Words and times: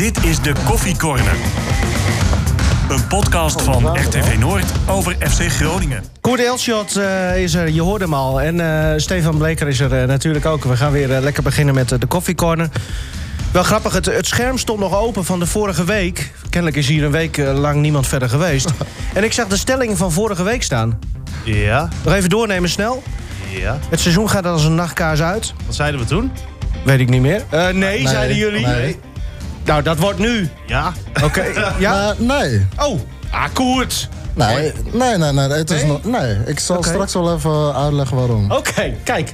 Dit 0.00 0.24
is 0.24 0.40
de 0.40 0.52
Koffie 0.64 0.96
Corner. 0.96 1.36
Een 2.88 3.06
podcast 3.06 3.62
van 3.62 3.98
RTV 3.98 4.38
Noord 4.38 4.64
over 4.88 5.16
FC 5.28 5.40
Groningen. 5.40 6.04
Koert 6.20 6.44
Elschot 6.44 6.96
uh, 6.96 7.42
is 7.42 7.54
er, 7.54 7.70
je 7.70 7.80
hoorde 7.80 8.04
hem 8.04 8.14
al. 8.14 8.40
En 8.40 8.58
uh, 8.58 8.92
Stefan 8.96 9.38
Bleker 9.38 9.68
is 9.68 9.80
er 9.80 10.02
uh, 10.02 10.08
natuurlijk 10.08 10.46
ook. 10.46 10.64
We 10.64 10.76
gaan 10.76 10.92
weer 10.92 11.08
lekker 11.08 11.42
beginnen 11.42 11.74
met 11.74 11.88
de 11.88 12.06
Koffie 12.06 12.34
Corner. 12.34 12.68
Wel 13.52 13.62
grappig, 13.62 13.92
het, 13.92 14.06
het, 14.06 14.26
scherm 14.26 14.58
stond 14.58 14.80
nog 14.80 14.96
open 14.96 15.24
van 15.24 15.38
de 15.38 15.46
vorige 15.46 15.84
week. 15.84 16.32
Kennelijk 16.50 16.76
is 16.76 16.88
hier 16.88 17.04
een 17.04 17.10
week 17.10 17.36
lang 17.36 17.80
niemand 17.80 18.06
verder 18.06 18.28
geweest. 18.28 18.70
en 19.14 19.24
ik 19.24 19.32
zag 19.32 19.46
de 19.46 19.56
stelling 19.56 19.96
van 19.96 20.12
vorige 20.12 20.42
week 20.42 20.62
staan. 20.62 20.98
Ja. 21.44 21.88
Nog 22.04 22.14
even 22.14 22.28
doornemen 22.28 22.70
snel. 22.70 23.02
Ja. 23.50 23.78
Het 23.88 24.00
seizoen 24.00 24.30
gaat 24.30 24.46
als 24.46 24.64
een 24.64 24.74
nachtkaars 24.74 25.22
uit. 25.22 25.54
Wat 25.66 25.74
zeiden 25.74 26.00
we 26.00 26.06
toen? 26.06 26.32
Weet 26.84 27.00
ik 27.00 27.08
niet 27.08 27.22
meer. 27.22 27.44
nee, 27.50 27.72
nee, 27.72 28.08
zeiden 28.08 28.36
jullie. 28.36 28.66
Nee. 28.66 28.98
Nou, 29.64 29.82
dat 29.82 29.98
wordt 29.98 30.18
nu. 30.18 30.48
Ja. 30.66 30.92
Oké. 31.14 31.24
Okay. 31.24 31.52
ja? 31.78 32.14
Uh, 32.20 32.28
nee. 32.28 32.66
Oh, 32.78 33.00
ah, 33.30 33.44
Koert. 33.52 34.08
Nee, 34.34 34.72
nee, 34.92 35.16
nee, 35.16 35.32
nee. 35.32 35.48
Het 35.48 35.70
is 35.70 35.82
Nee? 35.82 35.90
nog, 35.90 36.04
nee. 36.04 36.36
Ik 36.46 36.58
zal 36.58 36.82
straks 36.82 37.12
wel 37.12 37.34
even 37.34 37.74
uitleggen 37.74 38.16
waarom. 38.16 38.50
Oké, 38.52 38.94
kijk. 39.04 39.30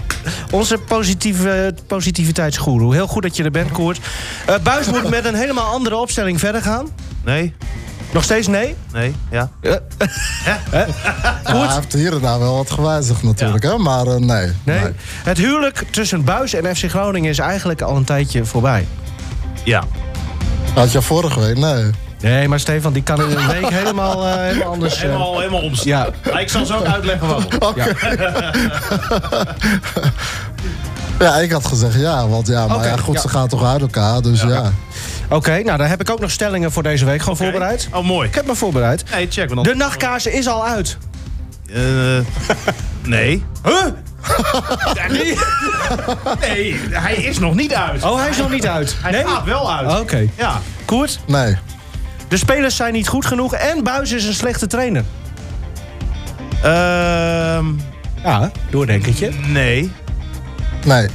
Onze 0.50 0.78
positieve, 0.78 1.74
positiviteitsgoeroe. 1.86 2.94
Heel 2.94 3.06
goed 3.06 3.22
dat 3.22 3.36
je 3.36 3.42
er 3.44 3.50
bent, 3.50 3.70
Koert. 3.70 3.98
Eh 4.46 4.54
Buis 4.62 4.86
moet 4.86 5.10
met 5.10 5.24
een 5.24 5.34
helemaal 5.34 5.72
andere 5.72 5.96
opstelling 5.96 6.40
verder 6.40 6.62
gaan. 6.62 6.88
Nee. 7.24 7.54
Nog 8.12 8.24
steeds 8.24 8.46
nee? 8.46 8.74
Nee. 8.92 9.14
Ja. 9.30 9.50
Ja, 9.62 9.80
hij 11.42 11.74
heeft 11.74 11.92
hier 11.92 12.12
en 12.12 12.20
daar 12.20 12.38
wel 12.38 12.56
wat 12.56 12.70
gewijzigd 12.70 13.22
natuurlijk, 13.22 13.64
hè? 13.64 13.78
Maar 13.78 14.06
eh, 14.06 14.16
nee. 14.16 14.52
Nee. 14.64 14.80
Het 15.22 15.38
huwelijk 15.38 15.84
tussen 15.90 16.24
Buis 16.24 16.54
en 16.54 16.76
FC 16.76 16.84
Groningen 16.90 17.30
is 17.30 17.38
eigenlijk 17.38 17.82
al 17.82 17.96
een 17.96 18.04
tijdje 18.04 18.44
voorbij. 18.44 18.86
Ja. 19.64 19.84
Had 20.74 20.92
je 20.92 21.02
vorige 21.02 21.40
week? 21.40 21.56
Nee. 21.58 21.84
Nee, 22.20 22.48
maar 22.48 22.60
Stefan, 22.60 22.92
die 22.92 23.02
kan 23.02 23.22
in 23.30 23.36
een 23.36 23.46
week 23.48 23.68
helemaal, 23.68 24.26
eh, 24.26 24.34
helemaal 24.34 24.72
anders... 24.72 24.94
eh, 24.94 25.00
Helemaal, 25.00 25.38
helemaal 25.38 25.60
omstaan. 25.62 25.88
ja. 25.88 26.08
Maar 26.32 26.40
ik 26.40 26.48
zal 26.48 26.66
zo 26.66 26.76
ook 26.76 26.84
uitleggen 26.84 27.26
waarom. 27.28 27.46
Ja, 31.18 31.36
ik 31.36 31.50
had 31.52 31.66
gezegd 31.66 31.94
ja, 32.00 32.28
want 32.28 32.46
ja, 32.46 32.66
maar 32.66 32.84
ja, 32.86 32.96
goed, 32.96 33.14
ja. 33.14 33.20
ze 33.20 33.28
gaan 33.28 33.48
toch 33.48 33.64
uit 33.64 33.80
elkaar, 33.80 34.22
dus 34.22 34.40
ja. 34.42 34.72
Oké, 35.28 35.62
nou 35.62 35.78
dan 35.78 35.86
heb 35.86 36.00
ik 36.00 36.10
ook 36.10 36.20
nog 36.20 36.30
stellingen 36.30 36.72
voor 36.72 36.82
deze 36.82 37.04
week. 37.04 37.20
Gewoon 37.20 37.36
voorbereid. 37.36 37.88
Oh, 37.92 38.04
mooi. 38.04 38.28
Ik 38.28 38.34
heb 38.34 38.46
me 38.46 38.54
voorbereid. 38.54 39.04
Nee, 39.10 39.26
check. 39.30 39.48
Want 39.48 39.64
De 39.64 39.68
dan... 39.70 39.78
nachtkaars 39.78 40.26
is 40.26 40.48
al 40.48 40.66
uit. 40.66 40.96
Eh, 41.74 41.80
nee. 43.04 43.44
Huh? 43.64 43.84
Nee. 45.08 45.36
Nee, 46.40 46.80
hij 46.90 47.14
is 47.14 47.38
nog 47.38 47.54
niet 47.54 47.74
uit. 47.74 48.02
Oh, 48.02 48.18
hij 48.20 48.28
is 48.28 48.36
nog 48.36 48.50
niet 48.50 48.66
uit. 48.66 48.96
Hij 49.02 49.10
Nee? 49.10 49.26
gaat 49.26 49.44
wel 49.44 49.72
uit. 49.74 50.00
Oké. 50.00 50.26
Ja. 50.36 50.60
Koert, 50.84 51.18
Nee. 51.26 51.56
de 52.28 52.36
spelers 52.36 52.76
zijn 52.76 52.92
niet 52.92 53.08
goed 53.08 53.26
genoeg 53.26 53.54
en 53.54 53.84
Buis 53.84 54.12
is 54.12 54.24
een 54.24 54.34
slechte 54.34 54.66
trainer. 54.66 55.04
Ehm 56.62 57.64
Ja, 58.22 58.50
doordenkertje. 58.70 59.30
nee. 59.46 59.92
Nee. 60.84 61.08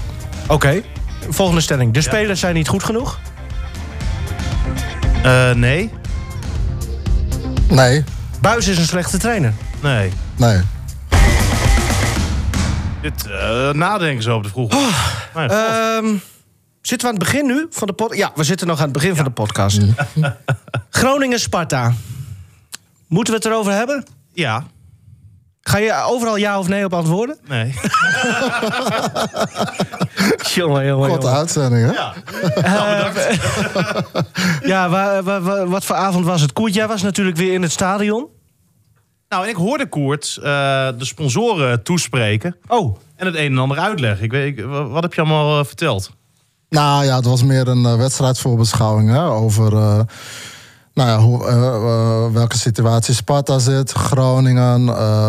Oké. 0.47 0.81
Volgende 1.29 1.61
stelling. 1.61 1.93
De 1.93 2.01
spelers 2.01 2.39
zijn 2.39 2.53
niet 2.53 2.67
goed 2.67 2.83
genoeg. 2.83 3.19
Eh, 5.23 5.51
nee. 5.51 5.89
Nee. 7.67 8.03
Buis 8.41 8.67
is 8.67 8.77
een 8.77 8.85
slechte 8.85 9.17
trainer. 9.17 9.53
Nee. 9.81 10.11
Nee. 10.35 10.57
Dit 13.01 13.27
eh, 13.27 13.69
nadenken 13.71 14.23
zo 14.23 14.35
op 14.35 14.43
de 14.43 14.49
vroege. 14.49 14.75
God. 15.33 15.51
Ehm, 15.51 16.15
zitten 16.81 17.07
we 17.07 17.13
aan 17.13 17.19
het 17.19 17.31
begin 17.31 17.45
nu 17.45 17.67
van 17.69 17.87
de 17.87 17.93
podcast? 17.93 18.19
Ja, 18.19 18.31
we 18.35 18.43
zitten 18.43 18.67
nog 18.67 18.77
aan 18.77 18.83
het 18.83 18.93
begin 18.93 19.15
van 19.15 19.25
de 19.25 19.31
podcast. 19.31 19.79
Groningen-Sparta. 20.89 21.93
Moeten 23.07 23.33
we 23.33 23.39
het 23.39 23.47
erover 23.49 23.71
hebben? 23.73 24.05
ja. 24.33 24.63
Ga 25.63 25.77
je 25.77 25.93
overal 26.05 26.35
ja 26.35 26.59
of 26.59 26.67
nee 26.67 26.85
op 26.85 26.93
antwoorden? 26.93 27.37
Nee. 27.47 27.65
Jongen, 30.55 30.85
jongen, 30.85 31.09
Korte 31.09 31.27
uitzending, 31.29 31.85
hè? 31.85 31.91
Ja. 31.93 32.13
Ja, 34.63 34.89
wa- 34.89 35.23
wa- 35.23 35.41
wa- 35.41 35.65
wat 35.65 35.85
voor 35.85 35.95
avond 35.95 36.25
was 36.25 36.41
het? 36.41 36.53
Koert, 36.53 36.73
jij 36.73 36.87
was 36.87 37.01
natuurlijk 37.01 37.37
weer 37.37 37.53
in 37.53 37.61
het 37.61 37.71
stadion. 37.71 38.27
Nou, 39.31 39.43
en 39.43 39.49
ik 39.49 39.55
hoorde 39.55 39.89
Koert 39.89 40.37
eh, 40.37 40.43
de 40.97 41.05
sponsoren 41.05 41.83
toespreken. 41.83 42.55
Oh, 42.67 42.97
En 43.15 43.25
het 43.25 43.35
een 43.35 43.51
en 43.51 43.57
ander 43.57 43.77
uitleggen. 43.77 44.23
Ik 44.23 44.31
weet, 44.31 44.61
wat 44.65 45.03
heb 45.03 45.13
je 45.13 45.21
allemaal 45.21 45.59
eh, 45.59 45.65
verteld? 45.65 46.11
Nou 46.69 47.05
ja, 47.05 47.15
het 47.15 47.25
was 47.25 47.43
meer 47.43 47.67
een 47.67 47.85
eh, 47.85 47.95
wedstrijdvoorbeschouwing 47.95 49.09
hè, 49.09 49.25
over 49.25 49.71
nou 50.93 51.09
ja, 51.09 51.19
hoe, 51.19 52.31
welke 52.33 52.57
situatie 52.57 53.13
Sparta 53.13 53.59
zit, 53.59 53.91
Groningen, 53.91 54.85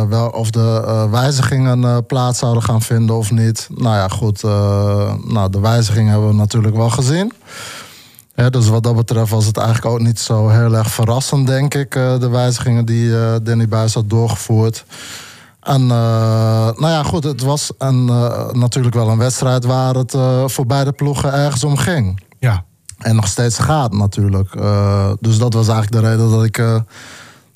wel, 0.08 0.28
of 0.28 0.50
de 0.50 1.08
wijzigingen 1.10 2.06
plaats 2.06 2.38
zouden 2.38 2.62
gaan 2.62 2.82
vinden 2.82 3.16
of 3.16 3.30
niet. 3.30 3.68
Nou 3.74 3.96
ja, 3.96 4.08
goed, 4.08 4.42
nou, 5.32 5.50
de 5.50 5.60
wijzigingen 5.60 6.10
hebben 6.10 6.28
we 6.28 6.34
natuurlijk 6.34 6.76
wel 6.76 6.90
gezien. 6.90 7.32
Hè, 8.34 8.50
dus 8.50 8.68
wat 8.68 8.82
dat 8.82 8.96
betreft 8.96 9.30
was 9.30 9.46
het 9.46 9.56
eigenlijk 9.56 9.86
ook 9.94 10.00
niet 10.00 10.18
zo 10.18 10.48
heel 10.48 10.76
erg 10.76 10.90
verrassend, 10.90 11.46
denk 11.46 11.74
ik, 11.74 11.94
eh, 11.94 12.18
de 12.18 12.28
wijzigingen 12.28 12.84
die 12.84 13.16
eh, 13.18 13.34
Danny 13.42 13.68
Buis 13.68 13.94
had 13.94 14.10
doorgevoerd. 14.10 14.84
En 15.60 15.80
eh, 15.82 15.88
nou 16.76 16.88
ja, 16.88 17.02
goed, 17.02 17.24
het 17.24 17.42
was 17.42 17.72
een, 17.78 18.08
eh, 18.08 18.50
natuurlijk 18.52 18.94
wel 18.94 19.08
een 19.08 19.18
wedstrijd 19.18 19.64
waar 19.64 19.94
het 19.94 20.14
eh, 20.14 20.42
voor 20.46 20.66
beide 20.66 20.92
ploegen 20.92 21.32
ergens 21.32 21.64
om 21.64 21.76
ging. 21.76 22.22
ja. 22.38 22.64
En 22.98 23.14
nog 23.16 23.26
steeds 23.26 23.58
gaat 23.58 23.92
natuurlijk. 23.92 24.54
Eh, 24.54 25.10
dus 25.20 25.38
dat 25.38 25.52
was 25.52 25.68
eigenlijk 25.68 26.02
de 26.04 26.10
reden 26.10 26.30
dat 26.30 26.44
ik, 26.44 26.58
eh, 26.58 26.76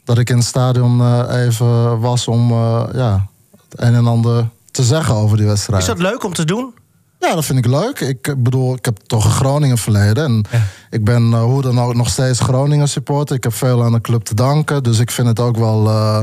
dat 0.05 0.19
ik 0.19 0.31
in 0.31 0.37
het 0.37 0.45
stadion 0.47 1.01
eh, 1.01 1.45
even 1.45 2.01
was 2.01 2.29
om 2.29 2.51
eh, 2.51 2.83
ja, 2.93 3.27
het 3.69 3.81
een 3.81 3.95
en 3.95 4.07
ander 4.07 4.49
te 4.71 4.83
zeggen 4.83 5.15
over 5.15 5.37
die 5.37 5.47
wedstrijd. 5.47 5.81
Is 5.83 5.89
dat 5.89 5.99
leuk 5.99 6.25
om 6.25 6.33
te 6.33 6.45
doen? 6.45 6.75
Ja, 7.21 7.35
dat 7.35 7.45
vind 7.45 7.59
ik 7.59 7.67
leuk. 7.67 8.01
Ik 8.01 8.43
bedoel, 8.43 8.75
ik 8.75 8.85
heb 8.85 8.97
toch 8.97 9.25
een 9.25 9.31
Groningen 9.31 9.79
verleden. 9.79 10.25
En 10.25 10.45
ik 10.91 11.05
ben 11.05 11.33
eh, 11.33 11.43
hoe 11.43 11.63
dan 11.63 11.81
ook 11.81 11.95
nog 11.95 12.09
steeds 12.09 12.41
Groningen 12.41 12.89
supporter. 12.89 13.37
Ik 13.37 13.43
heb 13.43 13.55
veel 13.55 13.85
aan 13.85 13.93
de 13.93 14.01
club 14.01 14.25
te 14.25 14.35
danken. 14.35 14.83
Dus 14.83 14.99
ik 14.99 15.11
vind 15.11 15.29
het 15.29 15.41
ook 15.41 15.57
wel 15.57 15.87
eh, 15.87 16.21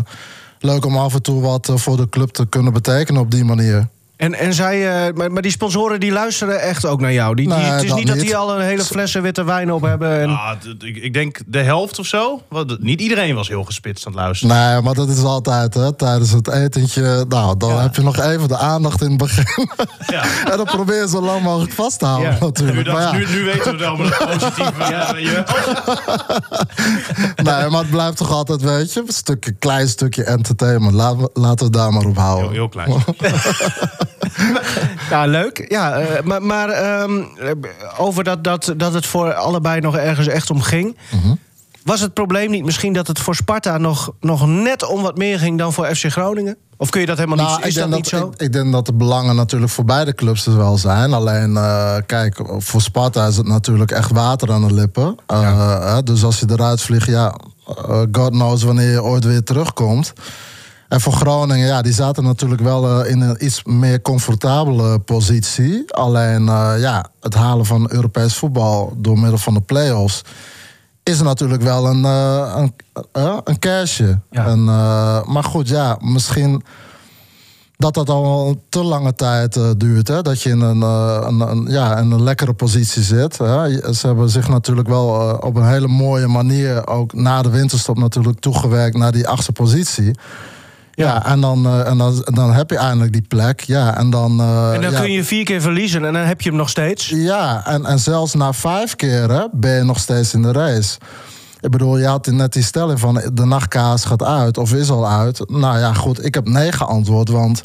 leuk 0.59 0.85
om 0.85 0.97
af 0.97 1.13
en 1.13 1.21
toe 1.21 1.41
wat 1.41 1.69
eh, 1.69 1.75
voor 1.75 1.97
de 1.97 2.09
club 2.09 2.29
te 2.29 2.45
kunnen 2.45 2.73
betekenen 2.73 3.21
op 3.21 3.31
die 3.31 3.43
manier. 3.43 3.87
En, 4.23 4.33
en 4.33 4.53
zij, 4.53 5.05
eh, 5.07 5.13
maar, 5.13 5.31
maar 5.31 5.41
die 5.41 5.51
sponsoren 5.51 5.99
die 5.99 6.11
luisteren 6.11 6.61
echt 6.61 6.85
ook 6.85 7.01
naar 7.01 7.13
jou. 7.13 7.35
Die, 7.35 7.47
die- 7.47 7.55
Nee, 7.57 7.65
het 7.65 7.81
is 7.83 7.87
dat 7.89 7.97
niet 7.97 8.07
dat 8.07 8.15
niet. 8.15 8.25
die 8.25 8.35
al 8.37 8.55
een 8.55 8.61
hele 8.65 8.83
flessen 8.83 9.21
witte 9.21 9.43
wijn 9.43 9.71
op 9.71 9.81
hebben. 9.81 10.19
En... 10.21 10.39
D- 10.77 10.83
ik, 10.83 10.95
ik 10.97 11.13
denk 11.13 11.39
de 11.45 11.59
helft 11.59 11.99
of 11.99 12.05
zo. 12.05 12.41
Wat- 12.49 12.77
Niet 12.79 13.01
iedereen 13.01 13.35
was 13.35 13.47
heel 13.47 13.63
gespitst 13.63 14.05
aan 14.05 14.11
het 14.11 14.21
luisteren. 14.21 14.55
Nee, 14.57 14.81
maar 14.81 14.93
dat 14.93 15.09
is 15.09 15.23
altijd, 15.23 15.73
hè. 15.73 15.93
Tijdens 15.95 16.31
het 16.31 16.47
etentje, 16.49 17.25
nou, 17.29 17.57
dan 17.57 17.79
heb 17.79 17.95
je 17.95 18.01
nog 18.01 18.17
even 18.19 18.47
de 18.47 18.57
aandacht 18.57 19.01
in 19.01 19.09
het 19.09 19.17
begin. 19.17 19.69
Ja. 20.07 20.23
en 20.51 20.57
dan 20.57 20.65
probeer 20.65 21.01
je 21.01 21.07
zo 21.09 21.21
lang 21.21 21.41
mogelijk 21.41 21.71
vast 21.73 21.99
te 21.99 22.05
houden, 22.05 22.31
Ja. 22.31 22.37
Nu, 22.39 22.45
natuurlijk. 22.45 22.85
dacht- 22.85 22.97
Maar 22.97 23.21
ja, 23.21 23.27
nu, 23.27 23.35
nu 23.37 23.43
weten 23.43 23.63
we 23.63 23.69
het 23.69 23.79
wel 23.79 23.95
met 23.95 24.17
het 24.17 24.27
positieve. 24.37 24.91
Ja, 24.91 25.13
weet 25.13 25.23
je 25.27 25.43
nee, 27.43 27.69
maar 27.69 27.81
het 27.81 27.89
blijft 27.89 28.17
toch 28.17 28.31
altijd, 28.31 28.61
weet 28.61 28.93
je, 28.93 28.99
een 28.99 29.13
stukje, 29.13 29.51
klein 29.51 29.87
stukje 29.87 30.23
entertainment. 30.23 30.93
Laten 30.93 31.19
we, 31.19 31.29
laten 31.33 31.57
we 31.57 31.63
het 31.63 31.73
daar 31.73 31.93
maar 31.93 32.05
op 32.05 32.17
houden. 32.17 32.43
Heel, 32.45 32.53
heel 32.53 32.69
klein. 32.69 32.89
Ja, 35.09 35.25
leuk. 35.25 35.65
Ja, 35.69 35.99
eh, 35.99 36.23
maar 36.23 36.41
maar 36.41 36.69
ehm, 36.69 37.23
eh, 37.39 37.51
over 37.97 38.23
dat, 38.23 38.43
dat, 38.43 38.73
dat 38.77 38.93
het 38.93 39.05
voor 39.05 39.33
allebei 39.33 39.79
nog 39.79 39.97
ergens 39.97 40.27
echt 40.27 40.49
om 40.49 40.61
ging. 40.61 40.97
Mhm. 41.11 41.33
Was 41.83 41.99
het 41.99 42.13
probleem 42.13 42.51
niet 42.51 42.65
misschien 42.65 42.93
dat 42.93 43.07
het 43.07 43.19
voor 43.19 43.35
Sparta 43.35 43.77
nog, 43.77 44.11
nog 44.19 44.47
net 44.47 44.85
om 44.85 45.01
wat 45.01 45.17
meer 45.17 45.39
ging 45.39 45.57
dan 45.57 45.73
voor 45.73 45.95
FC 45.95 46.05
Groningen? 46.05 46.57
Of 46.77 46.89
kun 46.89 47.01
je 47.01 47.07
dat 47.07 47.17
helemaal 47.17 47.37
Nou, 47.37 47.57
niet? 47.57 47.65
Is 47.65 47.75
ik 47.75 47.81
dat 47.81 47.89
niet 47.89 48.09
dat, 48.09 48.19
zo? 48.19 48.27
Ik, 48.27 48.41
ik 48.41 48.53
denk 48.53 48.71
dat 48.71 48.85
de 48.85 48.93
belangen 48.93 49.35
natuurlijk 49.35 49.71
voor 49.71 49.85
beide 49.85 50.15
clubs 50.15 50.45
er 50.45 50.57
wel 50.57 50.77
zijn. 50.77 51.13
Alleen, 51.13 51.57
eh, 51.57 51.95
kijk, 52.05 52.41
voor 52.57 52.81
Sparta 52.81 53.27
is 53.27 53.37
het 53.37 53.47
natuurlijk 53.47 53.91
echt 53.91 54.11
water 54.11 54.51
aan 54.51 54.67
de 54.67 54.73
lippen. 54.73 55.15
Eh, 55.25 55.97
dus 56.03 56.23
als 56.23 56.39
je 56.39 56.45
eruit 56.49 56.81
vliegt, 56.81 57.07
ja, 57.07 57.35
God 58.11 58.29
knows 58.29 58.63
wanneer 58.63 58.91
je 58.91 59.03
ooit 59.03 59.23
weer 59.23 59.43
terugkomt. 59.43 60.13
En 60.93 61.01
voor 61.01 61.13
Groningen, 61.13 61.67
ja, 61.67 61.81
die 61.81 61.93
zaten 61.93 62.23
natuurlijk 62.23 62.61
wel 62.61 63.01
eh, 63.03 63.11
in 63.11 63.21
een 63.21 63.45
iets 63.45 63.63
meer 63.63 64.01
comfortabele 64.01 64.99
positie. 64.99 65.93
Alleen, 65.93 66.47
eh, 66.49 66.73
ja, 66.77 67.05
het 67.21 67.33
halen 67.33 67.65
van 67.65 67.91
Europees 67.91 68.35
voetbal 68.35 68.93
door 68.97 69.19
middel 69.19 69.37
van 69.37 69.53
de 69.53 69.61
play-offs 69.61 70.21
is 71.03 71.21
natuurlijk 71.21 71.61
wel 71.61 71.87
een, 71.87 72.05
eh, 72.05 72.53
een, 72.55 72.73
eh, 73.11 73.37
een. 73.43 74.21
Ja. 74.29 74.45
En, 74.45 74.63
maar 75.33 75.43
goed, 75.43 75.67
ja, 75.67 75.97
misschien 76.01 76.63
dat 77.77 77.93
dat 77.93 78.09
al 78.09 78.47
een 78.47 78.61
te 78.69 78.83
lange 78.83 79.15
tijd 79.15 79.59
duurt. 79.77 80.07
Hè? 80.07 80.21
Dat 80.21 80.41
je 80.41 80.49
in 80.49 80.61
een, 80.61 80.81
een, 80.81 81.39
een- 81.39 81.65
ja, 81.69 81.97
in 81.97 82.11
een 82.11 82.23
lekkere 82.23 82.53
positie 82.53 83.03
zit. 83.03 83.37
Hè? 83.37 83.93
Ze 83.93 84.07
hebben 84.07 84.29
zich 84.29 84.47
natuurlijk 84.49 84.87
wel 84.87 85.37
op 85.39 85.55
een 85.55 85.67
hele 85.67 85.87
mooie 85.87 86.27
manier... 86.27 86.87
ook 86.87 87.13
na 87.13 87.41
de 87.41 87.49
winterstop 87.49 87.97
natuurlijk 87.97 88.39
toegewerkt 88.39 88.97
naar 88.97 89.11
die 89.11 89.27
achtste 89.27 89.51
positie. 89.51 90.15
Ja, 90.95 91.25
en, 91.25 91.41
dan, 91.41 91.65
eh, 91.65 91.87
en 91.87 91.97
dan, 91.97 92.21
dan 92.25 92.53
heb 92.53 92.69
je 92.69 92.77
eindelijk 92.77 93.13
die 93.13 93.25
plek. 93.27 93.61
Ja, 93.61 93.97
en 93.97 94.09
dan, 94.09 94.39
eh, 94.39 94.73
En 94.73 94.81
dan 94.81 94.91
ja, 94.91 94.99
kun 94.99 95.11
je 95.11 95.23
vier 95.23 95.43
keer 95.43 95.61
verliezen 95.61 96.05
en 96.05 96.13
dan 96.13 96.25
heb 96.25 96.41
je 96.41 96.49
hem 96.49 96.57
nog 96.57 96.69
steeds. 96.69 97.07
Ja, 97.07 97.65
en, 97.65 97.85
en 97.85 97.99
zelfs 97.99 98.33
na 98.33 98.53
vijf 98.53 98.95
keren 98.95 99.49
ben 99.51 99.75
je 99.75 99.83
nog 99.83 99.99
steeds 99.99 100.33
in 100.33 100.41
de 100.41 100.51
race. 100.51 100.97
Ik 101.61 101.71
bedoel, 101.71 101.97
je 101.97 102.05
had 102.05 102.27
net 102.27 102.53
die 102.53 102.63
stelling 102.63 102.99
van 102.99 103.21
de 103.33 103.45
nachtkaas 103.45 104.05
gaat 104.05 104.23
uit 104.23 104.57
of 104.57 104.73
is 104.73 104.89
al 104.89 105.09
uit. 105.09 105.49
Nou 105.49 105.79
ja, 105.79 105.93
goed, 105.93 106.25
ik 106.25 106.33
heb 106.33 106.47
nee 106.47 106.71
geantwoord, 106.71 107.29
want 107.29 107.63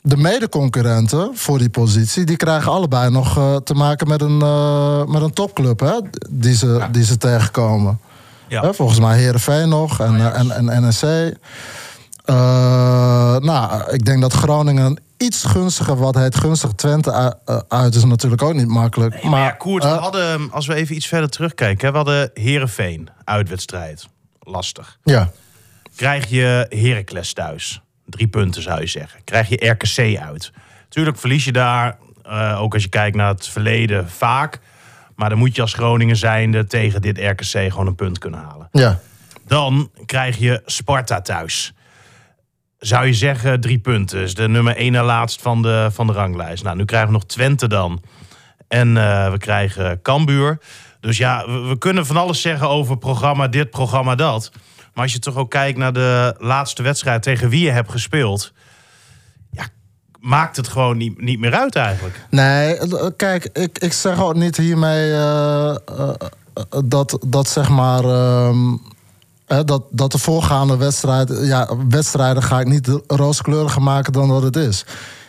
de 0.00 0.16
medeconcurrenten 0.16 1.30
voor 1.34 1.58
die 1.58 1.70
positie... 1.70 2.24
die 2.24 2.36
krijgen 2.36 2.72
allebei 2.72 3.10
nog 3.10 3.38
eh, 3.38 3.56
te 3.56 3.74
maken 3.74 4.08
met 4.08 4.22
een, 4.22 4.38
met 5.10 5.22
een 5.22 5.32
topclub, 5.32 5.80
hè, 5.80 5.94
die 6.30 6.54
ze, 6.54 6.80
die 6.90 7.04
ze 7.04 7.16
tegenkomen. 7.16 7.98
Ja. 8.48 8.62
Hè, 8.62 8.74
volgens 8.74 9.00
mij 9.00 9.18
Herenveen 9.18 9.68
nog 9.68 10.00
en, 10.00 10.16
eh, 10.16 10.38
en, 10.38 10.68
en 10.68 10.88
NSC. 10.88 11.04
Eh, 12.28 13.36
nou, 13.36 13.92
ik 13.92 14.04
denk 14.04 14.20
dat 14.20 14.32
Groningen 14.32 15.00
iets 15.16 15.44
gunstiger, 15.44 15.96
wat 15.96 16.14
heet 16.14 16.36
gunstig 16.36 16.72
Twente 16.72 17.36
eh, 17.44 17.58
uit, 17.68 17.94
is 17.94 18.04
natuurlijk 18.04 18.42
ook 18.42 18.54
niet 18.54 18.66
makkelijk. 18.66 19.22
Maar 19.22 19.40
ja, 19.40 19.50
Koert, 19.50 19.82
we 19.82 19.88
eh, 19.88 19.98
hadden, 19.98 20.50
als 20.52 20.66
we 20.66 20.74
even 20.74 20.94
iets 20.96 21.06
verder 21.06 21.30
terugkijken... 21.30 21.90
we 21.90 21.96
hadden 21.96 22.30
Herenveen 22.34 23.08
uitwedstrijd. 23.24 24.08
Lastig. 24.40 24.98
ja. 25.04 25.30
Krijg 25.96 26.26
je 26.26 26.66
Heracles 26.68 27.32
thuis. 27.32 27.80
Drie 28.06 28.28
punten 28.28 28.62
zou 28.62 28.80
je 28.80 28.86
zeggen. 28.86 29.20
Krijg 29.24 29.48
je 29.48 29.68
RKC 29.68 30.20
uit. 30.20 30.52
Tuurlijk 30.88 31.18
verlies 31.18 31.44
je 31.44 31.52
daar, 31.52 31.98
ook 32.58 32.74
als 32.74 32.82
je 32.82 32.88
kijkt 32.88 33.16
naar 33.16 33.28
het 33.28 33.48
verleden, 33.48 34.10
vaak. 34.10 34.60
Maar 35.16 35.28
dan 35.28 35.38
moet 35.38 35.56
je 35.56 35.62
als 35.62 35.74
Groningen 35.74 36.16
zijnde 36.16 36.66
tegen 36.66 37.02
dit 37.02 37.18
RKC 37.18 37.70
gewoon 37.70 37.86
een 37.86 37.94
punt 37.94 38.18
kunnen 38.18 38.40
halen. 38.40 38.68
ja. 38.72 39.00
Dan 39.46 39.90
krijg 40.06 40.36
je 40.36 40.62
Sparta 40.64 41.20
thuis. 41.20 41.72
Zou 42.78 43.06
je 43.06 43.14
zeggen 43.14 43.60
drie 43.60 43.78
punten. 43.78 44.20
Is 44.20 44.34
de 44.34 44.48
nummer 44.48 44.76
één 44.76 44.92
na 44.92 45.04
laatst 45.04 45.42
van 45.42 45.62
de, 45.62 45.88
van 45.92 46.06
de 46.06 46.12
ranglijst. 46.12 46.64
Nou, 46.64 46.76
nu 46.76 46.84
krijgen 46.84 47.08
we 47.08 47.14
nog 47.14 47.24
Twente 47.26 47.68
dan. 47.68 48.02
En 48.68 48.96
eh, 48.96 49.30
we 49.30 49.38
krijgen 49.38 50.02
Cambuur. 50.02 50.58
Dus 51.00 51.16
ja, 51.16 51.46
we, 51.46 51.76
kunnen 51.78 52.06
van 52.06 52.16
alles 52.16 52.40
zeggen 52.40 52.68
over 52.68 52.98
programma 52.98 53.48
dit, 53.48 53.70
programma 53.70 54.14
dat. 54.14 54.50
Maar 54.94 55.02
als 55.02 55.12
je 55.12 55.18
toch 55.18 55.36
ook 55.36 55.50
kijkt 55.50 55.78
naar 55.78 55.92
de 55.92 56.34
laatste 56.38 56.82
wedstrijd 56.82 57.22
tegen 57.22 57.48
wie 57.48 57.64
je 57.64 57.70
hebt 57.70 57.90
gespeeld. 57.90 58.52
Ja, 59.50 59.66
maakt 60.20 60.56
het 60.56 60.68
gewoon 60.68 60.96
niet, 60.96 61.20
niet 61.20 61.38
meer 61.38 61.54
uit 61.54 61.76
eigenlijk. 61.76 62.26
Nee, 62.30 62.76
eh, 62.76 63.06
kijk, 63.16 63.48
ik, 63.52 63.78
ik 63.78 63.92
zeg 63.92 64.22
ook 64.22 64.34
niet 64.34 64.56
hiermee 64.56 65.12
eh, 65.12 65.76
dat, 66.84 67.18
dat 67.26 67.48
zeg 67.48 67.68
maar. 67.68 68.04
ehm, 68.04 68.76
hè, 69.48 69.64
dat, 69.64 69.82
dat 69.90 70.12
de 70.12 70.18
voorgaande 70.18 70.76
wedstrijd, 70.76 71.32
ja, 71.42 71.68
wedstrijden 71.88 72.42
ga 72.42 72.60
ik 72.60 72.68
niet 72.68 73.00
rooskleuriger 73.06 73.82
maken 73.82 74.12
dan 74.12 74.28
dat 74.28 74.42
het 74.42 74.56
is. 74.56 74.84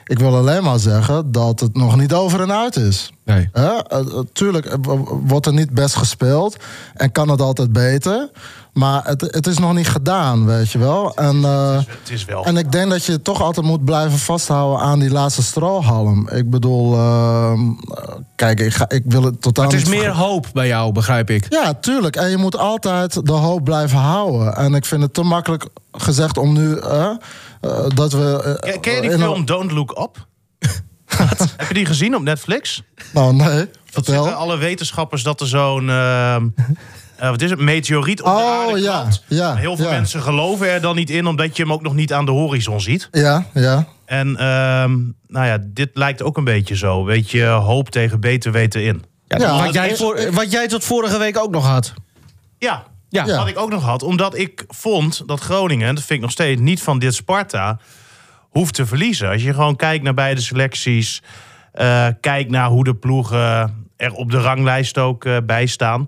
Ik 0.10 0.20
wil 0.20 0.36
alleen 0.36 0.64
maar 0.64 0.80
zeggen 0.80 1.32
dat 1.32 1.60
het 1.60 1.76
nog 1.76 1.98
niet 1.98 2.14
over 2.14 2.42
en 2.42 2.52
uit 2.52 2.76
is. 2.76 3.12
Nee. 3.26 3.50
Hè? 3.52 3.68
Eh, 3.68 4.00
eh, 4.00 4.20
tuurlijk 4.34 4.66
eh, 4.66 4.78
wordt 5.26 5.46
er 5.46 5.54
niet 5.54 5.74
best 5.74 5.96
gespeeld 5.96 6.58
en 6.94 7.12
kan 7.12 7.30
het 7.30 7.42
altijd 7.42 7.74
beter. 7.74 8.30
Maar 8.74 9.02
het, 9.06 9.22
het 9.22 9.48
is 9.48 9.58
nog 9.58 9.74
niet 9.74 9.88
gedaan, 9.88 10.46
weet 10.46 10.72
je 10.72 10.78
wel. 10.78 11.16
En, 11.16 11.44
eh, 11.44 11.74
Het 11.78 12.10
is 12.10 12.26
wel. 12.26 12.46
en 12.46 12.58
ik 12.58 12.72
denk 12.72 12.90
dat 12.90 13.06
je 13.06 13.22
toch 13.22 13.42
altijd 13.42 13.66
moet 13.66 13.86
blijven 13.86 14.20
vasthouden 14.20 14.80
aan 14.86 15.00
die 15.00 15.10
laatste 15.12 15.44
strohalm. 15.44 16.30
Ik 16.30 16.50
bedoel, 16.50 16.94
ehm, 16.96 17.60
eh, 17.70 18.16
kijk, 18.36 18.60
ik, 18.60 18.74
ga, 18.74 18.90
ik 18.90 19.04
wil 19.06 19.24
het 19.24 19.42
totaal 19.42 19.66
Het 19.66 19.74
is 19.74 19.84
niet 19.84 20.00
meer 20.00 20.12
hoop 20.16 20.48
bij 20.54 20.68
jou, 20.68 20.92
begrijp 20.92 21.30
ik. 21.30 21.46
Ja, 21.50 21.74
tuurlijk. 21.74 22.16
En 22.16 22.30
je 22.30 22.38
moet 22.38 22.58
altijd 22.58 23.26
de 23.26 23.32
hoop 23.32 23.64
blijven 23.64 23.98
houden. 23.98 24.56
En 24.56 24.74
ik 24.74 24.86
vind 24.86 25.02
het 25.02 25.14
te 25.14 25.24
makkelijk 25.24 25.66
gezegd 25.92 26.38
om 26.38 26.54
nu 26.54 26.78
eh, 26.78 27.10
eh, 27.62 27.86
dat 27.96 28.12
we. 28.12 28.58
eh, 28.62 28.72
Ken, 28.72 28.80
ken 28.82 28.94
je 28.94 29.02
die 29.02 29.12
film 29.12 29.46
Don't 29.46 29.72
Look 29.72 29.92
Up? 30.00 30.28
Heb 31.58 31.68
je 31.68 31.74
die 31.74 31.86
gezien 31.86 32.16
op 32.16 32.22
Netflix? 32.22 32.84
Nou, 33.14 33.34
nee. 33.34 33.58
Dat 33.58 33.68
Vertel. 34.06 34.14
zeggen 34.24 34.36
alle 34.42 34.58
wetenschappers 34.58 35.24
dat 35.24 35.42
er 35.42 35.48
zo'n... 35.48 35.90
ehm, 35.90 36.48
eh, 37.20 37.30
wat 37.30 37.42
is 37.42 37.50
het? 37.50 37.60
Meteoriet 37.60 38.22
op 38.22 38.26
de 38.26 38.32
Oh, 38.32 38.68
aarde 38.68 38.82
ja, 39.28 39.56
Heel 39.56 39.76
veel 39.76 39.86
ja. 39.86 39.92
mensen 39.92 40.22
geloven 40.22 40.70
er 40.70 40.82
dan 40.82 40.96
niet 40.96 41.10
in... 41.10 41.28
omdat 41.28 41.58
je 41.58 41.64
hem 41.64 41.74
ook 41.74 41.82
nog 41.82 41.94
niet 41.94 42.14
aan 42.14 42.26
de 42.26 42.32
horizon 42.32 42.82
ziet. 42.82 43.08
Ja, 43.12 43.46
ja. 43.54 43.86
En 44.06 44.28
ehm, 44.38 44.98
nou 45.28 45.46
ja, 45.46 45.58
dit 45.68 45.90
lijkt 45.94 46.22
ook 46.22 46.38
een 46.38 46.44
beetje 46.44 46.76
zo. 46.76 47.04
Weet 47.06 47.32
je, 47.32 47.46
hoop 47.46 47.90
tegen 47.90 48.20
beter 48.20 48.52
weten 48.52 48.84
in. 48.84 49.04
Ja, 49.28 49.64
wat, 49.64 49.74
jij 49.74 49.96
voor, 49.96 50.32
wat 50.32 50.52
jij 50.52 50.68
tot 50.68 50.84
vorige 50.84 51.18
week 51.18 51.38
ook 51.38 51.52
nog 51.52 51.66
had. 51.66 51.94
Ja, 52.58 52.84
Ja. 53.10 53.26
Ja. 53.26 53.38
wat 53.38 53.48
ik 53.48 53.60
ook 53.60 53.70
nog 53.70 53.84
had. 53.84 54.04
Omdat 54.04 54.38
ik 54.38 54.64
vond 54.68 55.24
dat 55.26 55.40
Groningen, 55.40 55.88
en 55.88 55.96
dat 55.96 56.04
vind 56.04 56.20
ik 56.20 56.22
nog 56.26 56.32
steeds, 56.32 56.62
niet 56.62 56.82
van 56.82 57.00
dit 57.00 57.14
Sparta 57.16 57.80
hoeft 58.50 58.74
te 58.74 58.86
verliezen. 58.86 59.30
Als 59.30 59.44
je 59.44 59.54
gewoon 59.54 59.76
kijkt 59.76 60.04
naar 60.04 60.14
beide 60.14 60.42
selecties, 60.42 61.22
eh 61.72 62.08
kijkt 62.22 62.50
naar 62.52 62.68
hoe 62.68 62.84
de 62.84 62.96
ploegen 62.96 63.74
er 64.00 64.14
op 64.14 64.32
de 64.32 64.40
ranglijst 64.40 64.98
ook 64.98 65.26
eh, 65.26 65.38
bij 65.44 65.66
staan, 65.66 66.08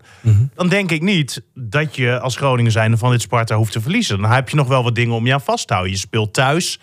dan 0.55 0.69
denk 0.69 0.91
ik 0.91 1.01
niet 1.01 1.43
dat 1.53 1.95
je 1.95 2.19
als 2.19 2.35
Groningen 2.35 2.71
zijnde 2.71 2.97
van 2.97 3.11
dit 3.11 3.21
Sparta 3.21 3.55
hoeft 3.55 3.71
te 3.71 3.81
verliezen. 3.81 4.21
Dan 4.21 4.31
heb 4.31 4.49
je 4.49 4.55
nog 4.55 4.67
wel 4.67 4.83
wat 4.83 4.95
dingen 4.95 5.15
om 5.15 5.25
je 5.25 5.33
aan 5.33 5.41
vast 5.41 5.67
te 5.67 5.73
houden. 5.73 5.93
Je 5.93 5.99
speelt 5.99 6.33
thuis. 6.33 6.79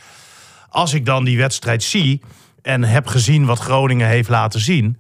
Als 0.69 0.95
ik 0.95 1.05
dan 1.05 1.25
die 1.25 1.39
wedstrijd 1.39 1.83
zie 1.83 2.21
en 2.63 2.85
heb 2.85 3.07
gezien 3.07 3.45
wat 3.45 3.59
Groningen 3.59 4.09
heeft 4.09 4.29
laten 4.29 4.61
zien, 4.61 4.99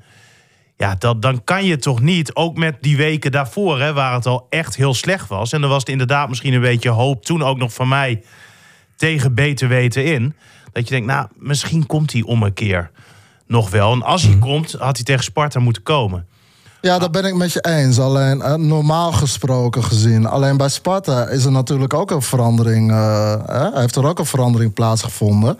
ja, 0.76 0.94
dat, 0.99 1.22
dan 1.22 1.44
kan 1.44 1.64
je 1.64 1.76
toch 1.76 2.00
niet, 2.00 2.34
ook 2.34 2.56
met 2.56 2.76
die 2.81 2.96
weken 2.96 3.32
daarvoor, 3.32 3.81
hè, 3.81 3.93
waar 3.93 4.14
het 4.14 4.26
al 4.26 4.46
echt 4.50 4.76
heel 4.76 4.94
slecht 4.94 5.28
was. 5.28 5.52
En 5.52 5.60
dan 5.60 5.70
was 5.70 5.81
het 5.81 5.88
inderdaad 5.88 6.28
misschien 6.28 6.52
een 6.52 6.60
beetje 6.60 6.90
hoop, 6.90 7.25
toen 7.25 7.43
ook 7.43 7.58
nog 7.58 7.72
van 7.72 7.88
mij, 7.88 8.22
tegen 8.96 9.34
beter 9.34 9.69
weten 9.69 10.05
in. 10.05 10.34
Dat 10.72 10.88
je 10.88 10.94
denkt, 10.94 11.06
nou, 11.06 11.28
misschien 11.37 11.87
komt 11.87 12.12
hij 12.12 12.22
om 12.22 12.43
een 12.43 12.55
keer 12.55 12.90
nog 13.48 13.70
wel. 13.70 13.92
En 13.92 14.02
als 14.02 14.22
hij 14.22 14.38
komt, 14.38 14.72
had 14.72 14.96
hij 14.96 15.04
tegen 15.04 15.24
Sparta 15.24 15.60
moeten 15.60 15.82
komen. 15.82 16.26
Ja, 16.80 16.98
daar 16.98 17.10
ben 17.10 17.24
ik 17.24 17.34
met 17.34 17.52
je 17.52 17.60
eens. 17.60 17.98
Alleen 17.98 18.42
eh, 18.42 18.54
normaal 18.54 19.12
gesproken 19.12 19.84
gezien. 19.84 20.26
Alleen 20.26 20.56
bij 20.56 20.68
Sparta 20.68 21.28
is 21.28 21.44
er 21.44 21.52
natuurlijk 21.52 21.94
ook 21.94 22.10
een 22.10 22.22
verandering. 22.22 22.90
eh, 22.90 23.34
hè, 23.46 23.80
heeft 23.80 23.96
er 23.96 24.06
ook 24.06 24.18
een 24.18 24.26
verandering 24.26 24.74
plaatsgevonden. 24.74 25.58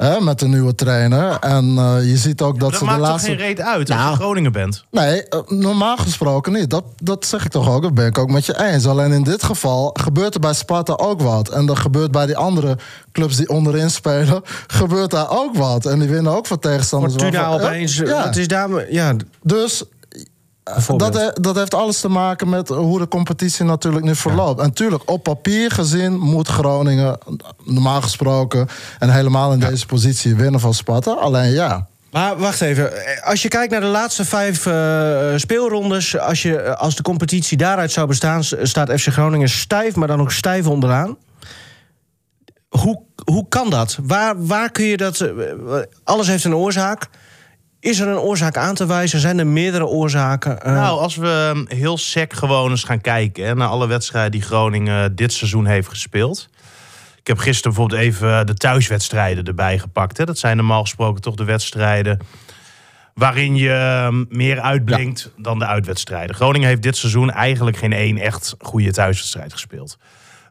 Hè, 0.00 0.20
met 0.20 0.38
de 0.38 0.46
nieuwe 0.48 0.74
trainer. 0.74 1.36
En 1.40 1.74
eh, 1.78 1.96
je 2.08 2.16
ziet 2.16 2.42
ook 2.42 2.60
dat, 2.60 2.70
Dat 2.70 2.78
ze 2.78 2.84
maakt 2.84 2.96
de 2.96 3.02
toch 3.02 3.10
laatste. 3.12 3.28
geen 3.30 3.38
reet 3.38 3.60
uit 3.60 3.90
als 3.90 3.98
Nou. 3.98 4.10
je 4.10 4.16
Groningen 4.16 4.52
bent? 4.52 4.84
Nee, 4.90 5.28
eh, 5.28 5.40
normaal 5.46 5.96
gesproken 5.96 6.52
niet. 6.52 6.70
Dat, 6.70 6.84
dat 7.02 7.26
zeg 7.26 7.44
ik 7.44 7.50
toch 7.50 7.70
ook. 7.70 7.82
Dat 7.82 7.94
ben 7.94 8.06
ik 8.06 8.18
ook 8.18 8.30
met 8.30 8.46
je 8.46 8.60
eens. 8.64 8.86
Alleen 8.86 9.12
in 9.12 9.22
dit 9.22 9.42
geval 9.42 9.90
gebeurt 10.00 10.34
er 10.34 10.40
bij 10.40 10.52
Sparta 10.54 10.92
ook 10.92 11.20
wat. 11.22 11.48
En 11.48 11.66
dat 11.66 11.78
gebeurt 11.78 12.10
bij 12.10 12.26
die 12.26 12.36
andere 12.36 12.76
clubs 13.12 13.36
die 13.36 13.48
onderin 13.48 13.90
spelen. 13.90 14.42
Gebeurt 14.66 15.10
daar 15.10 15.30
ook 15.30 15.56
wat. 15.56 15.86
En 15.86 15.98
die 15.98 16.08
winnen 16.08 16.32
ook 16.36 16.46
van 16.46 16.58
tegenstanders. 16.58 17.14
Fortuna 17.14 17.48
opeens. 17.48 17.96
Ja. 17.96 18.24
Wat 18.24 18.36
is 18.36 18.48
daar... 18.48 18.92
Ja, 18.92 19.14
Dus. 19.42 19.82
Dat, 20.96 21.14
he- 21.14 21.32
dat 21.40 21.56
heeft 21.56 21.74
alles 21.74 22.00
te 22.00 22.08
maken 22.08 22.48
met 22.48 22.68
hoe 22.68 22.98
de 22.98 23.08
competitie 23.08 23.64
natuurlijk 23.64 24.04
nu 24.04 24.14
verloopt. 24.16 24.60
En 24.60 24.66
natuurlijk, 24.66 25.10
op 25.10 25.22
papier 25.22 25.70
gezien 25.70 26.18
moet 26.18 26.48
Groningen 26.48 27.18
normaal 27.64 28.02
gesproken... 28.02 28.68
en 28.98 29.10
helemaal 29.10 29.52
in 29.52 29.60
deze 29.60 29.86
positie 29.86 30.34
winnen 30.34 30.60
van 30.60 30.74
Sparta. 30.74 31.10
Alleen 31.12 31.50
ja, 31.50 31.86
Maar 32.10 32.38
wacht 32.38 32.60
even. 32.60 32.90
Als 33.24 33.42
je 33.42 33.48
kijkt 33.48 33.72
naar 33.72 33.80
de 33.80 33.86
laatste 33.86 34.24
vijf 34.24 34.66
eh, 34.66 35.32
speelrondes... 35.36 36.18
Als, 36.18 36.42
je, 36.42 36.56
eh, 36.56 36.76
als 36.76 36.96
de 36.96 37.02
competitie 37.02 37.56
daaruit 37.56 37.92
zou 37.92 38.06
bestaan... 38.06 38.44
staat 38.44 38.90
FC 39.00 39.06
Groningen 39.08 39.48
stijf, 39.48 39.94
maar 39.96 40.08
dan 40.08 40.20
ook 40.20 40.32
stijf 40.32 40.66
onderaan. 40.66 41.16
Hoe, 42.68 43.02
hoe 43.24 43.46
kan 43.48 43.70
dat? 43.70 43.98
Waar, 44.02 44.46
waar 44.46 44.70
kun 44.70 44.84
je 44.84 44.96
dat... 44.96 45.20
eh, 45.20 45.30
alles 46.04 46.26
heeft 46.26 46.44
een 46.44 46.54
oorzaak. 46.54 47.08
Is 47.80 48.00
er 48.00 48.08
een 48.08 48.18
oorzaak 48.18 48.56
aan 48.56 48.74
te 48.74 48.86
wijzen? 48.86 49.20
Zijn 49.20 49.38
er 49.38 49.46
meerdere 49.46 49.86
oorzaken? 49.86 50.62
Eh, 50.62 50.72
Nou, 50.72 51.00
als 51.00 51.16
we 51.16 51.52
um, 51.54 51.64
heel 51.68 51.98
sec 51.98 52.32
gewoon 52.32 52.70
eens 52.70 52.84
gaan 52.84 53.00
kijken 53.00 53.44
hè, 53.44 53.54
naar 53.54 53.68
alle 53.68 53.86
wedstrijden 53.86 54.30
die 54.30 54.42
Groningen 54.42 55.16
dit 55.16 55.32
seizoen 55.32 55.66
heeft 55.66 55.88
gespeeld. 55.88 56.48
Ik 57.20 57.26
heb 57.26 57.38
gisteren 57.38 57.72
bijvoorbeeld 57.72 58.00
even 58.00 58.46
de 58.46 58.54
thuiswedstrijden 58.54 59.44
erbij 59.44 59.78
gepakt. 59.78 60.16
Hè. 60.16 60.24
Dat 60.24 60.38
zijn 60.38 60.56
normaal 60.56 60.82
gesproken 60.82 61.22
toch 61.22 61.34
de 61.34 61.44
wedstrijden 61.44 62.18
waarin 63.14 63.56
je 63.56 64.04
um, 64.06 64.26
meer 64.28 64.60
uitblinkt 64.60 65.30
dan 65.36 65.58
de 65.58 65.66
uitwedstrijden. 65.66 66.36
Groningen 66.36 66.68
heeft 66.68 66.82
dit 66.82 66.96
seizoen 66.96 67.30
eigenlijk 67.30 67.76
geen 67.76 67.92
één 67.92 68.18
echt 68.18 68.54
goede 68.58 68.92
thuiswedstrijd 68.92 69.52
gespeeld. 69.52 69.98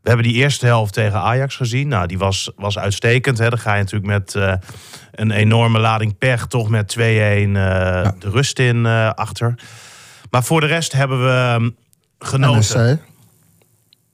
We 0.10 0.16
hebben 0.16 0.34
die 0.34 0.44
eerste 0.44 0.66
helft 0.66 0.94
tegen 0.94 1.20
Ajax 1.20 1.56
gezien. 1.56 1.88
Nou, 1.88 2.08
die 2.08 2.18
was, 2.18 2.52
was 2.56 2.78
uitstekend. 2.78 3.38
Hè. 3.38 3.50
Dan 3.50 3.60
ga 3.60 3.74
je 3.74 3.84
natuurlijk 3.84 4.12
met 4.12 4.36
eh, 4.36 4.54
een 5.12 5.32
enorme 5.32 5.80
lading 5.80 6.18
pech... 6.18 6.48
toch 6.48 6.70
met 6.70 6.96
2-1 6.98 7.00
eh, 7.02 7.04
de 7.54 8.12
rust 8.20 8.60
in 8.60 8.86
eh, 8.86 9.10
achter. 9.10 9.56
Maar 10.32 10.44
voor 10.44 10.62
de 10.62 10.68
rest 10.68 10.92
hebben 10.92 11.24
we 11.24 11.58
um, 11.60 11.76
genoten. 12.20 13.02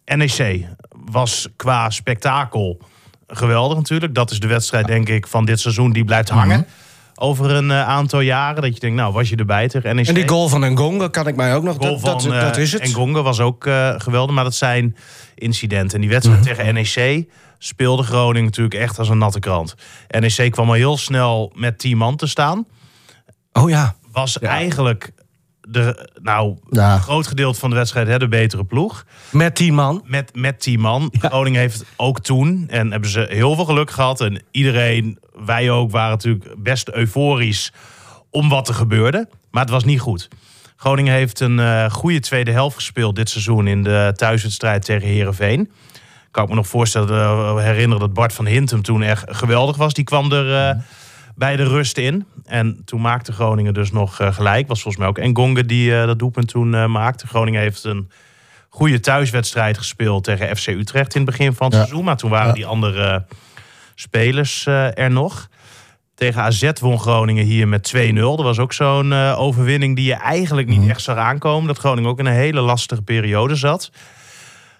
NEC. 0.05 0.37
NEC 0.37 0.67
was 0.89 1.47
qua 1.55 1.89
spektakel 1.89 2.81
geweldig 3.27 3.77
natuurlijk. 3.77 4.15
Dat 4.15 4.31
is 4.31 4.39
de 4.39 4.47
wedstrijd, 4.47 4.87
denk 4.87 5.09
ik, 5.09 5.27
van 5.27 5.45
dit 5.45 5.59
seizoen 5.59 5.93
die 5.93 6.05
blijft 6.05 6.29
hangen. 6.29 6.67
Over 7.15 7.51
een 7.51 7.71
eh, 7.71 7.87
aantal 7.87 8.19
jaren. 8.19 8.61
Dat 8.61 8.73
je 8.73 8.79
denkt, 8.79 8.95
nou, 8.95 9.13
was 9.13 9.29
je 9.29 9.35
erbij 9.35 9.67
tegen 9.67 9.95
NEC? 9.95 10.07
En 10.07 10.13
die 10.13 10.27
goal 10.27 10.47
van 10.47 10.71
Ngonga 10.71 11.07
kan 11.07 11.27
ik 11.27 11.35
mij 11.35 11.55
ook 11.55 11.63
nog... 11.63 11.75
goal 11.77 11.91
dat, 11.91 12.21
van 12.21 12.31
dat, 12.31 12.41
dat 12.41 12.55
eh, 12.55 12.61
is 12.61 12.71
het. 12.71 12.87
Ngonga 12.87 13.21
was 13.21 13.39
ook 13.39 13.65
eh, 13.65 13.93
geweldig, 13.97 14.35
maar 14.35 14.43
dat 14.43 14.55
zijn 14.55 14.95
incidenten. 15.35 15.95
En 15.95 16.01
die 16.01 16.09
wedstrijd 16.09 16.39
Mhm. 16.39 16.49
tegen 16.55 16.73
NEC 16.73 17.27
speelde 17.57 18.03
Groningen 18.03 18.43
natuurlijk 18.43 18.75
echt 18.75 18.99
als 18.99 19.09
een 19.09 19.17
natte 19.17 19.39
krant. 19.39 19.75
NEC 20.09 20.51
kwam 20.51 20.67
al 20.67 20.73
heel 20.73 20.97
snel 20.97 21.51
met 21.55 21.77
10 21.79 21.97
man 21.97 22.15
te 22.15 22.27
staan. 22.27 22.65
Oh 23.53 23.69
ja. 23.69 23.95
Was 24.11 24.39
eigenlijk 24.39 25.11
de, 25.67 26.09
nou, 26.21 26.57
Ja. 26.69 26.93
een 26.93 27.01
groot 27.01 27.27
gedeelte 27.27 27.59
van 27.59 27.69
de 27.69 27.75
wedstrijd 27.75 28.07
hè, 28.07 28.19
de 28.19 28.27
betere 28.27 28.63
ploeg. 28.63 29.05
Met 29.29 29.55
10 29.55 29.73
man. 29.73 30.01
Met, 30.05 30.35
met 30.35 30.59
10 30.59 30.79
man. 30.79 31.13
Groningen 31.19 31.59
heeft 31.59 31.85
ook 31.95 32.19
toen, 32.19 32.65
en 32.67 32.91
hebben 32.91 33.09
ze 33.09 33.25
heel 33.29 33.55
veel 33.55 33.65
geluk 33.65 33.91
gehad. 33.91 34.21
En 34.21 34.41
iedereen, 34.51 35.19
wij 35.45 35.69
ook, 35.71 35.91
waren 35.91 36.09
natuurlijk 36.09 36.45
best 36.57 36.89
euforisch 36.89 37.71
om 38.29 38.49
wat 38.49 38.67
er 38.67 38.73
gebeurde. 38.73 39.27
Maar 39.51 39.61
het 39.61 39.71
was 39.71 39.83
niet 39.83 39.99
goed. 39.99 40.27
Groningen 40.75 41.13
heeft 41.13 41.39
een 41.39 41.59
eh, 41.59 41.89
goede 41.89 42.19
tweede 42.19 42.51
helft 42.51 42.75
gespeeld 42.75 43.15
dit 43.15 43.29
seizoen 43.29 43.67
in 43.67 43.83
de 43.83 44.13
thuiswedstrijd 44.15 44.85
tegen 44.85 45.07
Herenveen. 45.07 45.71
Kan 46.31 46.43
ik 46.43 46.49
me 46.49 46.55
nog 46.55 46.67
voorstellen, 46.67 47.09
eh, 47.09 47.63
herinneren 47.63 47.99
dat 47.99 48.13
Bart 48.13 48.33
van 48.33 48.45
Hintem 48.45 48.81
toen 48.81 49.01
echt 49.03 49.23
geweldig 49.27 49.75
was. 49.77 49.93
Die 49.93 50.03
kwam 50.03 50.31
er 50.31 50.69
eh, 50.69 50.81
bij 51.35 51.55
de 51.55 51.63
rust 51.63 51.97
in. 51.97 52.25
En 52.45 52.81
toen 52.85 53.01
maakte 53.01 53.31
Groningen 53.31 53.73
dus 53.73 53.91
nog 53.91 54.19
eh, 54.19 54.33
gelijk. 54.33 54.67
Was 54.67 54.81
volgens 54.81 55.03
mij 55.03 55.11
ook 55.11 55.17
Engonge 55.17 55.65
die 55.65 55.99
eh, 55.99 56.05
dat 56.05 56.19
doelpunt 56.19 56.47
toen 56.47 56.75
eh, 56.75 56.85
maakte. 56.85 57.27
Groningen 57.27 57.61
heeft 57.61 57.83
een 57.83 58.09
goede 58.69 58.99
thuiswedstrijd 58.99 59.77
gespeeld 59.77 60.23
tegen 60.23 60.57
FC 60.57 60.67
Utrecht 60.67 61.15
in 61.15 61.21
het 61.21 61.29
begin 61.29 61.53
van 61.53 61.65
het 61.67 61.75
Ja. 61.75 61.81
seizoen. 61.81 62.03
Maar 62.05 62.17
toen 62.17 62.29
waren 62.29 62.47
Ja. 62.47 62.53
die 62.53 62.65
andere 62.65 63.25
spelers 63.95 64.65
er 64.65 65.11
nog. 65.11 65.47
Tegen 66.15 66.41
AZ 66.41 66.71
won 66.79 66.99
Groningen 66.99 67.45
hier 67.45 67.67
met 67.67 67.83
2-0. 67.83 68.35
Dat 68.35 68.45
was 68.45 68.59
ook 68.59 68.73
zo'n 68.73 69.13
overwinning 69.13 69.95
die 69.95 70.05
je 70.05 70.13
eigenlijk 70.13 70.67
niet 70.67 70.89
echt 70.89 71.01
zag 71.01 71.17
aankomen. 71.17 71.67
Dat 71.67 71.77
Groningen 71.77 72.09
ook 72.09 72.19
in 72.19 72.25
een 72.25 72.33
hele 72.33 72.61
lastige 72.61 73.01
periode 73.01 73.55
zat. 73.55 73.91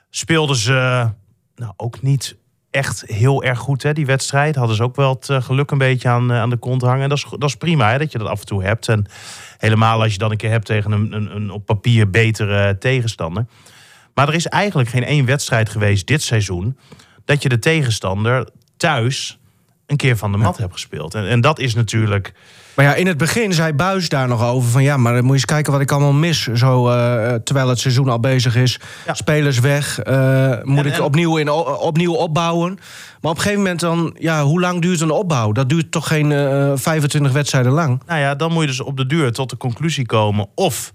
Speelden 0.10 0.56
ze 0.56 1.10
nou, 1.56 1.74
ook 1.78 2.02
niet 2.02 2.36
echt 2.76 3.04
heel 3.06 3.44
erg 3.44 3.60
goed, 3.60 3.84
hè, 3.84 3.94
die 3.94 4.06
wedstrijd. 4.06 4.56
Hadden 4.56 4.76
ze 4.76 4.84
ook 4.84 4.96
wel 4.96 5.14
het 5.14 5.30
eh, 5.30 5.42
geluk 5.42 5.72
een 5.72 5.78
beetje 5.78 6.10
aan, 6.10 6.32
eh, 6.32 6.40
aan 6.40 6.50
de 6.50 6.58
kont 6.58 6.82
hangen. 6.82 7.04
En 7.04 7.10
dat 7.10 7.18
is, 7.18 7.26
dat 7.30 7.50
is 7.50 7.56
prima, 7.56 7.92
hè, 7.92 7.98
dat 7.98 8.12
je 8.12 8.18
dat 8.18 8.28
af 8.28 8.40
en 8.40 8.46
toe 8.46 8.64
hebt. 8.64 8.88
En 8.88 9.06
helemaal 9.58 10.02
als 10.02 10.12
je 10.12 10.18
dan 10.18 10.32
een 10.32 10.38
keer 10.38 10.50
hebt 10.50 10.66
tegen 10.66 10.92
een, 10.92 11.14
een, 11.14 11.36
een 11.36 11.50
op 11.50 11.66
papier 11.66 12.10
betere 12.10 12.78
tegenstander. 12.78 13.46
Maar 14.14 14.28
er 14.28 14.34
is 14.34 14.48
eigenlijk 14.48 14.90
geen 14.90 15.04
één 15.04 15.26
wedstrijd 15.26 15.70
geweest 15.70 16.08
dit 16.08 16.22
seizoen... 16.22 16.78
dat 17.26 17.42
je 17.42 17.50
de 17.50 17.60
tegenstander 17.60 18.50
thuis 18.78 19.40
een 19.86 19.98
keer 19.98 20.18
van 20.18 20.32
de 20.32 20.38
mat 20.38 20.58
hebt 20.58 20.74
gespeeld. 20.74 21.14
En, 21.14 21.28
en 21.28 21.42
dat 21.42 21.60
is 21.60 21.74
natuurlijk... 21.74 22.34
Maar 22.76 22.86
ja, 22.86 22.94
in 22.96 23.08
het 23.08 23.18
begin 23.18 23.54
zei 23.54 23.74
Buis 23.74 24.10
daar 24.10 24.28
nog 24.28 24.44
over 24.44 24.70
van... 24.70 24.84
ja, 24.84 24.98
maar 24.98 25.14
dan 25.14 25.22
moet 25.22 25.30
je 25.32 25.36
eens 25.36 25.46
kijken 25.46 25.72
wat 25.72 25.82
ik 25.82 25.92
allemaal 25.92 26.14
mis... 26.14 26.42
Zo, 26.48 26.90
eh, 26.90 27.34
terwijl 27.34 27.70
het 27.70 27.80
seizoen 27.80 28.10
al 28.10 28.20
bezig 28.20 28.56
is. 28.56 28.80
Ja. 29.06 29.14
Spelers 29.14 29.60
weg. 29.60 30.00
eh, 30.00 30.50
moet 30.64 30.78
En- 30.80 30.86
ik 30.86 30.94
en- 30.94 31.04
opnieuw, 31.04 31.38
in, 31.38 31.50
opnieuw 31.80 32.14
opbouwen. 32.14 32.74
Maar 33.22 33.32
op 33.32 33.38
een 33.38 33.44
gegeven 33.44 33.62
moment 33.64 33.80
dan... 33.80 34.16
Ja, 34.20 34.44
hoe 34.44 34.60
lang 34.60 34.82
duurt 34.82 35.02
een 35.02 35.12
opbouw? 35.12 35.52
Dat 35.52 35.70
duurt 35.70 35.92
toch 35.92 36.08
geen 36.08 36.32
eh 36.32 36.72
25 36.76 37.32
wedstrijden 37.32 37.72
lang? 37.72 38.02
Nou 38.08 38.20
ja, 38.20 38.36
dan 38.36 38.52
moet 38.52 38.62
je 38.62 38.68
dus 38.68 38.82
op 38.82 38.98
de 38.98 39.06
duur 39.06 39.32
tot 39.32 39.50
de 39.50 39.58
conclusie 39.58 40.06
komen... 40.06 40.48
of 40.56 40.94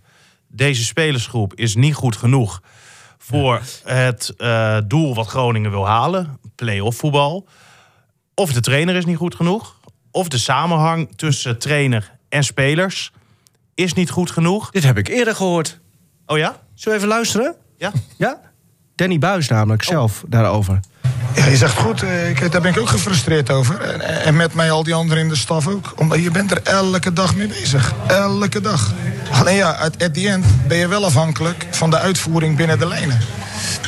deze 0.48 0.84
spelersgroep 0.84 1.54
is 1.54 1.74
niet 1.74 1.94
goed 1.94 2.16
genoeg... 2.16 2.60
voor 3.18 3.60
het 3.84 4.32
doel 4.86 5.14
wat 5.14 5.26
Groningen 5.26 5.70
wil 5.70 5.86
halen. 5.86 6.38
Play-off 6.54 6.98
voetbal. 6.98 7.46
Of 8.34 8.52
de 8.52 8.60
trainer 8.60 8.94
is 8.94 9.04
niet 9.04 9.16
goed 9.16 9.34
genoeg. 9.34 9.78
Of 10.10 10.28
de 10.28 10.38
samenhang 10.38 11.08
tussen 11.16 11.58
trainer 11.58 12.18
en 12.28 12.44
spelers 12.44 13.12
is 13.74 13.92
niet 13.92 14.10
goed 14.10 14.30
genoeg. 14.30 14.70
Dit 14.70 14.82
heb 14.82 14.98
ik 14.98 15.08
eerder 15.08 15.34
gehoord. 15.34 15.80
Oh 16.26 16.38
ja? 16.38 16.60
Zullen 16.74 16.98
we 16.98 17.04
even 17.04 17.14
luisteren? 17.14 17.56
Ja? 17.76 17.92
Ja? 18.16 18.40
Danny 18.94 19.18
Buis 19.18 19.48
namelijk 19.48 19.82
zelf 19.82 20.24
daarover. 20.26 20.80
Ja, 21.34 21.46
je 21.46 21.56
zegt 21.56 21.76
goed, 21.76 22.02
eh, 22.02 22.30
ik, 22.30 22.52
daar 22.52 22.60
ben 22.60 22.70
ik 22.70 22.78
ook 22.78 22.88
gefrustreerd 22.88 23.50
over. 23.50 23.80
En, 23.80 24.00
en 24.00 24.36
met 24.36 24.54
mij 24.54 24.70
al 24.70 24.82
die 24.82 24.94
anderen 24.94 25.22
in 25.22 25.28
de 25.28 25.36
staf 25.36 25.66
ook. 25.66 25.92
Omdat 25.96 26.22
je 26.22 26.30
bent 26.30 26.50
er 26.50 26.62
elke 26.62 27.12
dag 27.12 27.36
mee 27.36 27.46
bezig. 27.46 27.92
Elke 28.06 28.60
dag. 28.60 28.92
Alleen 29.32 29.56
ja, 29.56 29.70
at, 29.70 30.02
at 30.02 30.14
the 30.14 30.28
end 30.28 30.44
ben 30.68 30.78
je 30.78 30.88
wel 30.88 31.04
afhankelijk 31.04 31.66
van 31.70 31.90
de 31.90 31.98
uitvoering 31.98 32.56
binnen 32.56 32.78
de 32.78 32.86
lijnen. 32.86 33.20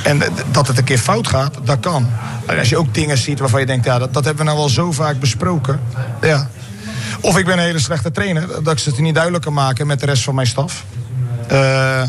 En 0.05 0.23
dat 0.51 0.67
het 0.67 0.79
een 0.79 0.85
keer 0.85 0.99
fout 0.99 1.29
gaat, 1.29 1.59
dat 1.65 1.81
kan. 1.81 2.11
En 2.47 2.59
als 2.59 2.69
je 2.69 2.77
ook 2.77 2.95
dingen 2.95 3.19
ziet 3.19 3.39
waarvan 3.39 3.61
je 3.61 3.67
denkt, 3.67 3.85
ja, 3.85 3.99
dat, 3.99 4.15
dat 4.15 4.25
hebben 4.25 4.45
we 4.45 4.51
nou 4.51 4.63
al 4.63 4.69
zo 4.69 4.93
vaak 4.93 5.21
besproken. 5.21 5.81
Ja. 6.21 6.49
Of 7.21 7.39
ik 7.39 7.45
ben 7.45 7.59
een 7.59 7.65
hele 7.65 7.79
slechte 7.79 8.11
trainer, 8.11 8.47
dat 8.63 8.73
ik 8.73 8.79
ze 8.79 8.91
het 8.91 8.99
niet 8.99 9.15
duidelijk 9.15 9.45
kan 9.45 9.53
maken 9.53 9.87
met 9.87 10.01
de 10.01 10.07
rest 10.07 10.23
van 10.23 10.35
mijn 10.35 10.47
staf. 10.47 10.85
Eh, 11.49 12.03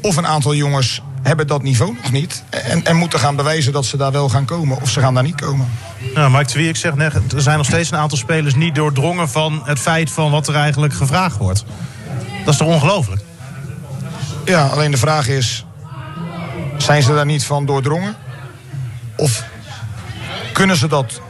of 0.00 0.16
een 0.16 0.26
aantal 0.26 0.54
jongens 0.54 1.02
hebben 1.22 1.46
dat 1.46 1.62
niveau 1.62 1.96
nog 2.02 2.12
niet. 2.12 2.42
En, 2.50 2.84
en 2.84 2.96
moeten 2.96 3.18
gaan 3.18 3.36
bewijzen 3.36 3.72
dat 3.72 3.84
ze 3.84 3.96
daar 3.96 4.12
wel 4.12 4.28
gaan 4.28 4.44
komen. 4.44 4.80
Of 4.80 4.90
ze 4.90 5.00
gaan 5.00 5.14
daar 5.14 5.22
niet 5.22 5.40
komen. 5.40 5.68
Nou, 6.14 6.30
Mike 6.30 6.52
Wie, 6.52 6.68
ik 6.68 6.76
zeg 6.76 6.94
net, 6.94 7.14
er 7.34 7.42
zijn 7.42 7.56
nog 7.56 7.66
steeds 7.66 7.90
een 7.90 7.98
aantal 7.98 8.18
spelers 8.18 8.54
niet 8.54 8.74
doordrongen 8.74 9.28
van 9.28 9.62
het 9.64 9.78
feit 9.78 10.10
van 10.10 10.30
wat 10.30 10.48
er 10.48 10.54
eigenlijk 10.54 10.94
gevraagd 10.94 11.36
wordt. 11.36 11.64
Dat 12.44 12.52
is 12.52 12.56
toch 12.56 12.68
ongelooflijk? 12.68 13.20
Ja, 14.44 14.66
alleen 14.66 14.90
de 14.90 14.96
vraag 14.96 15.28
is... 15.28 15.64
Zijn 16.82 17.02
ze 17.02 17.14
daar 17.14 17.26
niet 17.26 17.44
van 17.44 17.66
doordrongen? 17.66 18.16
Of 19.16 19.44
kunnen 20.52 20.76
ze 20.76 20.88
dat 20.88 21.20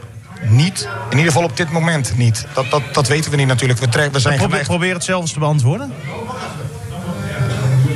niet? 0.41 0.87
In 1.09 1.17
ieder 1.17 1.31
geval 1.31 1.47
op 1.47 1.57
dit 1.57 1.71
moment 1.71 2.17
niet. 2.17 2.45
Dat, 2.53 2.71
dat, 2.71 2.81
dat 2.91 3.07
weten 3.07 3.31
we 3.31 3.37
niet 3.37 3.47
natuurlijk. 3.47 3.79
We, 3.79 3.89
tre- 3.89 4.09
we 4.11 4.19
zijn 4.19 4.33
Probeer, 4.37 4.45
geneigd... 4.45 4.67
probeer 4.67 4.93
het 4.93 5.03
zelf 5.03 5.21
eens 5.21 5.33
te 5.33 5.39
beantwoorden. 5.39 5.93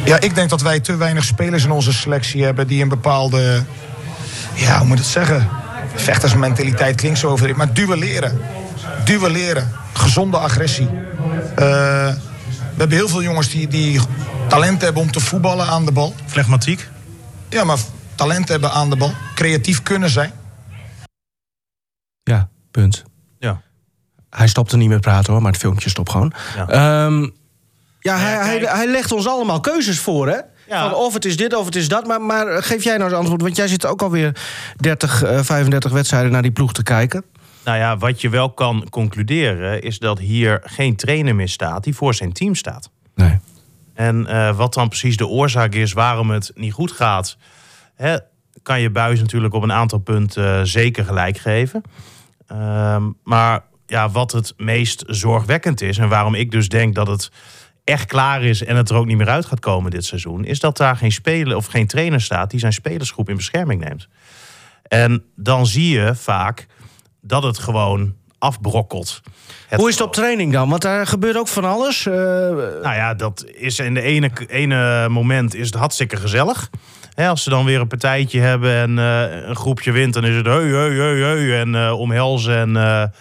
Ja, 0.04 0.20
ik 0.20 0.36
denk 0.36 0.50
dat 0.50 0.62
wij 0.62 0.80
te 0.80 0.96
weinig 0.96 1.24
spelers 1.24 1.64
in 1.64 1.72
onze 1.72 1.94
selectie 1.94 2.44
hebben... 2.44 2.68
die 2.68 2.82
een 2.82 2.90
bepaalde... 2.90 3.64
Ja, 4.54 4.78
hoe 4.78 4.88
moet 4.88 4.98
ik 4.98 5.04
het 5.04 5.14
zeggen? 5.14 5.50
Vechtersmentaliteit 5.96 6.96
klinkt 6.96 7.20
zo 7.20 7.28
over. 7.28 7.58
Maar 7.58 7.74
duelleren. 7.74 8.42
Duelleren. 9.06 9.72
Gezonde 9.94 10.38
agressie. 10.38 10.90
Eh, 11.56 11.56
we 11.56 12.78
hebben 12.78 12.98
heel 12.98 13.08
veel 13.08 13.22
jongens 13.22 13.50
die, 13.50 13.68
die 13.68 14.00
talent 14.48 14.82
hebben 14.82 15.02
om 15.02 15.12
te 15.12 15.20
voetballen 15.20 15.68
aan 15.68 15.86
de 15.86 15.92
bal. 15.92 16.16
Flegmatiek. 16.26 16.88
Ja, 17.50 17.64
maar 17.64 17.78
talent 18.16 18.48
hebben 18.48 18.72
aan 18.72 18.90
de 18.90 18.96
bal. 18.96 19.12
Creatief 19.36 19.84
kunnen 19.84 20.10
zijn. 20.10 20.32
Ja, 22.24 22.50
punt. 22.72 23.04
Ja. 23.40 23.62
Hij 24.30 24.48
stopte 24.48 24.78
niet 24.78 24.90
met 24.90 25.02
praten 25.02 25.34
hoor, 25.34 25.42
maar 25.42 25.52
het 25.52 25.62
filmpje 25.62 25.90
stopt 25.90 26.12
gewoon. 26.12 26.34
Ja. 26.56 26.66
Ja, 26.70 27.20
ja 28.00 28.18
hij, 28.18 28.34
hij, 28.34 28.60
hij 28.60 28.88
legt 28.88 29.12
ons 29.12 29.28
allemaal 29.28 29.60
keuzes 29.60 30.00
voor, 30.00 30.28
hè? 30.28 30.40
Ja. 30.68 30.90
Van 30.90 31.00
of 31.00 31.14
het 31.14 31.26
is 31.26 31.38
dit 31.38 31.56
of 31.56 31.66
het 31.66 31.76
is 31.76 31.88
dat. 31.88 32.08
Maar, 32.08 32.22
maar 32.22 32.64
geef 32.64 32.84
jij 32.84 32.98
nou 32.98 33.10
eens 33.10 33.20
antwoord, 33.20 33.42
want 33.42 33.56
jij 33.56 33.68
zit 33.68 33.86
ook 33.86 34.02
alweer 34.02 34.42
30, 34.78 35.24
eh, 35.24 35.40
35 35.44 35.92
wedstrijden 35.92 36.32
naar 36.32 36.42
die 36.42 36.52
ploeg 36.52 36.74
te 36.74 36.84
kijken. 36.84 37.24
Nou 37.64 37.78
ja, 37.78 37.98
wat 37.98 38.22
je 38.22 38.30
wel 38.30 38.50
kan 38.50 38.88
concluderen 38.90 39.82
is 39.82 40.00
dat 40.00 40.20
hier 40.20 40.62
geen 40.64 40.96
trainer 40.96 41.36
meer 41.36 41.50
staat 41.50 41.84
die 41.84 41.96
voor 41.96 42.14
zijn 42.14 42.34
team 42.34 42.56
staat. 42.56 42.90
Nee. 43.16 43.40
En 43.98 44.28
eh, 44.28 44.58
wat 44.58 44.74
dan 44.74 44.88
precies 44.88 45.18
de 45.18 45.28
oorzaak 45.28 45.74
is 45.74 45.94
waarom 45.94 46.30
het 46.30 46.52
niet 46.56 46.74
goed 46.74 46.92
gaat, 46.92 47.38
hè, 47.96 48.18
kan 48.64 48.82
je 48.82 48.90
buis 48.90 49.20
natuurlijk 49.20 49.54
op 49.54 49.64
een 49.64 49.72
aantal 49.72 50.00
punten 50.00 50.60
eh, 50.60 50.64
zeker 50.64 51.06
gelijk 51.06 51.38
geven. 51.38 51.82
Ehm, 52.48 53.04
maar 53.24 53.64
ja, 53.86 54.10
wat 54.10 54.32
het 54.32 54.54
meest 54.58 55.04
zorgwekkend 55.08 55.82
is 55.82 55.98
en 55.98 56.10
waarom 56.10 56.36
ik 56.36 56.52
dus 56.52 56.70
denk 56.70 56.96
dat 56.96 57.08
het 57.08 57.32
echt 57.84 58.06
klaar 58.06 58.44
is 58.44 58.64
en 58.64 58.76
het 58.76 58.90
er 58.90 58.96
ook 58.96 59.06
niet 59.06 59.18
meer 59.18 59.30
uit 59.30 59.46
gaat 59.46 59.60
komen 59.60 59.92
dit 59.92 60.06
seizoen, 60.06 60.46
is 60.46 60.60
dat 60.60 60.78
daar 60.78 60.98
geen 60.98 61.12
speler 61.12 61.56
of 61.56 61.66
geen 61.66 61.88
trainer 61.88 62.22
staat 62.22 62.50
die 62.50 62.60
zijn 62.60 62.74
spelersgroep 62.74 63.30
in 63.30 63.36
bescherming 63.36 63.84
neemt. 63.84 64.08
En 64.84 65.24
dan 65.36 65.66
zie 65.66 66.00
je 66.00 66.16
vaak 66.16 66.68
dat 67.22 67.44
het 67.44 67.58
gewoon 67.58 68.16
afbrokkelt. 68.40 69.22
Het 69.68 69.80
Hoe 69.80 69.90
is 69.90 69.98
het 69.98 70.08
op 70.08 70.14
training 70.14 70.54
dan? 70.54 70.70
Want 70.70 70.82
daar 70.82 71.08
gebeurt 71.08 71.38
ook 71.38 71.48
van 71.48 71.66
alles. 71.66 72.06
Eh, 72.06 72.14
nou 72.14 72.82
ja, 72.96 73.14
dat 73.14 73.46
is 73.54 73.80
in 73.80 73.94
de 73.94 74.02
ene, 74.02 74.32
ene 74.48 75.10
moment 75.10 75.56
is 75.56 75.66
het 75.66 75.76
hartstikke 75.76 76.18
gezellig. 76.18 76.70
Als 77.16 77.44
ze 77.44 77.50
dan 77.50 77.66
weer 77.66 77.80
een 77.80 77.88
partijtje 77.88 78.40
hebben 78.40 78.74
en 78.74 79.00
eh, 79.00 79.48
een 79.48 79.56
groepje 79.56 79.92
wint, 79.92 80.14
dan 80.14 80.26
is 80.26 80.36
het 80.36 80.46
heu, 80.46 80.74
heu, 80.74 81.00
heu, 81.00 81.22
heu 81.22 81.56
en 81.56 81.76
eh, 81.76 82.00
omhelzen 82.00 82.76
en 82.76 83.12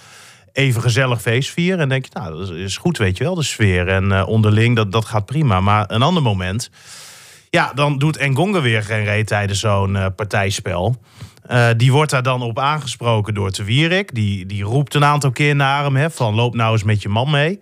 even 0.52 0.82
gezellig 0.82 1.20
feest 1.20 1.50
vieren. 1.50 1.80
En 1.80 1.88
denk 1.88 2.04
je, 2.04 2.10
nou, 2.12 2.38
dat 2.38 2.50
is 2.50 2.76
goed, 2.76 2.98
weet 2.98 3.16
je 3.16 3.24
wel, 3.24 3.34
de 3.34 3.42
sfeer. 3.42 3.88
En 3.88 4.24
onderling, 4.24 4.76
dat, 4.76 4.92
dat 4.92 5.04
gaat 5.04 5.26
prima. 5.26 5.60
Maar 5.60 5.84
een 5.88 6.02
ander 6.02 6.22
moment, 6.22 6.70
ja, 7.50 7.72
dan 7.74 7.98
doet 7.98 8.16
Engonga 8.16 8.60
weer 8.60 8.82
geen 8.82 9.04
reet 9.04 9.26
tijdens 9.26 9.60
zo'n 9.60 9.98
partijspel. 10.16 10.96
Eh, 11.46 11.68
die 11.76 11.92
wordt 11.92 12.10
daar 12.10 12.22
dan 12.22 12.42
op 12.42 12.58
aangesproken 12.58 13.34
door 13.34 13.50
Te 13.50 13.64
Wierik. 13.64 14.14
Die, 14.14 14.46
die 14.46 14.62
roept 14.62 14.94
een 14.94 15.04
aantal 15.04 15.30
keer 15.30 15.56
naar 15.56 15.84
hem, 15.84 15.96
hè, 15.96 16.10
van 16.10 16.34
loop 16.34 16.54
nou 16.54 16.72
eens 16.72 16.82
met 16.82 17.02
je 17.02 17.08
man 17.08 17.30
mee. 17.30 17.60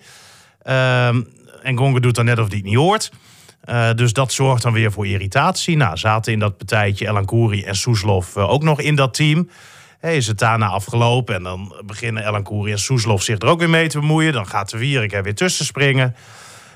Ehm 0.62 1.20
en 1.64 1.78
Gonga 1.78 2.00
doet 2.00 2.14
dan 2.14 2.24
net 2.24 2.38
of 2.38 2.48
die 2.48 2.58
het 2.58 2.66
niet 2.66 2.76
hoort. 2.76 3.12
Eh, 3.60 3.92
dus 3.92 4.12
dat 4.12 4.32
zorgt 4.32 4.62
dan 4.62 4.72
weer 4.72 4.92
voor 4.92 5.06
irritatie. 5.06 5.76
Nou, 5.76 5.96
zaten 5.96 6.32
in 6.32 6.38
dat 6.38 6.56
partijtje 6.56 7.08
Elan 7.08 7.24
Kouri 7.24 7.62
en 7.62 7.76
Soeslof 7.76 8.36
eh, 8.36 8.50
ook 8.50 8.62
nog 8.62 8.80
in 8.80 8.94
dat 8.94 9.14
team. 9.14 9.48
Hey, 9.98 10.16
is 10.16 10.26
het 10.26 10.38
daarna 10.38 10.66
afgelopen 10.66 11.34
en 11.34 11.42
dan 11.42 11.82
beginnen 11.86 12.22
Ellen 12.22 12.42
Koeri 12.42 12.72
en 12.72 12.78
Soeslof 12.78 13.22
zich 13.22 13.38
er 13.38 13.48
ook 13.48 13.58
weer 13.58 13.70
mee 13.70 13.88
te 13.88 13.98
bemoeien. 13.98 14.32
Dan 14.32 14.46
gaat 14.46 14.70
de 14.70 14.78
Wierik 14.78 15.12
er 15.12 15.22
weer 15.22 15.34
tussen 15.34 15.64
springen. 15.64 16.14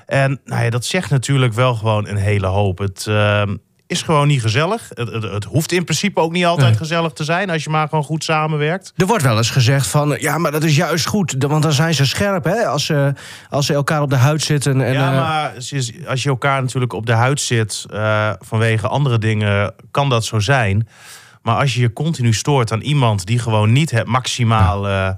En 0.05 0.39
nou 0.45 0.63
ja, 0.63 0.69
dat 0.69 0.85
zegt 0.85 1.09
natuurlijk 1.09 1.53
wel 1.53 1.75
gewoon 1.75 2.07
een 2.07 2.17
hele 2.17 2.47
hoop. 2.47 2.77
Het 2.77 3.05
ehm, 3.07 3.55
is 3.89 4.01
gewoon 4.01 4.27
niet 4.27 4.41
gezellig. 4.41 4.89
Het, 4.93 5.11
het, 5.11 5.23
het 5.23 5.43
hoeft 5.43 5.71
in 5.71 5.83
principe 5.83 6.19
ook 6.19 6.31
niet 6.31 6.45
altijd 6.45 6.77
gezellig 6.77 7.11
te 7.11 7.23
zijn 7.23 7.49
als 7.49 7.63
je 7.63 7.69
maar 7.69 7.87
gewoon 7.89 8.03
goed 8.03 8.23
samenwerkt. 8.23 8.93
Er 8.95 9.05
wordt 9.05 9.23
wel 9.23 9.37
eens 9.37 9.49
gezegd 9.49 9.87
van, 9.87 10.15
ja, 10.19 10.37
maar 10.37 10.51
dat 10.51 10.63
is 10.63 10.75
juist 10.75 11.05
goed. 11.05 11.35
Want 11.47 11.63
dan 11.63 11.73
zijn 11.73 11.93
ze 11.93 12.05
scherp, 12.05 12.43
hè, 12.43 12.65
als 12.65 12.85
ze, 12.85 13.13
als 13.49 13.65
ze 13.65 13.73
elkaar 13.73 14.01
op 14.01 14.09
de 14.09 14.15
huid 14.15 14.41
zitten. 14.41 14.81
En, 14.81 14.93
ja, 14.93 15.11
eh, 15.11 15.17
maar 15.17 15.53
als- 16.07 16.23
je 16.23 16.29
elkaar 16.29 16.61
natuurlijk 16.61 16.93
op 16.93 17.05
de 17.05 17.11
huid 17.11 17.41
zit 17.41 17.85
eh, 17.91 18.31
vanwege 18.39 18.87
andere 18.87 19.17
dingen, 19.17 19.73
kan 19.91 20.09
dat 20.09 20.25
zo 20.25 20.39
zijn. 20.39 20.87
Maar 21.41 21.55
als 21.55 21.73
je 21.73 21.81
je 21.81 21.93
continu 21.93 22.33
stoort 22.33 22.71
aan 22.71 22.81
iemand 22.81 23.25
die 23.25 23.39
gewoon 23.39 23.71
niet 23.71 23.91
het 23.91 24.07
maximaal 24.07 24.87
eh, 24.87 25.09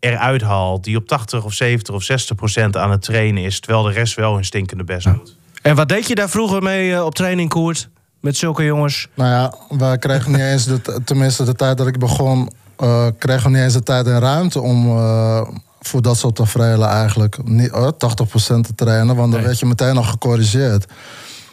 eruit 0.00 0.42
haalt, 0.42 0.84
die 0.84 0.96
op 0.96 1.06
80 1.06 1.44
of 1.44 1.52
70 1.52 1.94
of 1.94 2.02
60 2.02 2.36
procent 2.36 2.76
aan 2.76 2.90
het 2.90 3.02
trainen 3.02 3.42
is, 3.42 3.60
terwijl 3.60 3.82
de 3.84 3.92
rest 3.92 4.14
wel 4.14 4.34
hun 4.34 4.44
stinkende 4.44 4.84
best 4.84 5.04
doet. 5.06 5.36
En 5.62 5.74
wat 5.74 5.88
deed 5.88 6.06
je 6.08 6.14
daar 6.14 6.30
vroeger 6.30 6.62
mee 6.62 7.04
op 7.04 7.14
training, 7.14 7.48
Koert? 7.48 7.88
Met 8.26 8.36
zulke 8.36 8.64
jongens? 8.64 9.08
Nou 9.14 9.30
ja, 9.30 9.52
wij 9.78 9.98
kregen 9.98 10.32
niet 10.32 10.40
eens, 10.40 10.64
de, 10.64 10.80
tenminste 11.04 11.44
de 11.44 11.54
tijd 11.54 11.78
dat 11.78 11.86
ik 11.86 11.98
begon, 11.98 12.50
eh, 12.76 13.06
kregen 13.18 13.42
we 13.50 13.56
niet 13.56 13.64
eens 13.64 13.72
de 13.72 13.82
tijd 13.82 14.06
en 14.06 14.20
ruimte 14.20 14.60
om 14.60 14.86
eh, 14.86 15.40
voor 15.80 16.02
dat 16.02 16.16
soort 16.16 16.34
tafereelen 16.34 16.88
eigenlijk 16.88 17.38
niet, 17.44 17.70
eh, 17.70 17.88
80% 17.98 18.66
te 18.66 18.74
trainen. 18.74 19.16
Want 19.16 19.32
dan 19.32 19.42
werd 19.42 19.58
je 19.58 19.66
meteen 19.66 19.96
al 19.96 20.02
gecorrigeerd. 20.02 20.86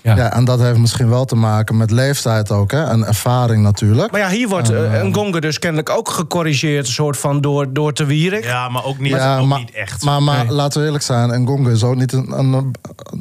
Ja. 0.01 0.15
Ja. 0.15 0.33
en 0.33 0.45
dat 0.45 0.59
heeft 0.59 0.77
misschien 0.77 1.09
wel 1.09 1.25
te 1.25 1.35
maken 1.35 1.77
met 1.77 1.91
leeftijd 1.91 2.51
ook, 2.51 2.71
hè? 2.71 2.83
En 2.83 3.05
ervaring 3.05 3.63
natuurlijk. 3.63 4.11
Maar 4.11 4.19
ja, 4.19 4.29
hier 4.29 4.47
wordt 4.47 4.69
eh, 4.69 4.99
een 4.99 5.13
gonger 5.13 5.41
dus 5.41 5.59
kennelijk 5.59 5.89
ook 5.89 6.09
gecorrigeerd... 6.09 6.87
soort 6.87 7.17
van 7.17 7.41
door, 7.41 7.73
door 7.73 7.93
te 7.93 8.05
Wierik. 8.05 8.43
Ja, 8.43 8.69
maar 8.69 8.85
ook 8.85 8.99
niet, 8.99 9.11
Ja, 9.11 9.37
ook 9.39 9.47
maar, 9.47 9.59
niet 9.59 9.71
echt. 9.71 10.03
Maar, 10.03 10.23
maar 10.23 10.45
Nee. 10.45 10.53
laten 10.53 10.79
we 10.79 10.85
eerlijk 10.85 11.03
zijn, 11.03 11.31
en 11.31 11.47
Gongo 11.47 11.69
is 11.69 11.83
ook 11.83 11.95
niet 11.95 12.13
een, 12.13 12.39
een- 12.39 12.75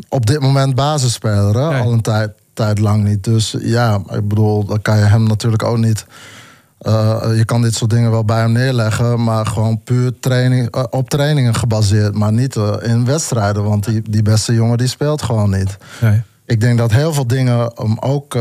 op 0.08 0.26
dit 0.26 0.40
moment 0.40 0.74
basisspeler. 0.74 1.54
Hè? 1.56 1.68
Nee. 1.70 1.80
Al 1.82 1.92
een 1.92 2.00
tijd, 2.00 2.30
tijd 2.54 2.78
lang 2.78 3.04
niet. 3.04 3.24
Dus 3.24 3.56
ja, 3.60 4.00
ik 4.10 4.28
bedoel, 4.28 4.64
dan 4.64 4.82
kan 4.82 4.96
je 4.98 5.04
hem 5.04 5.22
natuurlijk 5.22 5.62
ook 5.62 5.78
niet. 5.78 6.06
eh, 6.78 7.22
je 7.36 7.44
kan 7.44 7.62
dit 7.62 7.74
soort 7.74 7.90
dingen 7.90 8.10
wel 8.10 8.24
bij 8.24 8.40
hem 8.40 8.52
neerleggen, 8.52 9.24
maar 9.24 9.46
gewoon 9.46 9.82
puur 9.82 10.12
training, 10.20 10.70
eh, 10.70 10.82
op 10.90 11.10
trainingen 11.10 11.54
gebaseerd. 11.54 12.14
Maar 12.14 12.32
niet 12.32 12.56
eh, 12.56 12.72
in 12.82 13.04
wedstrijden, 13.04 13.64
want 13.64 13.84
die, 13.84 14.02
die 14.10 14.22
beste 14.22 14.54
jongen 14.54 14.78
die 14.78 14.86
speelt 14.86 15.22
gewoon 15.22 15.50
niet. 15.50 15.76
Nee. 16.00 16.22
Ik 16.46 16.60
denk 16.60 16.78
dat 16.78 16.90
heel 16.90 17.12
veel 17.12 17.26
dingen 17.26 17.72
um, 17.82 17.98
ook 17.98 18.36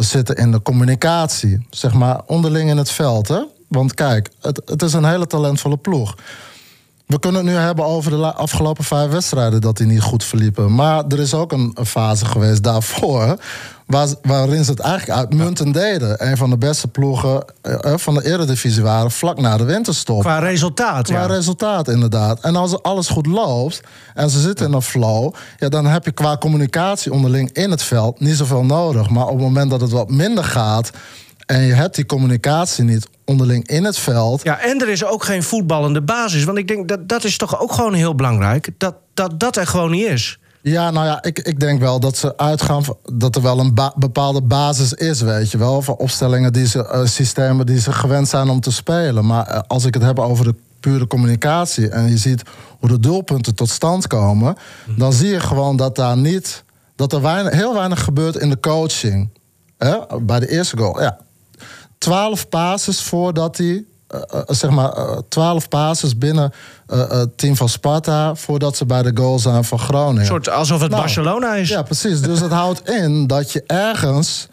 zitten 0.00 0.36
in 0.36 0.52
de 0.52 0.62
communicatie. 0.62 1.66
Zeg 1.70 1.94
maar 1.94 2.20
onderling 2.26 2.70
in 2.70 2.76
het 2.76 2.90
veld. 2.90 3.28
Hè? 3.28 3.44
Want 3.68 3.94
kijk, 3.94 4.30
het, 4.40 4.62
het 4.64 4.82
is 4.82 4.92
een 4.92 5.04
hele 5.04 5.26
talentvolle 5.26 5.76
ploeg. 5.76 6.14
We 7.06 7.18
kunnen 7.18 7.46
het 7.46 7.54
nu 7.54 7.58
hebben 7.58 7.84
over 7.84 8.10
de 8.10 8.32
afgelopen 8.32 8.84
vijf 8.84 9.10
wedstrijden 9.10 9.60
dat 9.60 9.76
die 9.76 9.86
niet 9.86 10.00
goed 10.00 10.24
verliepen. 10.24 10.74
Maar 10.74 11.04
er 11.08 11.18
is 11.18 11.34
ook 11.34 11.52
een, 11.52 11.76
fase 11.84 12.24
geweest 12.24 12.62
daarvoor. 12.62 13.36
Waar, 13.86 14.08
waarin 14.22 14.64
ze 14.64 14.70
het 14.70 14.80
eigenlijk 14.80 15.18
uitmuntend 15.18 15.74
deden. 15.74 16.26
Een 16.26 16.36
van 16.36 16.50
de 16.50 16.58
beste 16.58 16.88
ploegen 16.88 17.44
eh, 17.62 17.92
eh, 17.92 17.98
van 17.98 18.14
de 18.14 18.24
Eredivisie 18.24 18.82
waren 18.82 19.10
vlak 19.10 19.40
na 19.40 19.56
de 19.56 19.64
winterstop. 19.64 20.20
Qua 20.20 20.38
resultaat, 20.38 21.06
Qua 21.06 21.20
ja. 21.20 21.26
resultaat, 21.26 21.88
inderdaad. 21.88 22.40
En 22.40 22.56
als 22.56 22.82
alles 22.82 23.08
goed 23.08 23.26
loopt 23.26 23.80
en 24.14 24.30
ze 24.30 24.40
zitten 24.40 24.66
in 24.66 24.72
een 24.72 24.82
flow, 24.82 25.34
ja, 25.56 25.68
dan 25.68 25.86
heb 25.86 26.04
je 26.04 26.12
qua 26.12 26.36
communicatie 26.36 27.12
onderling 27.12 27.52
in 27.52 27.70
het 27.70 27.82
veld 27.82 28.20
niet 28.20 28.36
zoveel 28.36 28.64
nodig. 28.64 29.10
Maar 29.10 29.26
op 29.26 29.32
het 29.32 29.42
moment 29.42 29.70
dat 29.70 29.80
het 29.80 29.90
wat 29.90 30.10
minder 30.10 30.44
gaat 30.44 30.90
en 31.46 31.60
je 31.60 31.72
hebt 31.72 31.94
die 31.94 32.06
communicatie 32.06 32.84
niet 32.84 33.08
onderling 33.24 33.68
in 33.68 33.84
het 33.84 33.98
veld. 33.98 34.42
Ja, 34.42 34.60
en 34.60 34.80
er 34.80 34.88
is 34.88 35.04
ook 35.04 35.24
geen 35.24 35.42
voetballende 35.42 36.02
basis. 36.02 36.44
Want 36.44 36.58
ik 36.58 36.68
denk 36.68 36.88
dat 36.88 37.08
dat 37.08 37.24
is 37.24 37.36
toch 37.36 37.60
ook 37.60 37.72
gewoon 37.72 37.94
heel 37.94 38.14
belangrijk. 38.14 38.68
Dat 38.78 38.94
dat, 39.14 39.40
dat 39.40 39.56
er 39.56 39.66
gewoon 39.66 39.90
niet 39.90 40.06
is. 40.06 40.38
Ja, 40.62 40.90
nou 40.90 41.06
ja, 41.06 41.22
ik, 41.22 41.38
ik 41.38 41.60
denk 41.60 41.80
wel 41.80 42.00
dat 42.00 42.16
ze 42.16 42.36
uitgaan 42.36 42.82
dat 43.12 43.36
er 43.36 43.42
wel 43.42 43.58
een 43.58 43.74
ba- 43.74 43.92
bepaalde 43.96 44.42
basis 44.42 44.92
is, 44.92 45.20
weet 45.20 45.50
je 45.50 45.58
wel. 45.58 45.82
Van 45.82 45.96
opstellingen, 45.96 46.52
die 46.52 46.66
ze, 46.66 46.86
eh, 46.86 47.04
systemen 47.06 47.66
die 47.66 47.80
ze 47.80 47.92
gewend 47.92 48.28
zijn 48.28 48.48
om 48.48 48.60
te 48.60 48.72
spelen. 48.72 49.26
Maar 49.26 49.46
eh, 49.46 49.60
als 49.66 49.84
ik 49.84 49.94
het 49.94 50.02
heb 50.02 50.18
over 50.18 50.44
de 50.44 50.54
pure 50.80 51.06
communicatie 51.06 51.88
en 51.88 52.10
je 52.10 52.18
ziet 52.18 52.42
hoe 52.80 52.88
de 52.88 53.00
doelpunten 53.00 53.54
tot 53.54 53.68
stand 53.68 54.06
komen, 54.06 54.56
dan 54.96 55.12
zie 55.12 55.28
je 55.28 55.40
gewoon 55.40 55.76
dat 55.76 55.96
daar 55.96 56.16
niet, 56.16 56.64
dat 56.96 57.12
er 57.12 57.20
weinig, 57.22 57.52
heel 57.52 57.74
weinig 57.74 58.04
gebeurt 58.04 58.36
in 58.36 58.50
de 58.50 58.60
coaching. 58.60 59.30
Hè? 59.78 59.96
Bij 60.22 60.40
de 60.40 60.48
eerste 60.50 60.76
goal, 60.76 61.02
ja. 61.02 61.18
12 62.04 62.48
passes 62.48 63.02
voordat 63.02 63.56
hij. 63.56 63.84
eh, 64.06 64.20
eh, 64.30 64.40
zeg 64.46 64.70
maar, 64.70 64.92
eh, 64.92 65.18
12 65.28 65.68
passes 65.68 66.18
binnen 66.18 66.52
het 66.86 67.38
team 67.38 67.56
van 67.56 67.68
Sparta. 67.68 68.34
voordat 68.34 68.76
ze 68.76 68.86
bij 68.86 69.02
de 69.02 69.10
goal 69.14 69.38
zijn 69.38 69.64
van 69.64 69.78
Groningen. 69.78 70.20
Een 70.20 70.26
soort 70.26 70.48
alsof 70.48 70.80
het 70.80 70.90
Nou, 70.90 71.02
Barcelona 71.02 71.54
is. 71.54 71.68
Ja, 71.68 71.82
precies. 71.82 72.20
Dus 72.20 72.40
het 72.40 72.52
houdt 72.52 72.88
in 72.88 73.26
dat 73.26 73.52
je 73.52 73.62
ergens 73.66 74.48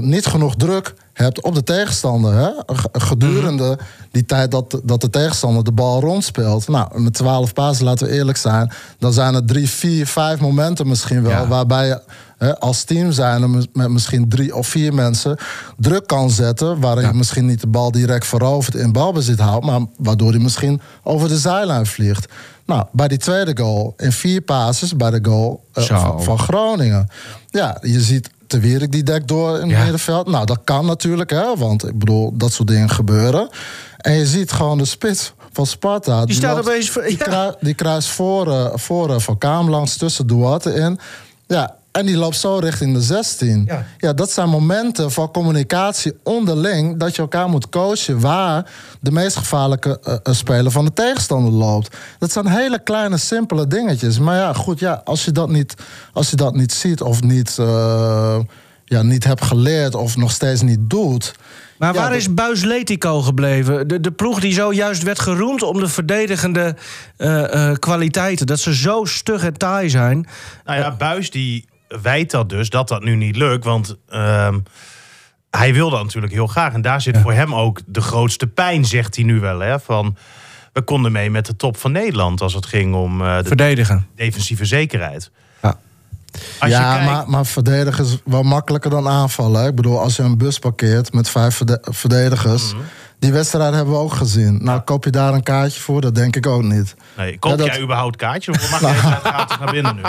niet 0.00 0.26
genoeg 0.26 0.54
druk 0.56 0.94
hebt 1.12 1.42
op 1.42 1.54
de 1.54 1.64
tegenstander. 1.64 2.34
Hè? 2.34 2.50
Gedurende 2.92 3.78
die 4.10 4.24
tijd 4.24 4.50
dat, 4.50 4.80
dat 4.84 5.00
de 5.00 5.10
tegenstander 5.10 5.64
de 5.64 5.72
bal 5.72 6.00
rondspeelt. 6.00 6.68
Nou, 6.68 7.00
met 7.00 7.14
12 7.14 7.52
pasen, 7.52 7.84
laten 7.84 8.06
we 8.06 8.12
eerlijk 8.12 8.38
zijn. 8.38 8.72
Dan 8.98 9.12
zijn 9.12 9.34
er 9.34 9.44
drie, 9.44 9.68
vier, 9.68 10.06
vijf 10.06 10.40
momenten 10.40 10.88
misschien 10.88 11.22
wel. 11.22 11.30
Ja. 11.30 11.46
Waarbij 11.46 11.86
je 11.86 12.00
hè, 12.38 12.58
als 12.58 12.84
team 12.84 13.12
zijn 13.12 13.66
met 13.72 13.88
misschien 13.88 14.28
drie 14.28 14.56
of 14.56 14.66
vier 14.66 14.94
mensen 14.94 15.36
druk 15.76 16.06
kan 16.06 16.30
zetten. 16.30 16.80
Waarin 16.80 17.06
je 17.06 17.14
misschien 17.14 17.46
niet 17.46 17.60
de 17.60 17.66
bal 17.66 17.90
direct 17.90 18.26
verovert 18.26 18.74
in 18.74 18.92
balbezit 18.92 19.38
houdt. 19.38 19.66
Maar 19.66 19.80
waardoor 19.96 20.30
hij 20.30 20.40
misschien 20.40 20.80
over 21.02 21.28
de 21.28 21.38
zijlijn 21.38 21.86
vliegt. 21.86 22.32
Nou, 22.66 22.84
bij 22.92 23.08
die 23.08 23.18
tweede 23.18 23.56
goal, 23.56 23.94
in 23.96 24.12
vier 24.12 24.40
passes 24.40 24.96
bij 24.96 25.10
de 25.10 25.18
goal 25.22 25.64
eh, 25.72 26.16
van 26.18 26.38
Groningen. 26.38 27.08
Ja, 27.50 27.78
je 27.80 28.00
ziet 28.00 28.30
Te 28.52 28.58
Wierik 28.60 28.92
die 28.92 29.02
dekt 29.02 29.28
door 29.28 29.54
in 29.54 29.60
het 29.62 29.70
Ja. 29.70 29.82
middenveld. 29.82 30.26
Nou, 30.28 30.46
dat 30.46 30.58
kan 30.64 30.86
natuurlijk, 30.86 31.30
hè, 31.30 31.56
want 31.56 31.88
ik 31.88 31.98
bedoel, 31.98 32.32
dat 32.36 32.52
soort 32.52 32.68
dingen 32.68 32.90
gebeuren. 32.90 33.48
En 33.96 34.12
je 34.12 34.26
ziet 34.26 34.52
gewoon 34.52 34.78
de 34.78 34.84
spits 34.84 35.32
van 35.52 35.66
Sparta. 35.66 36.24
Die 36.24 36.34
staat 36.34 36.54
loopt- 36.56 36.68
opeens 36.68 36.90
voor- 36.90 37.10
ja. 37.30 37.54
die 37.60 37.74
kruist 37.74 38.08
voor, 38.08 38.52
eh, 38.52 38.66
voor 38.74 39.10
eh, 39.14 39.18
Van 39.18 39.38
Kaam 39.38 39.70
langs 39.70 39.96
tussen 39.96 40.26
Duarte 40.26 40.74
in. 40.74 40.98
Ja, 41.46 41.76
en 41.92 42.06
die 42.06 42.16
loopt 42.16 42.36
zo 42.36 42.56
richting 42.56 42.94
de 42.94 43.00
16. 43.00 43.62
Ja. 43.66 43.86
Ja. 43.98 44.12
dat 44.12 44.30
zijn 44.30 44.48
momenten 44.48 45.10
van 45.10 45.30
communicatie 45.30 46.12
onderling... 46.22 46.96
dat 46.98 47.16
je 47.16 47.22
elkaar 47.22 47.48
moet 47.48 47.68
coachen 47.68 48.20
waar 48.20 48.70
de 49.00 49.10
meest 49.12 49.36
gevaarlijke 49.36 50.00
eh, 50.02 50.14
eh, 50.22 50.34
speler 50.34 50.70
van 50.72 50.84
de 50.84 50.92
tegenstander 50.92 51.52
loopt. 51.52 51.96
Dat 52.18 52.32
zijn 52.32 52.46
hele 52.46 52.82
kleine, 52.82 53.16
simpele 53.16 53.66
dingetjes. 53.66 54.18
Maar 54.18 54.36
ja, 54.36 54.52
goed, 54.52 54.78
ja, 54.78 55.00
als, 55.04 55.24
je 55.24 55.32
dat 55.32 55.48
niet, 55.50 55.74
als 56.12 56.30
je 56.30 56.36
dat 56.36 56.54
niet 56.54 56.72
ziet 56.72 57.00
of 57.00 57.22
niet, 57.22 57.58
eh, 57.58 58.38
ja, 58.84 59.02
niet 59.02 59.24
hebt 59.24 59.44
geleerd... 59.44 59.94
of 59.94 60.16
nog 60.16 60.30
steeds 60.30 60.62
niet 60.62 60.90
doet... 60.90 61.34
Maar 61.78 61.94
Ja, 61.94 62.00
waar 62.00 62.08
dat- 62.10 62.18
is 62.18 62.34
Buis 62.34 62.62
Letico 62.62 63.20
gebleven? 63.22 63.88
De, 63.88 64.00
de 64.00 64.10
ploeg 64.12 64.40
die 64.40 64.52
zojuist 64.52 65.02
werd 65.02 65.18
geroemd 65.18 65.62
om 65.62 65.80
de 65.80 65.88
verdedigende 65.88 66.76
eh, 67.16 67.68
eh, 67.70 67.76
kwaliteiten. 67.78 68.46
Dat 68.46 68.60
ze 68.60 68.74
zo 68.74 69.04
stug 69.04 69.44
en 69.44 69.52
taai 69.58 69.90
zijn. 69.90 70.26
Nou 70.64 70.78
ja, 70.78 70.96
Buis 70.96 71.30
die 71.30 71.64
wijt 72.02 72.30
dat 72.30 72.48
dus, 72.48 72.70
dat 72.70 72.88
dat 72.88 73.02
nu 73.02 73.16
niet 73.16 73.36
lukt. 73.36 73.64
Want 73.64 73.96
ehm, 74.08 74.58
hij 75.50 75.74
wil 75.74 75.90
dat 75.90 76.02
natuurlijk 76.02 76.32
heel 76.32 76.46
graag. 76.46 76.72
En 76.72 76.82
daar 76.82 77.00
zit 77.00 77.18
voor 77.18 77.32
hem 77.32 77.54
ook 77.54 77.80
de 77.86 78.00
grootste 78.00 78.46
pijn, 78.46 78.84
zegt 78.84 79.14
hij 79.16 79.24
nu 79.24 79.40
wel. 79.40 79.58
Hè, 79.60 79.80
van, 79.80 80.16
we 80.72 80.82
konden 80.82 81.12
mee 81.12 81.30
met 81.30 81.46
de 81.46 81.56
top 81.56 81.76
van 81.76 81.92
Nederland 81.92 82.40
als 82.40 82.54
het 82.54 82.66
ging 82.66 82.94
om 82.94 83.20
eh, 83.22 83.36
de 83.38 83.44
Verdedigen. 83.44 84.06
defensieve 84.14 84.64
zekerheid. 84.64 85.30
Ja. 85.62 85.78
Als 86.58 86.70
je 86.70 86.76
ja, 86.76 86.94
kijkt- 86.96 87.10
maar, 87.10 87.28
maar 87.28 87.46
verdedigen 87.46 88.04
is 88.04 88.18
wel 88.24 88.42
makkelijker 88.42 88.90
dan 88.90 89.08
aanvallen. 89.08 89.60
hè. 89.62 89.68
Ik 89.68 89.74
bedoel, 89.74 90.00
als 90.00 90.16
je 90.16 90.22
een 90.22 90.38
bus 90.38 90.58
parkeert 90.58 91.12
met 91.12 91.28
vijf 91.28 91.54
verde- 91.56 91.82
verdedigers... 91.90 92.72
Mhm. 92.72 92.82
Die 93.22 93.32
wedstrijd 93.32 93.74
hebben 93.74 93.94
we 93.94 94.00
ook 94.00 94.12
gezien. 94.12 94.58
Nou, 94.62 94.80
koop 94.80 95.04
je 95.04 95.10
daar 95.10 95.32
een 95.34 95.42
kaartje 95.42 95.80
voor? 95.80 96.00
Dat 96.00 96.14
denk 96.14 96.36
ik 96.36 96.46
ook 96.46 96.62
niet. 96.62 96.94
Nee, 97.16 97.38
koop 97.38 97.50
Ja, 97.50 97.56
dat- 97.56 97.66
jij 97.66 97.80
überhaupt 97.80 98.16
kaartje? 98.16 98.50
Of 98.52 98.70
mag 98.70 98.80
jij 98.90 98.92
gratis 98.94 99.58
naar 99.58 99.70
binnen 99.72 99.96
nu? 99.96 100.02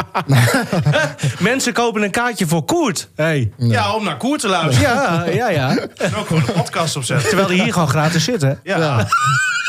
Mensen 1.50 1.74
kopen 1.74 2.02
een 2.04 2.12
kaartje 2.12 2.48
voor 2.48 2.64
Koert. 2.66 3.10
Hey. 3.16 3.52
Ja, 3.58 3.94
om 3.96 4.04
naar 4.04 4.18
Koer 4.18 4.38
te 4.38 4.48
luisteren. 4.48 4.90
Ja, 4.96 5.26
ja, 5.26 5.50
ja. 5.50 5.70
En 5.98 6.16
ook 6.16 6.28
gewoon 6.28 6.44
een 6.48 6.54
podcast 6.54 6.96
opzetten. 6.96 7.28
Terwijl 7.28 7.48
die 7.48 7.64
hier 7.64 7.74
gewoon 7.74 7.88
gratis 7.90 8.24
zit, 8.24 8.42
hè? 8.42 8.54
Ja, 8.64 9.08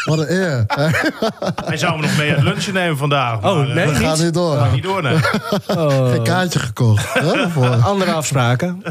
Wat 0.05 0.19
een 0.19 0.33
eer. 0.33 0.65
hij 1.65 1.77
zou 1.77 1.97
me 1.97 2.03
nog 2.03 2.17
mee 2.17 2.31
het 2.31 2.43
lunchen 2.43 2.75
nemen 2.75 2.97
vandaag. 2.97 3.37
Oh, 3.37 3.43
maar, 3.43 3.69
eh, 3.69 3.75
nee? 3.75 3.87
Dat 3.87 3.97
gaat 3.97 4.19
niet 4.19 4.35
door. 4.35 4.57
Gaat 4.57 4.73
niet 4.73 4.83
door, 4.83 5.03
nee. 5.03 5.17
Geen 6.11 6.23
kaartje 6.23 6.59
gekocht. 6.59 7.07
Andere 7.85 8.13
afspraken. 8.13 8.83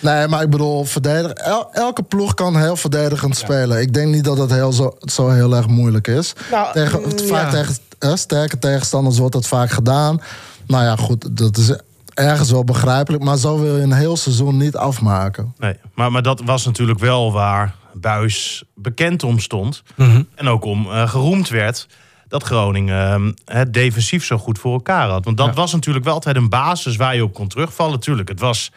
Nee, 0.00 0.28
maar 0.28 0.42
ik 0.42 0.50
bedoel, 0.50 0.84
verdedigen. 0.84 1.36
El- 1.36 1.68
elke 1.72 2.02
ploeg 2.02 2.34
kan 2.34 2.56
heel 2.56 2.76
verdedigend 2.76 3.36
spelen. 3.36 3.80
Ik 3.80 3.92
denk 3.98 4.14
niet 4.14 4.24
dat 4.24 4.38
het 4.38 4.50
heel 4.50 4.72
zo, 4.72 4.96
zo 5.00 5.28
heel 5.28 5.56
erg 5.56 5.66
moeilijk 5.68 6.06
is. 6.06 6.32
Nou, 6.50 6.72
tegen, 6.72 7.00
mm, 7.00 7.18
vaak 7.18 7.44
ja. 7.44 7.50
tegen 7.50 7.76
hè, 7.98 8.16
sterke 8.16 8.58
tegenstanders 8.58 9.18
wordt 9.18 9.34
dat 9.34 9.46
vaak 9.46 9.70
gedaan. 9.70 10.20
Nou 10.66 10.84
ja, 10.84 10.96
goed, 10.96 11.36
dat 11.36 11.56
is 11.56 11.72
ergens 12.14 12.50
wel 12.50 12.64
begrijpelijk. 12.64 13.22
Maar 13.22 13.36
zo 13.36 13.58
wil 13.58 13.76
je 13.76 13.82
een 13.82 13.92
heel 13.92 14.16
seizoen 14.16 14.56
niet 14.56 14.76
afmaken. 14.76 15.54
Nee, 15.58 15.74
maar, 15.94 16.12
maar 16.12 16.22
dat 16.22 16.40
was 16.44 16.64
natuurlijk 16.64 16.98
wel 16.98 17.32
waar 17.32 17.74
Buis 17.94 18.64
bekend 18.74 19.22
om 19.22 19.38
stond. 19.38 19.82
Mhm. 19.94 20.22
En 20.34 20.48
ook 20.48 20.64
om 20.64 20.90
eh, 20.90 21.08
geroemd 21.08 21.48
werd 21.48 21.86
dat 22.28 22.42
Groningen 22.42 23.34
eh, 23.44 23.56
het 23.56 23.72
defensief 23.74 24.24
zo 24.24 24.38
goed 24.38 24.58
voor 24.58 24.72
elkaar 24.72 25.08
had. 25.08 25.24
Want 25.24 25.36
dat 25.36 25.46
Ja. 25.46 25.52
was 25.52 25.72
natuurlijk 25.72 26.04
wel 26.04 26.14
altijd 26.14 26.36
een 26.36 26.48
basis 26.48 26.96
waar 26.96 27.14
je 27.14 27.24
op 27.24 27.34
kon 27.34 27.48
terugvallen. 27.48 28.00
Tuurlijk, 28.00 28.28
het 28.28 28.40
was 28.40 28.72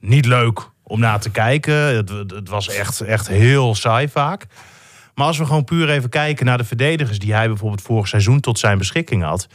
niet 0.00 0.26
leuk 0.26 0.70
om 0.92 1.00
naar 1.00 1.20
te 1.20 1.30
kijken. 1.30 1.74
Het, 1.74 2.08
het 2.08 2.48
was 2.48 2.68
echt, 2.68 3.00
echt 3.00 3.28
heel 3.28 3.74
saai 3.74 4.08
vaak. 4.08 4.46
Maar 5.14 5.26
als 5.26 5.38
we 5.38 5.46
gewoon 5.46 5.64
puur 5.64 5.90
even 5.90 6.08
kijken 6.08 6.46
naar 6.46 6.58
de 6.58 6.64
verdedigers... 6.64 7.18
die 7.18 7.34
hij 7.34 7.46
bijvoorbeeld 7.48 7.82
vorig 7.82 8.08
seizoen 8.08 8.40
tot 8.40 8.58
zijn 8.58 8.78
beschikking 8.78 9.22
had... 9.22 9.46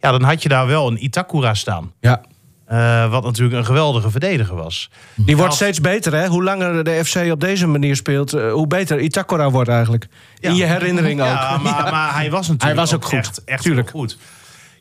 ja, 0.00 0.10
dan 0.10 0.22
had 0.22 0.42
je 0.42 0.48
daar 0.48 0.66
wel 0.66 0.88
een 0.88 1.04
Itakura 1.04 1.54
staan. 1.54 1.92
Ja. 2.00 2.20
Eh, 2.66 3.10
wat 3.10 3.24
natuurlijk 3.24 3.56
een 3.56 3.64
geweldige 3.64 4.10
verdediger 4.10 4.54
was. 4.54 4.90
Die 5.14 5.36
wordt 5.36 5.54
steeds 5.54 5.80
beter, 5.80 6.14
hè? 6.14 6.26
Hoe 6.26 6.42
langer 6.42 6.84
de 6.84 7.04
FC 7.04 7.32
op 7.32 7.40
deze 7.40 7.66
manier 7.66 7.96
speelt, 7.96 8.32
eh, 8.32 8.52
hoe 8.52 8.66
beter 8.66 9.00
Itakura 9.00 9.50
wordt 9.50 9.70
eigenlijk. 9.70 10.06
Ja. 10.38 10.48
In 10.48 10.54
je 10.54 10.64
herinnering 10.64 11.20
ook. 11.20 11.26
Ja, 11.36 11.58
maar, 11.58 11.90
maar 11.90 12.14
hij 12.14 12.30
was 12.30 12.48
natuurlijk 12.48 12.62
Hij 12.62 12.74
was 12.74 12.94
ook 12.94 13.04
goed. 13.04 13.18
echt, 13.18 13.44
echt 13.44 13.62
Tuurlijk. 13.62 13.90
goed. 13.90 14.18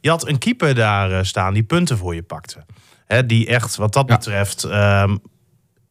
Je 0.01 0.09
had 0.09 0.27
een 0.27 0.37
keeper 0.37 0.75
daar 0.75 1.11
eh, 1.11 1.23
staan 1.23 1.53
die 1.53 1.63
punten 1.63 1.97
voor 1.97 2.15
je 2.15 2.23
pakte. 2.23 2.65
Hè, 3.05 3.25
die 3.25 3.47
echt, 3.47 3.75
wat 3.75 3.93
dat 3.93 4.05
betreft, 4.05 4.63
ehm, 4.63 5.15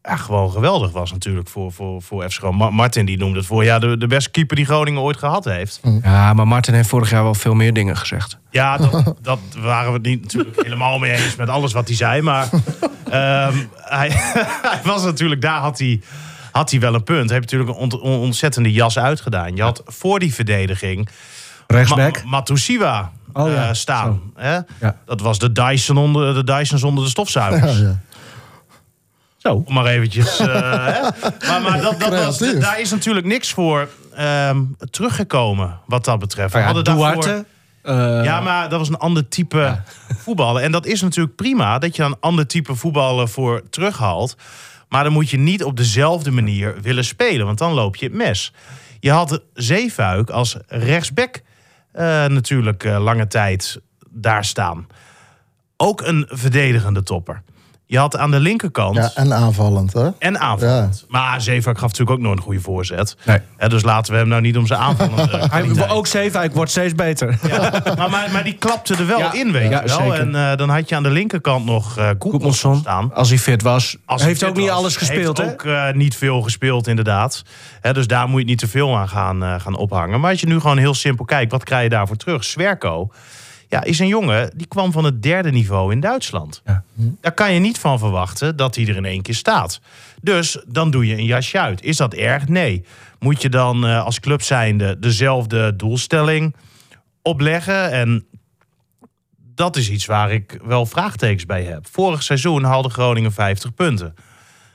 ja, 0.08 0.16
gewoon 0.16 0.50
geweldig 0.50 0.90
was 0.92 1.12
natuurlijk 1.12 1.48
voor, 1.48 1.72
voor, 1.72 2.02
voor 2.02 2.30
FC 2.30 2.38
Groningen. 2.38 2.64
Ma- 2.64 2.70
Martin 2.70 3.06
die 3.06 3.18
noemde 3.18 3.38
het 3.38 3.46
voor 3.46 3.64
ja, 3.64 3.78
de, 3.78 3.98
de 3.98 4.06
beste 4.06 4.30
keeper 4.30 4.56
die 4.56 4.64
Groningen 4.64 5.00
ooit 5.00 5.16
gehad 5.16 5.44
heeft. 5.44 5.80
Ja, 6.02 6.32
maar 6.32 6.46
Martin 6.48 6.74
heeft 6.74 6.88
vorig 6.88 7.10
jaar 7.10 7.22
wel 7.22 7.34
veel 7.34 7.54
meer 7.54 7.72
dingen 7.72 7.96
gezegd. 7.96 8.38
Ja, 8.50 8.76
dat, 8.76 9.14
dat 9.22 9.38
waren 9.58 9.88
we 9.88 9.92
het 9.98 10.06
niet 10.06 10.22
natuurlijk 10.22 10.62
helemaal 10.62 10.98
mee 10.98 11.12
eens 11.12 11.36
met 11.36 11.48
alles 11.48 11.72
wat 11.72 11.86
hij 11.88 11.96
zei. 11.96 12.22
Maar 12.22 12.48
ehm, 13.10 13.54
hij, 13.98 14.10
hij 14.70 14.80
was 14.84 15.04
natuurlijk, 15.04 15.40
daar 15.40 15.60
had 15.60 15.78
hij, 15.78 16.00
had 16.52 16.70
hij 16.70 16.80
wel 16.80 16.94
een 16.94 17.04
punt. 17.04 17.30
Hij 17.30 17.38
heeft 17.38 17.50
natuurlijk 17.52 17.70
een 17.70 17.82
ont- 17.82 18.00
on- 18.00 18.18
ontzettende 18.18 18.72
jas 18.72 18.98
uitgedaan. 18.98 19.56
Je 19.56 19.62
had 19.62 19.82
voor 19.86 20.18
die 20.18 20.34
verdediging 20.34 21.08
Rechtsback. 21.66 22.24
Ma- 22.24 22.30
Matusiwa 22.30 23.12
Oh 23.32 23.48
ja, 23.52 23.68
eh, 23.68 23.74
staan. 23.74 24.20
Hè? 24.34 24.54
Ja. 24.80 24.96
Dat 25.06 25.20
was 25.20 25.38
de 25.38 25.52
Dyson, 25.52 25.96
onder, 25.96 26.34
de 26.34 26.44
Dyson 26.44 26.78
zonder 26.78 27.04
de 27.04 27.10
stofzuigers. 27.10 27.78
Ja, 27.78 27.84
ja. 27.84 27.98
Zo. 29.44 29.62
Om 29.66 29.74
maar 29.74 29.86
eventjes... 29.86 30.38
eh? 30.38 30.46
Maar, 31.48 31.62
maar 31.62 31.80
dat, 31.80 32.00
dat 32.00 32.08
Creatief. 32.08 32.58
daar 32.58 32.80
is 32.80 32.90
natuurlijk 32.90 33.26
niks 33.26 33.50
voor 33.52 33.88
ehm, 34.14 34.62
teruggekomen 34.90 35.80
wat 35.86 36.04
dat 36.04 36.18
betreft. 36.18 36.52
We 36.52 36.58
Nou 36.58 36.68
ja, 36.70 36.74
hadden 36.74 36.96
daarvoor- 36.96 37.22
Duarte. 37.22 37.44
eh, 37.82 38.24
ja, 38.24 38.40
maar 38.40 38.68
dat 38.68 38.78
was 38.78 38.88
een 38.88 38.96
ander 38.98 39.28
type 39.28 39.80
voetballen. 40.18 40.62
En 40.62 40.72
dat 40.72 40.86
is 40.86 41.00
natuurlijk 41.02 41.36
prima 41.36 41.78
dat 41.78 41.96
je 41.96 42.02
een 42.02 42.16
ander 42.20 42.46
type 42.46 42.74
voetballen 42.74 43.28
voor 43.28 43.62
terughaalt. 43.70 44.36
Maar 44.88 45.04
dan 45.04 45.12
moet 45.12 45.30
je 45.30 45.38
niet 45.38 45.64
op 45.64 45.76
dezelfde 45.76 46.30
manier 46.30 46.74
willen 46.82 47.04
spelen, 47.04 47.46
want 47.46 47.58
dan 47.58 47.72
loop 47.72 47.96
je 47.96 48.06
het 48.06 48.14
mes. 48.14 48.52
Je 49.00 49.10
had 49.10 49.40
Zeefuik 49.54 50.30
als 50.30 50.56
rechtsback 50.66 51.42
eh, 51.92 52.04
natuurlijk 52.26 52.84
lange 52.84 53.26
tijd 53.26 53.80
daar 54.10 54.44
staan. 54.44 54.86
Ook 55.76 56.00
een 56.02 56.26
verdedigende 56.28 57.02
topper. 57.02 57.42
Je 57.86 57.98
had 57.98 58.16
aan 58.16 58.30
de 58.30 58.40
linkerkant 58.40 58.96
Ja, 58.96 59.10
en 59.14 59.32
aanvallend, 59.34 59.92
hè? 59.92 60.08
en 60.18 60.38
aanvallend. 60.40 61.04
Maar 61.08 61.40
Zeefuik 61.40 61.78
gaf 61.78 61.88
natuurlijk 61.90 62.18
ook 62.18 62.24
nooit 62.24 62.36
een 62.38 62.44
goede 62.44 62.60
voorzet. 62.60 63.16
Nee. 63.24 63.38
Dus 63.68 63.82
laten 63.82 64.12
we 64.12 64.18
hem 64.18 64.28
nou 64.28 64.40
niet 64.42 64.56
om 64.56 64.66
zijn 64.66 64.80
aanvallende 64.80 65.38
Hij, 65.50 65.88
ook 65.90 66.06
Zeefuik 66.06 66.54
wordt 66.54 66.70
steeds 66.70 66.94
beter. 66.94 67.38
Ja, 67.48 67.82
maar, 67.96 68.10
maar, 68.10 68.28
maar 68.32 68.44
die 68.44 68.54
klapte 68.54 68.94
er 68.94 69.06
wel 69.06 69.18
Ja, 69.18 69.32
in, 69.32 69.52
weet 69.52 69.70
ja, 69.70 69.80
je 69.82 69.88
wel. 69.88 69.98
zeker. 69.98 70.20
En 70.20 70.34
eh, 70.50 70.56
dan 70.56 70.68
had 70.68 70.88
je 70.88 70.96
aan 70.96 71.02
de 71.02 71.10
linkerkant 71.10 71.64
nog 71.64 71.84
eh 71.98 72.04
Koepelson 72.04 72.30
Koepelson, 72.30 72.76
staan. 72.76 73.14
als 73.14 73.28
hij 73.28 73.38
fit 73.38 73.62
was, 73.62 73.96
Als 74.04 74.20
hij 74.20 74.28
heeft 74.28 74.40
fit 74.40 74.50
ook 74.50 74.56
niet 74.56 74.68
was. 74.68 74.76
alles 74.76 74.96
gespeeld, 74.96 75.38
Heeft 75.38 75.62
hè? 75.62 75.70
ook 75.72 75.74
eh, 75.88 75.92
niet 75.94 76.16
veel 76.16 76.42
gespeeld, 76.42 76.86
inderdaad. 76.86 77.42
Hè, 77.80 77.92
dus 77.92 78.06
daar 78.06 78.28
moet 78.28 78.40
je 78.40 78.46
niet 78.46 78.58
te 78.58 78.68
veel 78.68 78.96
aan 78.96 79.08
gaan, 79.08 79.42
eh, 79.42 79.54
gaan 79.60 79.76
ophangen. 79.76 80.20
Maar 80.20 80.30
als 80.30 80.40
je 80.40 80.46
nu 80.46 80.60
gewoon 80.60 80.78
heel 80.78 80.94
simpel 80.94 81.24
kijkt, 81.24 81.50
wat 81.52 81.64
krijg 81.64 81.82
je 81.82 81.88
daarvoor 81.88 82.16
terug? 82.16 82.44
Swerko 82.44 83.10
ja, 83.74 83.84
is 83.84 83.98
een 83.98 84.08
jongen 84.08 84.50
die 84.56 84.66
kwam 84.66 84.92
van 84.92 85.04
het 85.04 85.22
derde 85.22 85.50
niveau 85.50 85.92
in 85.92 86.00
Duitsland. 86.00 86.62
Ja. 86.64 86.84
Daar 86.94 87.32
kan 87.32 87.52
je 87.52 87.60
niet 87.60 87.78
van 87.78 87.98
verwachten 87.98 88.56
dat 88.56 88.74
hij 88.74 88.86
er 88.86 88.96
in 88.96 89.04
één 89.04 89.22
keer 89.22 89.34
staat. 89.34 89.80
Dus 90.22 90.62
dan 90.66 90.90
doe 90.90 91.06
je 91.06 91.16
een 91.16 91.24
jasje 91.24 91.60
uit. 91.60 91.82
Is 91.82 91.96
dat 91.96 92.14
erg? 92.14 92.48
Nee. 92.48 92.84
Moet 93.18 93.42
je 93.42 93.48
dan 93.48 93.86
eh, 93.86 94.04
als 94.04 94.20
club 94.20 94.42
zijnde 94.42 94.98
dezelfde 94.98 95.76
doelstelling 95.76 96.56
opleggen? 97.22 97.90
En 97.90 98.26
dat 99.54 99.76
is 99.76 99.90
iets 99.90 100.06
waar 100.06 100.32
ik 100.32 100.58
wel 100.64 100.86
vraagtekens 100.86 101.46
bij 101.46 101.62
heb. 101.62 101.86
Vorig 101.90 102.22
seizoen 102.22 102.64
haalde 102.64 102.88
Groningen 102.88 103.32
50 103.32 103.74
punten. 103.74 104.14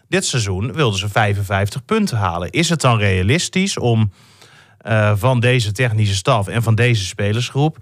Dit 0.07 0.25
seizoen 0.25 0.73
wilden 0.73 0.99
ze 0.99 1.09
55 1.09 1.85
punten 1.85 2.17
halen. 2.17 2.49
Is 2.49 2.69
het 2.69 2.81
dan 2.81 2.97
realistisch 2.97 3.77
om 3.77 4.12
eh, 4.77 5.12
van 5.15 5.39
deze 5.39 5.71
technische 5.71 6.15
staf 6.15 6.47
en 6.47 6.63
van 6.63 6.75
deze 6.75 7.05
spelersgroep 7.05 7.77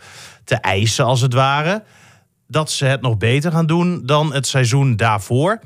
te 0.47 0.55
eisen, 0.55 1.05
als 1.05 1.21
het 1.21 1.33
ware, 1.33 1.83
dat 2.47 2.71
ze 2.71 2.85
het 2.85 3.01
nog 3.01 3.17
beter 3.17 3.51
gaan 3.51 3.65
doen 3.65 4.01
dan 4.05 4.33
het 4.33 4.47
seizoen 4.47 4.95
daarvoor, 4.95 5.59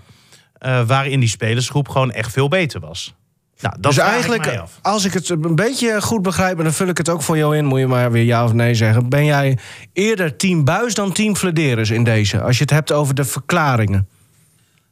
eh, 0.53 0.81
waarin 0.81 1.19
die 1.19 1.29
spelersgroep 1.29 1.89
gewoon 1.89 2.11
echt 2.11 2.31
veel 2.31 2.47
beter 2.47 2.79
was? 2.79 3.13
Nou, 3.59 3.75
dat 3.79 3.83
Dus 3.83 4.03
ik 4.03 4.09
eigenlijk, 4.09 4.61
als 4.81 5.05
ik 5.05 5.13
het 5.13 5.29
een 5.29 5.55
beetje 5.55 6.01
goed 6.01 6.21
begrijp... 6.21 6.57
en 6.57 6.63
dan 6.63 6.73
vul 6.73 6.87
ik 6.87 6.97
het 6.97 7.09
ook 7.09 7.21
voor 7.21 7.37
jou 7.37 7.57
in, 7.57 7.65
moet 7.65 7.79
je 7.79 7.87
maar 7.87 8.11
weer 8.11 8.23
ja 8.23 8.43
of 8.43 8.53
nee 8.53 8.73
zeggen... 8.73 9.09
ben 9.09 9.25
jij 9.25 9.57
eerder 9.93 10.35
team 10.35 10.63
Buis 10.63 10.93
dan 10.93 11.11
team 11.11 11.35
Flederis 11.35 11.89
in 11.89 12.03
deze? 12.03 12.41
Als 12.41 12.57
je 12.57 12.61
het 12.61 12.71
hebt 12.71 12.91
over 12.91 13.15
de 13.15 13.23
verklaringen. 13.23 14.07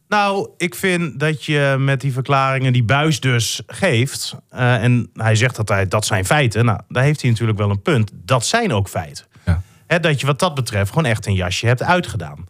Nou, 0.08 0.50
ik 0.58 0.76
vind 0.76 1.20
dat 1.20 1.46
je 1.46 1.76
met 1.80 2.02
die 2.02 2.14
verklaringen 2.14 2.74
die 2.74 2.84
Buis 2.84 3.20
dus 3.20 3.62
geeft... 3.68 4.36
eh, 4.50 4.84
en 4.84 5.10
hij 5.14 5.36
zegt 5.36 5.56
dat 5.56 5.70
hij, 5.70 5.88
dat 5.88 6.06
zijn 6.06 6.26
feiten. 6.26 6.66
Nou, 6.66 6.80
daar 6.88 7.04
heeft 7.04 7.22
hij 7.22 7.30
natuurlijk 7.30 7.58
wel 7.58 7.70
een 7.70 7.82
punt. 7.82 8.12
Dat 8.14 8.46
zijn 8.46 8.74
ook 8.74 8.90
feiten. 8.90 9.26
Dat 9.98 10.20
je 10.20 10.26
wat 10.26 10.40
dat 10.40 10.56
betreft 10.56 10.90
gewoon 10.90 11.06
echt 11.06 11.26
een 11.26 11.34
jasje 11.34 11.68
hebt 11.68 11.84
uitgedaan. 11.84 12.46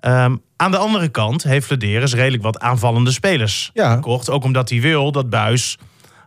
Ehm, 0.00 0.36
aan 0.56 0.70
de 0.70 0.76
andere 0.76 1.08
kant 1.08 1.42
heeft 1.42 1.66
Flederis 1.66 2.14
redelijk 2.14 2.42
wat 2.42 2.58
aanvallende 2.60 3.10
spelers 3.10 3.70
Ja. 3.74 3.94
gekocht. 3.94 4.30
Ook 4.30 4.44
omdat 4.44 4.68
hij 4.70 4.80
wil 4.80 5.12
dat 5.12 5.30
Buis 5.30 5.78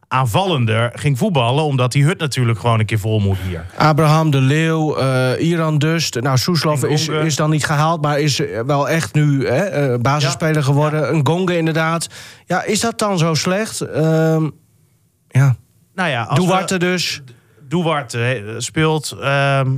aanvallender 0.08 0.92
ging 0.94 1.18
voetballen... 1.18 1.64
omdat 1.64 1.92
die 1.92 2.04
hut 2.04 2.20
natuurlijk 2.20 2.60
gewoon 2.60 2.80
een 2.80 2.86
keer 2.86 3.00
vol 3.00 3.20
moet 3.20 3.38
hier. 3.48 3.66
Abraham 3.78 4.32
de 4.32 4.38
Leeuw, 4.42 4.96
eh, 4.98 5.48
Iran 5.50 5.78
Dust. 5.78 6.22
Nou, 6.22 6.38
Soeslof 6.38 6.84
is, 6.84 7.08
is 7.08 7.36
dan 7.36 7.50
niet 7.50 7.66
gehaald, 7.66 8.02
maar 8.02 8.20
is 8.20 8.40
eh, 8.40 8.62
wel 8.62 8.90
echt 8.90 9.14
nu 9.14 9.48
hè, 9.48 9.64
eh, 9.64 10.00
basisspeler 10.00 10.64
geworden. 10.64 11.14
Een 11.14 11.26
Gonge 11.28 11.58
inderdaad. 11.58 12.08
Ja, 12.46 12.64
is 12.64 12.80
dat 12.80 13.00
dan 13.00 13.18
zo 13.18 13.34
slecht? 13.34 13.82
Ehm, 13.82 14.50
ja, 15.28 15.56
Nou 15.96 16.10
ja, 16.10 16.24
als 16.24 16.70
we- 16.70 16.78
dus. 16.78 17.22
Duarte 17.70 18.20
eh, 18.24 18.54
speelt, 18.58 19.16
ehm, 19.22 19.72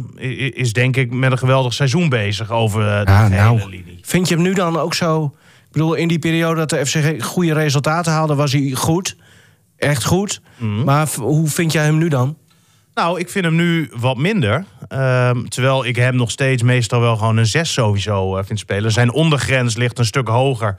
is 0.54 0.74
denk 0.74 0.98
ik 0.98 1.14
met 1.14 1.32
een 1.32 1.38
geweldig 1.38 1.74
seizoen 1.74 2.10
bezig 2.10 2.52
over 2.52 2.82
eh, 2.88 3.06
de 3.06 3.12
Ja, 3.12 3.24
hele 3.28 3.36
nou, 3.36 3.70
linie. 3.70 4.00
vind 4.02 4.28
je 4.28 4.34
hem 4.34 4.44
nu 4.44 4.54
dan 4.54 4.78
ook 4.78 4.94
zo... 4.94 5.36
Ik 5.66 5.72
bedoel, 5.78 5.94
in 5.94 6.08
die 6.08 6.20
periode 6.20 6.56
dat 6.56 6.70
de 6.70 6.86
FC 6.86 7.24
goede 7.24 7.54
resultaten 7.54 8.12
haalde... 8.12 8.36
was 8.36 8.52
hij 8.52 8.72
goed. 8.76 9.16
Echt 9.78 10.06
goed. 10.06 10.42
Mhm. 10.58 10.84
Maar 10.84 11.08
hoe 11.16 11.48
vind 11.48 11.72
jij 11.72 11.84
hem 11.84 11.98
nu 11.98 12.08
dan? 12.08 12.38
Nou, 12.94 13.20
ik 13.20 13.30
vind 13.30 13.46
hem 13.46 13.56
nu 13.56 13.92
wat 13.96 14.18
minder. 14.18 14.66
Ehm, 14.88 15.44
terwijl 15.44 15.86
ik 15.86 15.96
hem 15.96 16.16
nog 16.16 16.32
steeds 16.32 16.64
meestal 16.64 17.00
wel 17.00 17.18
gewoon 17.18 17.38
een 17.38 17.46
6 17.46 17.74
sowieso 17.74 18.38
eh, 18.38 18.44
vind 18.46 18.60
spelen. 18.60 18.92
Zijn 18.92 19.12
ondergrens 19.12 19.76
ligt 19.76 20.00
een 20.00 20.06
stuk 20.06 20.28
hoger 20.28 20.76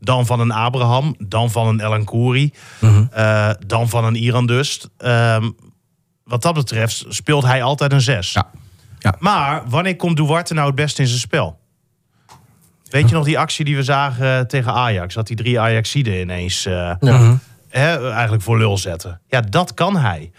dan 0.00 0.26
van 0.26 0.40
een 0.40 0.50
Abraham, 0.52 1.14
dan 1.18 1.50
van 1.50 1.66
een 1.66 1.80
El 1.80 2.04
Kouri, 2.04 2.52
eh, 3.10 3.50
dan 3.66 3.88
van 3.88 4.04
een 4.04 4.14
Iran 4.14 4.46
Dust. 4.46 4.88
Ehm, 4.98 5.50
wat 6.24 6.42
dat 6.42 6.54
betreft 6.54 7.04
speelt 7.08 7.44
hij 7.44 7.62
altijd 7.62 7.92
een 7.92 8.00
6. 8.00 8.32
Ja. 8.32 8.50
Ja. 8.98 9.14
Maar 9.18 9.62
wanneer 9.68 9.96
komt 9.96 10.16
Duarte 10.16 10.54
nou 10.54 10.66
het 10.66 10.74
beste 10.76 11.02
in 11.02 11.08
zijn 11.08 11.20
spel? 11.20 11.58
Weet 12.90 13.08
je 13.08 13.14
nog 13.14 13.24
die 13.24 13.38
actie 13.38 13.64
die 13.64 13.76
we 13.76 13.82
zagen 13.82 14.48
tegen 14.48 14.72
Ajax? 14.72 15.14
Dat 15.14 15.26
die 15.26 15.36
drie 15.36 15.60
Ajaxiden 15.60 16.20
ineens 16.20 16.66
eh, 16.66 16.94
Ja. 17.00 17.38
hè, 17.68 18.10
eigenlijk 18.12 18.42
voor 18.42 18.58
lul 18.58 18.78
zetten. 18.78 19.20
Ja, 19.28 19.40
dat 19.40 19.74
kan 19.74 19.96
hij. 19.96 20.30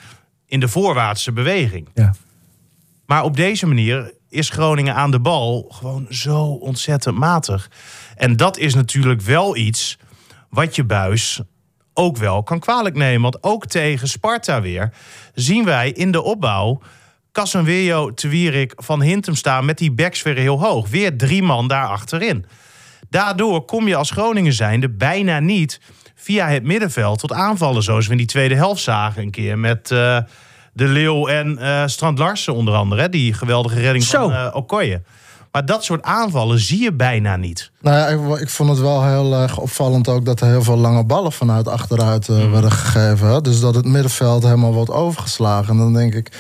In 0.46 0.60
de 0.60 0.68
voorwaartse 0.68 1.32
beweging. 1.32 1.90
Ja. 1.94 2.14
Maar 3.06 3.24
op 3.24 3.36
deze 3.36 3.66
manier 3.66 4.14
is 4.30 4.50
Groningen 4.50 4.96
aan 4.96 5.12
de 5.12 5.20
bal 5.20 5.66
gewoon 5.70 6.06
zo 6.10 6.44
ontzettend 6.44 7.18
matig. 7.18 7.70
En 8.16 8.36
dat 8.38 8.58
is 8.58 8.74
natuurlijk 8.74 9.22
wel 9.22 9.56
iets 9.56 9.98
wat 10.50 10.76
je 10.76 10.84
buis 10.84 11.42
ook 11.98 12.18
wel 12.18 12.44
kan 12.44 12.60
kwalijk 12.60 12.96
nemen. 12.96 13.22
Want 13.22 13.44
ook 13.44 13.66
tegen 13.66 14.08
Sparta 14.08 14.62
weer 14.62 14.94
zien 15.34 15.66
wij 15.66 15.90
in 15.92 16.12
de 16.12 16.22
opbouw 16.24 16.82
Casanweo, 17.32 18.14
Twierik, 18.14 18.74
Van 18.76 19.02
Hintem 19.02 19.36
staan 19.36 19.66
met 19.66 19.78
die 19.78 19.92
backs 19.92 20.22
weer 20.22 20.38
heel 20.38 20.60
hoog. 20.60 20.90
Weer 20.90 21.18
drie 21.18 21.44
man 21.44 21.68
daar 21.68 21.88
achterin. 21.88 22.46
Daardoor 23.10 23.66
kom 23.66 23.88
je 23.88 23.96
als 23.96 24.12
Groningen 24.12 24.54
zijnde 24.54 24.90
bijna 24.90 25.40
niet 25.40 25.80
via 26.16 26.48
het 26.48 26.64
middenveld 26.64 27.20
tot 27.20 27.34
aanvallen. 27.34 27.84
Zoals 27.84 28.06
we 28.06 28.12
in 28.12 28.18
die 28.18 28.26
tweede 28.28 28.56
helft 28.56 28.82
zagen 28.82 29.22
een 29.22 29.32
keer 29.32 29.60
met 29.60 29.92
eh, 29.92 30.18
De 30.74 30.88
Leeuw 30.88 31.28
en 31.28 31.58
eh, 31.58 31.84
Strand 31.86 32.18
Larsen 32.20 32.54
onder 32.54 32.74
andere. 32.74 33.02
hè, 33.02 33.10
Die 33.10 33.34
geweldige 33.34 33.80
redding 33.80 34.04
Zo. 34.04 34.22
van 34.30 34.34
eh 34.34 34.50
Okoye. 34.56 35.02
Maar 35.56 35.66
dat 35.66 35.84
soort 35.84 36.04
aanvallen 36.04 36.60
zie 36.60 36.82
je 36.82 36.94
bijna 36.94 37.36
niet. 37.36 37.72
Nou 37.82 37.98
ja, 37.98 38.08
ik, 38.08 38.40
ik 38.40 38.50
vond 38.50 38.70
het 38.70 38.80
wel 38.80 39.06
heel 39.06 39.34
erg 39.34 39.58
opvallend 39.58 40.08
ook 40.08 40.26
dat 40.26 40.42
er 40.42 40.48
heel 40.48 40.64
veel 40.64 40.78
lange 40.78 41.04
ballen 41.04 41.32
vanuit 41.32 41.68
achteruit 41.68 42.30
eh, 42.30 42.52
werden 42.52 42.72
gegeven. 42.72 43.28
Hè? 43.28 43.42
Dus 43.42 43.60
dat 43.60 43.76
het 43.76 43.86
middenveld 43.86 44.44
helemaal 44.44 44.74
wordt 44.74 44.92
overgeslagen. 44.92 45.70
En 45.70 45.78
dan 45.78 45.94
denk 45.94 46.14
ik, 46.14 46.32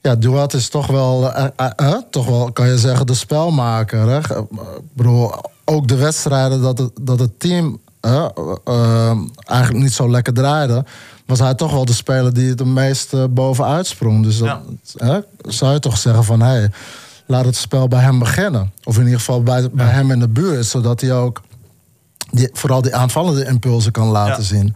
ja, 0.00 0.14
Duat 0.14 0.54
is 0.54 0.68
toch 0.68 0.86
wel, 0.86 1.32
eh, 1.32 1.46
eh, 1.56 1.70
eh, 1.76 1.94
toch 2.10 2.26
wel, 2.26 2.52
kan 2.52 2.68
je 2.68 2.78
zeggen, 2.78 3.06
de 3.06 3.14
spelmaker. 3.14 4.08
Hè? 4.08 4.18
Ik 4.18 4.46
bedoel, 4.92 5.32
ook 5.64 5.88
de 5.88 5.96
wedstrijden 5.96 6.62
dat 6.62 6.78
het, 6.78 6.90
dat 7.00 7.18
het 7.18 7.40
team 7.40 7.80
eigenlijk 9.44 9.84
niet 9.84 9.92
zo 9.92 10.10
lekker 10.10 10.32
draaide, 10.32 10.84
was 11.26 11.38
hij 11.38 11.54
toch 11.54 11.72
wel 11.72 11.84
de 11.84 11.92
speler 11.92 12.34
die 12.34 12.48
het 12.48 12.58
het 12.58 12.68
meest 12.68 13.34
bovenuit 13.34 13.86
sprong. 13.86 14.22
Dus 14.22 14.38
dat, 14.38 14.58
hè, 14.96 15.18
zou 15.38 15.72
je 15.72 15.78
toch 15.78 15.98
zeggen 15.98 16.24
van, 16.24 16.40
hé, 16.40 16.46
hey, 16.46 16.70
laat 17.26 17.44
het 17.44 17.56
spel 17.56 17.88
bij 17.88 18.00
hem 18.00 18.18
beginnen. 18.18 18.72
Of 18.84 18.96
in 18.96 19.02
ieder 19.04 19.18
geval 19.18 19.42
bij, 19.42 19.70
bij 19.70 19.86
hem 19.90 20.10
in 20.10 20.18
de 20.20 20.28
buurt, 20.28 20.66
zodat 20.66 21.00
hij 21.00 21.12
ook 21.12 21.40
die, 22.30 22.48
vooral 22.52 22.82
die 22.82 22.94
aanvallende 22.94 23.44
impulsen 23.44 23.92
kan 23.92 24.08
laten 24.08 24.42
Ja. 24.42 24.48
zien. 24.48 24.74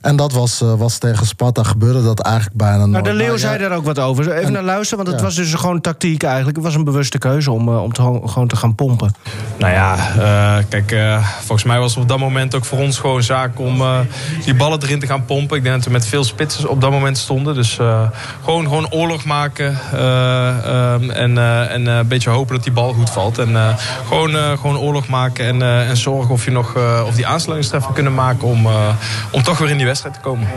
En 0.00 0.16
dat 0.16 0.32
was, 0.32 0.60
eh, 0.62 0.74
was 0.74 0.98
tegen 0.98 1.26
Sparta 1.26 1.62
gebeurde 1.62 2.02
dat 2.02 2.20
eigenlijk 2.20 2.56
bijna 2.56 2.76
Nou, 2.76 2.90
nooit. 2.90 3.04
de 3.04 3.12
Leeuw 3.12 3.28
Maar 3.28 3.38
zei 3.38 3.58
daar 3.58 3.72
ook 3.72 3.84
wat 3.84 3.98
over. 3.98 4.32
Even 4.32 4.52
naar 4.52 4.62
luisteren, 4.62 4.96
want 4.96 5.08
het 5.08 5.18
ja. 5.18 5.24
was 5.24 5.34
dus 5.34 5.54
gewoon 5.54 5.80
tactiek 5.80 6.22
eigenlijk. 6.22 6.56
Het 6.56 6.64
was 6.64 6.74
een 6.74 6.84
bewuste 6.84 7.18
keuze 7.18 7.50
om, 7.50 7.68
eh, 7.68 7.82
om 7.82 7.92
te, 7.92 8.20
gewoon 8.24 8.48
te 8.48 8.56
gaan 8.56 8.74
pompen. 8.74 9.14
Nou 9.58 9.72
ja, 9.72 9.96
eh, 9.96 10.64
kijk, 10.68 10.92
eh, 10.92 11.26
volgens 11.38 11.64
mij 11.64 11.78
was 11.78 11.94
het 11.94 12.02
op 12.02 12.08
dat 12.08 12.18
moment 12.18 12.54
ook 12.54 12.64
voor 12.64 12.78
ons 12.78 12.98
gewoon 12.98 13.22
zaak 13.22 13.58
om 13.58 13.80
eh, 13.80 13.98
die 14.44 14.54
ballen 14.54 14.82
erin 14.82 15.00
te 15.00 15.06
gaan 15.06 15.24
pompen. 15.24 15.56
Ik 15.56 15.62
denk 15.62 15.74
dat 15.74 15.84
we 15.84 15.90
met 15.90 16.06
veel 16.06 16.24
spitsen 16.24 16.68
op 16.68 16.80
dat 16.80 16.90
moment 16.90 17.18
stonden. 17.18 17.54
Dus 17.54 17.78
eh, 17.78 18.02
gewoon, 18.44 18.64
gewoon 18.64 18.90
oorlog 18.90 19.24
maken 19.24 19.78
eh, 19.92 20.48
ehm, 20.94 21.10
en, 21.10 21.38
eh, 21.38 21.70
en 21.72 21.88
eh, 21.88 21.96
een 21.96 22.08
beetje 22.08 22.30
hopen 22.30 22.54
dat 22.54 22.64
die 22.64 22.72
bal 22.72 22.92
goed 22.92 23.10
valt. 23.10 23.38
En 23.38 23.56
eh, 23.56 23.68
gewoon, 24.08 24.36
eh, 24.36 24.50
gewoon 24.50 24.78
oorlog 24.78 25.08
maken 25.08 25.46
en, 25.46 25.62
eh, 25.62 25.88
en 25.88 25.96
zorgen 25.96 26.30
of, 26.30 26.44
je 26.44 26.50
nog, 26.50 26.76
eh, 26.76 27.02
of 27.06 27.14
die 27.14 27.26
aansluitingstreffer 27.26 27.92
kunnen 27.92 28.14
maken 28.14 28.48
om, 28.48 28.66
eh, 28.66 28.88
om 29.30 29.42
toch 29.42 29.58
weer 29.58 29.70
in 29.70 29.76
die 29.76 29.86
wedstrijd 29.90 30.14
te 30.14 30.20
komen. 30.20 30.48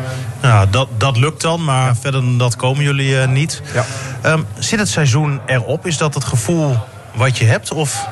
Ja, 0.41 0.65
dat, 0.65 0.87
dat 0.97 1.17
lukt 1.17 1.41
dan, 1.41 1.63
maar 1.63 1.95
verder 1.95 2.21
dan 2.21 2.37
dat 2.37 2.55
komen 2.55 2.83
jullie 2.83 3.19
eh, 3.19 3.27
niet. 3.27 3.61
Ja. 3.73 3.85
Ehm, 4.21 4.41
zit 4.57 4.79
het 4.79 4.89
seizoen 4.89 5.39
erop? 5.45 5.85
Is 5.87 5.97
dat 5.97 6.13
het 6.13 6.23
gevoel 6.23 6.77
wat 7.15 7.37
je 7.37 7.45
hebt? 7.45 7.71
Of 7.71 8.07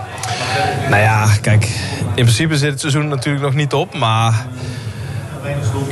Nou 0.90 1.02
ja, 1.02 1.28
kijk, 1.42 1.64
in 2.00 2.24
principe 2.24 2.58
zit 2.58 2.72
het 2.72 2.80
seizoen 2.80 3.08
natuurlijk 3.08 3.44
nog 3.44 3.54
niet 3.54 3.74
op, 3.74 3.96
maar 3.98 4.46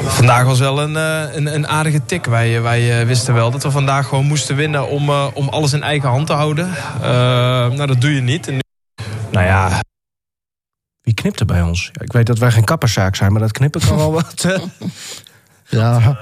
vandaag 0.05 0.43
was 0.45 0.59
wel 0.59 0.81
een, 0.81 0.97
eh, 0.97 1.35
een, 1.35 1.53
een 1.55 1.67
aardige 1.67 2.05
tik. 2.05 2.25
Wij, 2.25 2.61
wij 2.61 2.99
eh, 2.99 3.05
wisten 3.07 3.33
wel 3.33 3.51
dat 3.51 3.63
we 3.63 3.71
vandaag 3.71 4.07
gewoon 4.07 4.25
moesten 4.25 4.55
winnen 4.55 4.87
om, 4.87 5.09
eh, 5.09 5.27
om 5.33 5.49
alles 5.49 5.73
in 5.73 5.83
eigen 5.83 6.09
hand 6.09 6.27
te 6.27 6.33
houden. 6.33 6.69
Eh, 7.01 7.09
nou, 7.69 7.85
dat 7.85 8.01
doe 8.01 8.15
je 8.15 8.21
niet. 8.21 8.47
En 8.47 8.53
nu- 8.53 8.59
nou 9.31 9.45
ja, 9.45 9.69
Wie 11.09 11.17
knipt 11.17 11.39
er 11.39 11.45
bij 11.45 11.61
ons? 11.61 11.89
Ja, 11.93 12.01
ik 12.03 12.11
weet 12.13 12.25
dat 12.25 12.37
wij 12.37 12.51
geen 12.51 12.63
kapperszaak 12.63 13.15
zijn, 13.15 13.31
maar 13.31 13.41
dat 13.41 13.51
knippen 13.51 13.81
kan 13.81 13.95
wel 13.97 14.11
wat. 14.11 14.41
ja, 15.69 16.17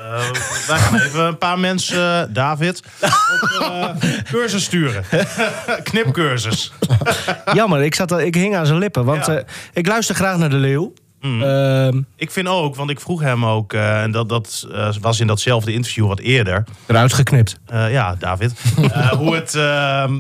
wij 0.68 0.78
gaan 0.78 1.00
even 1.00 1.24
een 1.26 1.38
paar 1.38 1.60
mensen, 1.60 2.22
eh, 2.28 2.34
David, 2.34 2.84
op 3.02 3.62
eh, 3.62 3.90
cursus 4.32 4.64
sturen. 4.64 5.04
Knipcursus. 5.84 6.72
Jammer, 7.54 7.82
ik, 7.84 7.96
zat, 7.96 8.12
al- 8.12 8.20
ik 8.20 8.36
hing 8.36 8.56
aan 8.56 8.66
zijn 8.66 8.78
lippen. 8.78 9.06
Want 9.06 9.26
Ja. 9.26 9.34
eh, 9.38 9.44
ik 9.74 9.88
luister 9.88 10.16
graag 10.16 10.38
naar 10.38 10.50
de 10.50 10.56
Leeuw. 10.56 10.94
Ehm, 11.22 12.02
Ik 12.16 12.32
vind 12.32 12.48
ook, 12.48 12.76
want 12.76 12.90
ik 12.90 13.00
vroeg 13.00 13.22
hem 13.22 13.46
ook, 13.46 13.74
eh, 13.74 14.02
en 14.02 14.12
dat, 14.12 14.30
dat 14.30 14.68
eh, 14.72 14.90
was 15.02 15.20
in 15.20 15.28
datzelfde 15.28 15.74
interview 15.74 16.08
wat 16.08 16.20
eerder. 16.20 16.64
eruit 16.86 17.14
geknipt. 17.14 17.60
Eh, 17.66 17.92
ja, 17.92 18.16
David. 18.20 18.54
Eh, 18.94 19.08
hoe, 19.12 19.36
het, 19.36 19.56
ehm, 19.56 20.14
eh, 20.14 20.20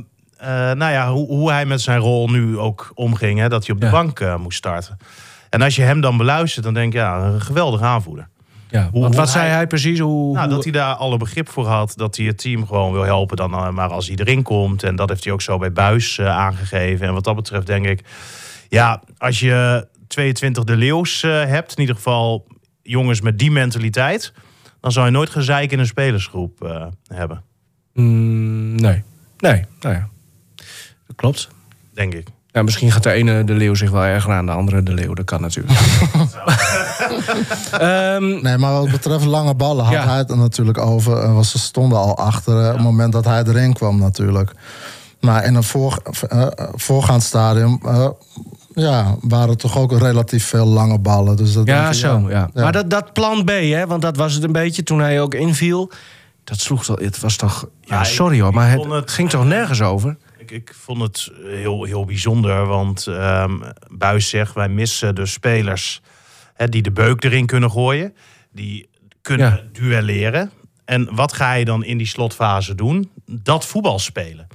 nou 0.77 0.91
ja, 0.91 1.11
hoe, 1.11 1.27
hoe 1.27 1.51
hij 1.51 1.65
met 1.65 1.81
zijn 1.81 1.99
rol 1.99 2.29
nu 2.29 2.57
ook 2.57 2.91
omging. 2.93 3.39
Hè, 3.39 3.49
dat 3.49 3.65
hij 3.65 3.75
op 3.75 3.81
de 3.81 3.85
Ja. 3.87 3.91
bank 3.91 4.19
eh, 4.19 4.37
moest 4.37 4.57
starten. 4.57 4.97
En 5.49 5.61
als 5.61 5.75
je 5.75 5.81
hem 5.81 6.01
dan 6.01 6.17
beluistert, 6.17 6.65
dan 6.65 6.73
denk 6.73 6.93
je, 6.93 6.99
ja, 6.99 7.19
een 7.19 7.41
geweldige 7.41 7.83
aanvoerder. 7.83 8.27
Ja, 8.69 8.89
Hoe- 8.91 9.09
wat 9.09 9.29
zei 9.29 9.49
hij- 9.49 9.67
precies? 9.67 9.99
Hoe, 9.99 10.33
Nou, 10.33 10.45
hoe- 10.47 10.55
dat 10.55 10.63
hij 10.63 10.73
daar 10.73 10.93
alle 10.95 11.17
begrip 11.17 11.49
voor 11.49 11.67
had. 11.67 11.93
Dat 11.95 12.17
hij 12.17 12.25
het 12.25 12.37
team 12.37 12.65
gewoon 12.67 12.91
wil 12.91 13.03
helpen 13.03 13.37
dan 13.37 13.53
eh, 13.53 13.69
maar 13.69 13.89
als 13.89 14.07
hij 14.07 14.15
erin 14.15 14.43
komt. 14.43 14.83
En 14.83 14.95
dat 14.95 15.09
heeft 15.09 15.23
hij 15.23 15.33
ook 15.33 15.41
zo 15.41 15.57
bij 15.57 15.71
Buis 15.71 16.17
eh, 16.17 16.27
aangegeven. 16.27 17.07
En 17.07 17.13
wat 17.13 17.23
dat 17.23 17.35
betreft 17.35 17.67
denk 17.67 17.85
ik... 17.85 18.01
Ja, 18.69 19.01
als 19.17 19.39
je 19.39 19.87
22 20.07 20.63
de 20.63 20.75
Leeuws 20.75 21.23
eh, 21.23 21.31
hebt... 21.45 21.71
in 21.73 21.79
ieder 21.79 21.95
geval 21.95 22.47
jongens 22.81 23.21
met 23.21 23.39
die 23.39 23.51
mentaliteit... 23.51 24.33
dan 24.81 24.91
zou 24.91 25.05
je 25.05 25.11
nooit 25.11 25.29
gezeik 25.29 25.71
in 25.71 25.79
een 25.79 25.85
spelersgroep 25.87 26.63
eh, 26.63 26.85
hebben. 27.13 27.43
Mm, 27.93 28.75
nee. 28.75 29.03
Nee, 29.37 29.65
nou 29.79 29.95
ja. 29.95 30.07
Dat 31.07 31.15
klopt. 31.15 31.47
Denk 31.93 32.13
ik. 32.13 32.27
Ja, 32.51 32.63
misschien 32.63 32.91
gaat 32.91 33.03
de 33.03 33.11
ene 33.11 33.43
de 33.43 33.53
leeuw 33.53 33.73
zich 33.75 33.89
wel 33.89 34.03
erger 34.03 34.33
aan, 34.33 34.45
de 34.45 34.51
andere 34.51 34.83
de 34.83 34.93
leeuw. 34.93 35.13
Dat 35.13 35.25
kan 35.25 35.41
natuurlijk. 35.41 35.79
Ehm, 37.71 38.41
Nee, 38.41 38.57
maar 38.57 38.71
wat 38.73 38.91
betreft 38.91 39.25
lange 39.25 39.53
ballen 39.55 39.83
had 39.85 39.93
Ja. 39.93 40.07
hij 40.07 40.17
het 40.17 40.29
er 40.31 40.37
natuurlijk 40.37 40.77
over. 40.77 41.23
En 41.23 41.33
was, 41.33 41.51
ze 41.51 41.59
stonden 41.59 41.97
al 41.97 42.17
achter 42.17 42.61
eh, 42.61 42.67
op 42.67 42.73
het 42.73 42.83
moment 42.83 43.11
dat 43.13 43.25
hij 43.25 43.43
erin 43.43 43.73
kwam 43.73 43.99
natuurlijk. 43.99 44.51
Maar 45.19 45.45
in 45.45 45.55
een 45.55 45.63
voor, 45.63 46.01
eh, 46.29 46.47
voorgaand 46.75 47.23
stadium 47.23 47.79
eh, 47.85 48.09
ja, 48.73 49.15
waren 49.21 49.49
er 49.49 49.57
toch 49.57 49.77
ook 49.77 49.91
relatief 49.91 50.45
veel 50.45 50.65
lange 50.65 50.99
ballen. 50.99 51.35
Dus 51.37 51.53
dat 51.53 51.67
ja, 51.67 51.87
ik, 51.87 51.93
zo. 51.93 52.25
Ja. 52.29 52.49
Ja. 52.53 52.61
Maar 52.63 52.71
dat, 52.71 52.89
dat 52.89 53.13
plan 53.13 53.43
B, 53.43 53.49
hè, 53.49 53.87
want 53.87 54.01
dat 54.01 54.17
was 54.17 54.33
het 54.33 54.43
een 54.43 54.51
beetje 54.51 54.83
toen 54.83 54.99
hij 54.99 55.21
ook 55.21 55.33
inviel. 55.33 55.91
Dat 56.43 56.59
sloeg 56.59 56.83
toch. 56.85 56.99
Het 56.99 57.19
was 57.19 57.35
toch. 57.35 57.67
Ja, 57.81 58.03
sorry 58.03 58.41
hoor, 58.41 58.53
maar 58.53 58.71
het, 58.71 58.85
het- 58.85 59.11
ging 59.11 59.29
toch 59.29 59.45
nergens 59.45 59.81
over? 59.81 60.17
Ik, 60.51 60.51
ik 60.51 60.73
vond 60.79 61.01
het 61.01 61.31
heel, 61.45 61.83
heel 61.83 62.05
bijzonder. 62.05 62.65
Want 62.65 63.07
ehm 63.07 63.51
Buis 63.87 64.29
zegt, 64.29 64.53
wij 64.53 64.69
missen 64.69 65.15
de 65.15 65.25
spelers... 65.25 66.01
Hè, 66.53 66.67
die 66.69 66.81
de 66.81 66.91
beuk 66.91 67.23
erin 67.23 67.45
kunnen 67.45 67.71
gooien. 67.71 68.15
Die 68.51 68.89
kunnen 69.21 69.47
Ja. 69.47 69.79
duelleren. 69.79 70.51
En 70.85 71.15
wat 71.15 71.33
ga 71.33 71.53
je 71.53 71.65
dan 71.65 71.83
in 71.83 71.97
die 71.97 72.07
slotfase 72.07 72.75
doen? 72.75 73.11
Dat 73.25 73.65
voetbal 73.65 73.99
spelen. 73.99 74.47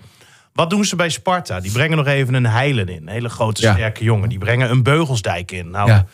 Wat 0.53 0.71
doen 0.71 0.85
ze 0.85 0.97
bij 0.97 1.09
Sparta? 1.09 1.61
Die 1.61 1.73
brengen 1.73 1.97
nog 1.97 2.07
even 2.07 2.35
een 2.35 2.47
heilen 2.47 2.89
in. 2.89 3.03
Een 3.03 3.09
hele 3.09 3.29
grote, 3.29 3.63
Ja. 3.63 3.73
sterke 3.73 4.05
jongen. 4.05 4.29
Die 4.29 4.39
brengen 4.39 4.71
een 4.71 4.83
beugelsdijk 4.83 5.51
in. 5.53 5.71
Nou, 5.71 5.89
Ja. 5.89 6.07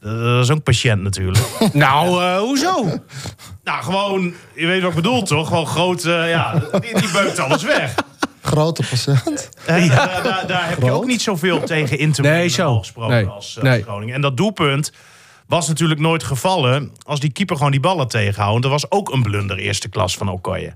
dat 0.00 0.42
is 0.44 0.50
ook 0.50 0.62
patiënt 0.62 1.02
natuurlijk. 1.02 1.44
Nou, 1.72 2.22
eh, 2.22 2.38
hoezo? 2.38 2.84
nou, 3.64 3.82
gewoon, 3.82 4.34
je 4.54 4.66
weet 4.66 4.80
wat 4.80 4.90
ik 4.90 4.96
bedoel 4.96 5.22
toch? 5.22 5.48
Gewoon 5.48 5.66
groot, 5.66 6.04
eh, 6.04 6.30
ja, 6.30 6.52
die, 6.80 6.94
die 7.00 7.10
beukt 7.12 7.38
alles 7.38 7.62
weg. 7.62 7.94
Grote 8.42 8.82
patiënt. 8.90 9.48
Hè, 9.60 9.88
daar, 9.88 10.20
daar, 10.22 10.46
daar 10.46 10.68
heb 10.68 10.82
je 10.82 10.90
ook 10.90 11.06
niet 11.06 11.22
zoveel 11.22 11.62
tegen 11.62 11.98
in 11.98 12.12
te 12.12 12.20
brengen, 12.20 12.38
Nee, 12.38 12.48
zo. 12.48 12.78
gesproken, 12.78 13.14
Nee. 13.14 13.26
als, 13.26 13.56
eh, 13.56 13.62
Nee. 13.62 13.74
als 13.74 13.82
Groningen. 13.82 14.14
En 14.14 14.20
dat 14.20 14.36
doelpunt 14.36 14.92
was 15.46 15.68
natuurlijk 15.68 16.00
nooit 16.00 16.22
gevallen 16.22 16.92
als 17.02 17.20
die 17.20 17.30
keeper 17.32 17.56
gewoon 17.56 17.70
die 17.70 17.80
ballen 17.80 18.08
tegenhoudt. 18.08 18.62
Dat 18.62 18.70
was 18.70 18.90
ook 18.90 19.12
een 19.12 19.22
blunder 19.22 19.58
eerste 19.58 19.88
klas 19.88 20.16
van 20.16 20.28
Okoye. 20.28 20.74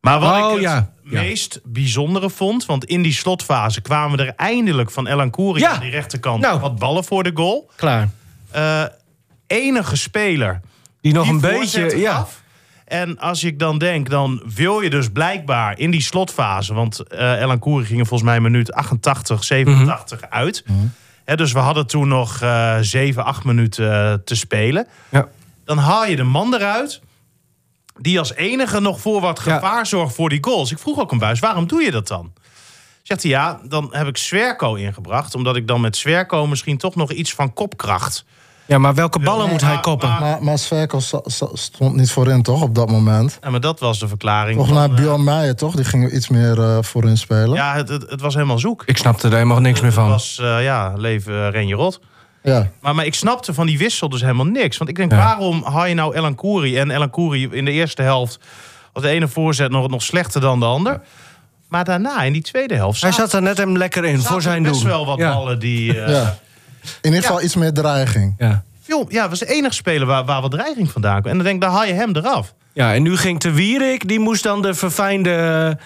Maar 0.00 0.20
wat 0.20 0.30
Oh, 0.42 0.46
ik 0.48 0.52
het 0.52 0.60
ja. 0.62 0.74
Ja. 1.04 1.20
meest 1.20 1.60
bijzondere 1.64 2.30
vond, 2.30 2.66
want 2.66 2.84
in 2.84 3.02
die 3.02 3.12
slotfase 3.12 3.80
kwamen 3.80 4.18
er 4.18 4.32
eindelijk 4.36 4.90
van 4.90 5.06
Elan 5.06 5.30
Koeri 5.30 5.60
Ja. 5.60 5.70
aan 5.72 5.80
die 5.80 5.90
rechterkant 5.90 6.40
Nou. 6.40 6.60
wat 6.60 6.78
ballen 6.78 7.04
voor 7.04 7.22
de 7.22 7.30
goal. 7.34 7.70
Klaar. 7.76 8.08
Eh, 8.50 8.82
enige 9.46 9.96
speler 9.96 10.60
Die 11.00 11.12
nog 11.12 11.24
die 11.24 11.32
een 11.32 11.40
beetje. 11.40 11.96
Ja. 11.98 12.14
gaf. 12.14 12.42
En 12.84 13.18
als 13.18 13.44
ik 13.44 13.58
dan 13.58 13.78
denk, 13.78 14.10
dan 14.10 14.42
wil 14.54 14.80
je 14.80 14.90
dus 14.90 15.08
blijkbaar 15.12 15.78
in 15.78 15.90
die 15.90 16.02
slotfase... 16.02 16.74
want 16.74 17.00
eh 17.00 17.40
Elan 17.40 17.58
Koeri 17.58 17.84
ging 17.86 18.00
er 18.00 18.06
volgens 18.06 18.30
mij 18.30 18.40
minuut 18.40 18.72
88, 18.72 19.44
87 19.44 20.20
Mhm. 20.20 20.32
uit. 20.32 20.64
Hè, 21.24 21.36
dus 21.36 21.52
we 21.52 21.58
hadden 21.58 21.86
toen 21.86 22.08
nog 22.08 22.40
eh 22.40 22.76
7, 22.80 23.24
8 23.24 23.44
minuten 23.44 23.92
eh, 24.10 24.12
te 24.24 24.34
spelen. 24.36 24.86
Ja. 25.10 25.28
Dan 25.64 25.78
haal 25.78 26.06
je 26.06 26.16
de 26.16 26.22
man 26.22 26.54
eruit... 26.54 27.00
die 28.00 28.18
als 28.18 28.34
enige 28.34 28.80
nog 28.80 29.00
voor 29.00 29.20
wat 29.20 29.42
Ja. 29.44 29.54
gevaar 29.54 29.86
zorgt 29.86 30.14
voor 30.14 30.28
die 30.28 30.38
goals. 30.44 30.72
Ik 30.72 30.78
vroeg 30.78 30.98
ook 30.98 31.12
een 31.12 31.18
buis, 31.18 31.38
waarom 31.40 31.66
doe 31.66 31.82
je 31.82 31.90
dat 31.90 32.08
dan? 32.08 32.32
Zegt 33.02 33.22
hij, 33.22 33.30
ja, 33.30 33.60
dan 33.68 33.88
heb 33.90 34.06
ik 34.06 34.16
Zwerko 34.16 34.74
ingebracht... 34.74 35.34
omdat 35.34 35.56
ik 35.56 35.66
dan 35.66 35.80
met 35.80 35.96
Zwerko 35.96 36.46
misschien 36.46 36.78
toch 36.78 36.94
nog 36.94 37.12
iets 37.12 37.34
van 37.34 37.52
kopkracht... 37.52 38.24
ja, 38.66 38.78
maar 38.78 38.94
welke 38.94 39.18
ballen 39.18 39.48
moet 39.48 39.60
hij 39.60 39.72
maar- 39.72 39.80
koppen? 39.82 40.08
maar- 40.08 40.42
Maar, 40.42 40.58
stond 41.54 41.94
niet 41.96 42.10
voorin, 42.10 42.42
toch, 42.42 42.62
op 42.62 42.74
dat 42.74 42.90
moment? 42.90 43.38
Ja, 43.42 43.50
maar 43.50 43.60
dat 43.60 43.80
was 43.80 43.98
de 43.98 44.08
verklaring. 44.08 44.56
Volgens 44.56 44.76
mij 44.76 44.86
van, 44.86 44.96
eh, 44.96 45.02
Bjorn 45.02 45.24
Meijer, 45.24 45.56
toch? 45.56 45.74
Die 45.74 45.84
ging 45.84 46.12
iets 46.12 46.28
meer 46.28 46.60
eh, 46.60 46.78
voorin 46.80 47.16
spelen. 47.16 47.52
Ja. 47.52 47.74
Het, 47.74 47.88
het, 47.88 48.10
het 48.10 48.20
was 48.20 48.34
helemaal 48.34 48.58
zoek. 48.58 48.82
Ik 48.86 48.96
snapte 48.96 49.26
er 49.28 49.32
helemaal 49.32 49.60
niks 49.60 49.80
meer 49.80 49.90
Het 49.90 49.98
van. 50.00 50.08
was, 50.08 50.38
eh, 50.42 50.62
ja, 50.62 50.92
leven 50.96 51.54
uh, 51.54 51.72
Rot. 51.72 52.00
ja. 52.42 52.70
Maar, 52.80 52.94
maar 52.94 53.06
ik 53.06 53.14
snapte 53.14 53.54
van 53.54 53.66
die 53.66 53.78
wissel 53.78 54.08
dus 54.08 54.20
helemaal 54.20 54.46
niks. 54.46 54.76
Want 54.78 54.90
ik 54.90 54.96
denk, 54.96 55.10
Ja. 55.12 55.16
waarom 55.18 55.64
haal 55.64 55.86
je 55.86 55.94
nou 55.94 56.14
Elan 56.14 56.34
Koeri? 56.34 56.78
En 56.78 56.90
Elan 56.90 57.10
Koeri 57.10 57.48
in 57.50 57.64
de 57.64 57.70
eerste 57.72 58.02
helft... 58.02 58.38
was 58.92 59.02
de 59.02 59.08
ene 59.08 59.28
voorzet 59.28 59.70
nog, 59.70 59.88
nog 59.88 60.02
slechter 60.02 60.40
dan 60.40 60.58
de 60.60 60.66
ander. 60.66 61.00
Maar 61.68 61.84
daarna, 61.84 62.22
in 62.22 62.32
die 62.32 62.42
tweede 62.42 62.74
helft... 62.74 63.00
Hij 63.02 63.12
zat 63.12 63.32
er 63.32 63.42
net 63.42 63.56
hem 63.56 63.76
lekker 63.76 64.04
in 64.04 64.20
voor 64.20 64.42
zijn 64.42 64.62
best 64.62 64.80
doen. 64.80 64.88
wel 64.88 65.06
wat 65.06 65.18
ja. 65.18 65.34
ballen 65.34 65.58
die... 65.58 65.92
eh. 66.84 66.90
In 67.00 67.10
ieder 67.12 67.22
geval 67.22 67.42
iets 67.42 67.54
meer 67.56 67.72
dreiging. 67.72 68.34
Ja. 68.38 68.64
veel, 68.82 69.06
ja, 69.08 69.28
was 69.28 69.38
de 69.38 69.46
enige 69.52 69.74
speler 69.74 70.06
waar, 70.06 70.24
waar 70.24 70.40
wat 70.40 70.50
dreiging 70.50 70.90
vandaan 70.90 71.20
kwam. 71.20 71.30
En 71.30 71.36
dan 71.36 71.44
denk 71.46 71.54
ik, 71.56 71.62
dan 71.62 71.70
haal 71.70 71.84
je 71.86 71.92
hem 71.92 72.16
eraf. 72.16 72.54
ja, 72.72 72.94
en 72.94 73.02
nu 73.02 73.16
ging 73.16 73.38
de 73.40 73.52
Wierik, 73.52 74.08
die 74.08 74.18
moest 74.20 74.42
dan 74.42 74.62
de 74.62 74.74
verfijnde 74.74 75.78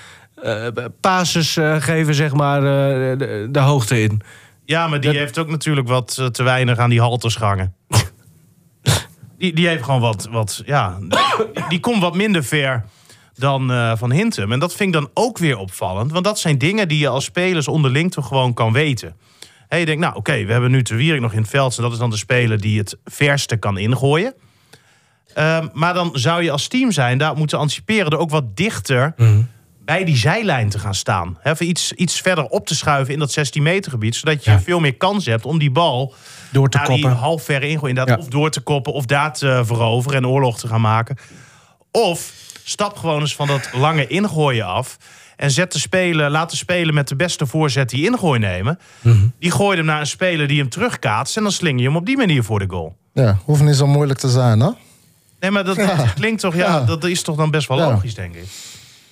eh 0.42 0.66
pases 1.00 1.56
eh, 1.56 1.76
geven, 1.78 2.14
zeg 2.14 2.32
maar, 2.34 2.58
eh, 2.58 3.18
de, 3.18 3.48
de 3.50 3.58
hoogte 3.61 4.02
in. 4.02 4.20
Ja, 4.64 4.87
maar 4.88 5.00
die 5.00 5.11
Dat- 5.11 5.18
heeft 5.18 5.38
ook 5.38 5.48
natuurlijk 5.48 5.88
wat 5.88 6.16
eh, 6.20 6.26
te 6.26 6.42
weinig 6.42 6.78
aan 6.78 6.90
die 6.90 7.00
halters 7.00 7.34
gangen. 7.37 7.74
die, 9.38 9.52
die 9.54 9.66
heeft 9.68 9.84
gewoon 9.84 10.00
wat, 10.00 10.28
wat 10.30 10.62
ja, 10.66 10.98
die, 11.00 11.64
die 11.68 11.80
komt 11.80 12.02
wat 12.02 12.14
minder 12.14 12.44
ver 12.44 12.84
dan 13.34 13.70
eh, 13.72 13.92
Van 13.96 14.12
Hintem. 14.12 14.52
En 14.52 14.58
dat 14.58 14.74
vind 14.74 14.94
ik 14.94 15.00
dan 15.00 15.11
ook 15.14 15.38
weer 15.38 15.56
opvallend. 15.58 16.12
Want 16.12 16.24
dat 16.24 16.38
zijn 16.38 16.58
dingen 16.58 16.88
die 16.88 16.98
je 16.98 17.08
als 17.08 17.24
spelers 17.24 17.68
onderling 17.68 18.12
toch 18.12 18.26
gewoon 18.26 18.54
kan 18.54 18.72
weten. 18.72 19.14
Hé, 19.68 19.76
je 19.76 19.87
denkt, 19.87 20.00
nou 20.00 20.14
oké, 20.14 20.44
we 20.44 20.52
hebben 20.52 20.70
nu 20.70 20.83
Te 20.83 20.94
Wierik 20.94 21.20
nog 21.20 21.33
in 21.33 21.40
het 21.40 21.50
veld. 21.50 21.76
En 21.76 21.83
dat 21.83 21.92
is 21.92 21.98
dan 21.98 22.11
de 22.11 22.16
speler 22.16 22.61
die 22.61 22.78
het 22.78 22.96
verste 23.04 23.57
kan 23.57 23.78
ingooien. 23.78 24.35
Ehm, 25.35 25.68
maar 25.72 25.94
dan 25.94 26.11
zou 26.12 26.42
je 26.42 26.50
als 26.50 26.68
team 26.68 26.92
zijn, 26.92 27.18
daar 27.18 27.37
moeten 27.37 27.59
anticiperen... 27.59 28.11
er 28.12 28.18
ook 28.18 28.31
wat 28.31 28.57
dichter 28.57 29.14
bij 29.85 30.04
die 30.04 30.16
zijlijn 30.16 30.68
te 30.68 30.78
gaan 30.78 30.94
staan. 30.94 31.38
Even 31.42 31.68
iets, 31.68 31.92
iets 31.92 32.20
verder 32.20 32.44
op 32.44 32.66
te 32.66 32.74
schuiven 32.74 33.12
in 33.12 33.18
dat 33.18 33.33
16 33.33 33.62
meter 33.62 33.90
gebied. 33.90 34.16
Zodat 34.16 34.44
je 34.44 34.50
Ja. 34.50 34.61
veel 34.61 34.81
meer 34.81 34.96
kans 34.96 35.26
hebt 35.26 35.44
om 35.44 35.59
die 35.59 35.70
bal 35.70 36.14
Door 36.52 36.68
te 36.68 36.78
koppen. 36.85 37.11
half 37.12 37.42
ver 37.44 37.62
ingooi. 37.62 37.88
Inderdaad, 37.90 38.16
Ja. 38.18 38.22
Of 38.24 38.28
door 38.31 38.50
te 38.50 38.61
koppen 38.61 38.92
of 38.92 39.04
daar 39.07 39.33
te 39.33 39.62
veroveren 39.64 40.16
en 40.18 40.26
oorlog 40.26 40.59
te 40.59 40.68
gaan 40.68 40.81
maken. 40.81 41.16
Of 41.90 42.33
stap 42.64 42.96
gewoon 42.96 43.20
eens 43.20 43.35
van 43.35 43.46
dat 43.46 43.70
lange 43.72 44.07
ingooien 44.07 44.66
af. 44.66 44.96
En 45.38 45.51
zet 45.51 45.72
de 45.72 45.79
speler, 45.79 46.31
laat 46.31 46.51
de 46.51 46.57
speler 46.57 46.94
met 46.94 47.09
de 47.09 47.16
beste 47.16 47.46
voorzet 47.46 47.88
die 47.90 48.05
ingooi 48.05 48.38
nemen. 48.38 48.79
Mhm. 49.01 49.16
Die 49.38 49.51
gooit 49.51 49.77
hem 49.77 49.87
naar 49.87 50.01
een 50.01 50.07
speler 50.07 50.48
die 50.48 50.59
hem 50.59 50.68
terugkaatst. 50.68 51.37
En 51.37 51.42
dan 51.42 51.53
sling 51.53 51.79
je 51.81 51.87
hem 51.87 51.96
op 51.96 52.07
die 52.07 52.16
manier 52.16 52.42
voor 52.44 52.59
de 52.59 52.64
goal. 52.68 52.96
Ja, 53.12 53.38
hoeft 53.44 53.62
niet 53.62 53.77
zo 53.77 53.87
moeilijk 53.87 54.18
te 54.18 54.29
zijn, 54.29 54.61
hè? 54.61 54.70
Nee, 55.40 55.51
maar 55.51 55.64
dat, 55.64 55.77
dat 55.77 56.12
klinkt 56.14 56.40
toch, 56.40 56.55
ja, 56.55 56.66
Ja. 56.66 56.81
dat 56.85 57.05
is 57.05 57.22
toch 57.22 57.37
dan 57.37 57.51
best 57.51 57.68
wel 57.68 57.79
Ja. 57.79 57.90
logisch, 57.90 58.14
denk 58.14 58.35
ik. 58.35 58.44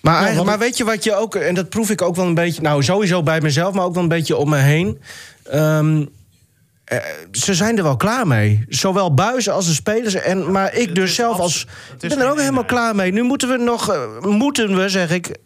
Maar, 0.01 0.45
maar 0.45 0.55
ik- 0.55 0.61
weet 0.61 0.77
je 0.77 0.85
wat 0.85 1.05
je 1.05 1.15
ook, 1.15 1.35
en 1.35 1.55
dat 1.55 1.69
proef 1.69 1.91
ik 1.91 2.03
ook 2.03 2.17
wel 2.17 2.27
een 2.27 2.35
beetje, 2.35 2.63
nou 2.63 2.83
sowieso 2.83 3.23
bij 3.23 3.41
mezelf, 3.41 3.75
maar 3.75 3.85
ook 3.85 3.95
wel 3.95 4.03
een 4.03 4.09
beetje 4.09 4.37
om 4.37 4.49
me 4.49 4.57
heen. 4.57 5.01
Ehm, 5.45 6.05
eh, 6.85 6.99
ze 7.33 7.55
zijn 7.55 7.77
er 7.77 7.83
wel 7.83 7.97
klaar 7.97 8.27
mee. 8.27 8.65
Zowel 8.69 9.15
Buizen 9.15 9.53
als 9.53 9.67
de 9.67 9.73
spelers. 9.75 10.15
En, 10.15 10.51
maar 10.51 10.75
ik 10.75 10.95
dus 10.95 11.15
zelf 11.15 11.39
als. 11.39 11.67
Ik 12.01 12.09
ben 12.09 12.21
er 12.21 12.31
ook 12.31 12.39
helemaal 12.39 12.65
klaar 12.65 12.95
mee. 12.95 13.13
Nu 13.13 13.23
moeten 13.23 13.49
we 13.49 13.57
nog. 13.57 13.91
eh, 13.93 14.21
moeten 14.23 14.77
we, 14.77 14.89
zeg 14.89 15.11
ik. 15.11 15.37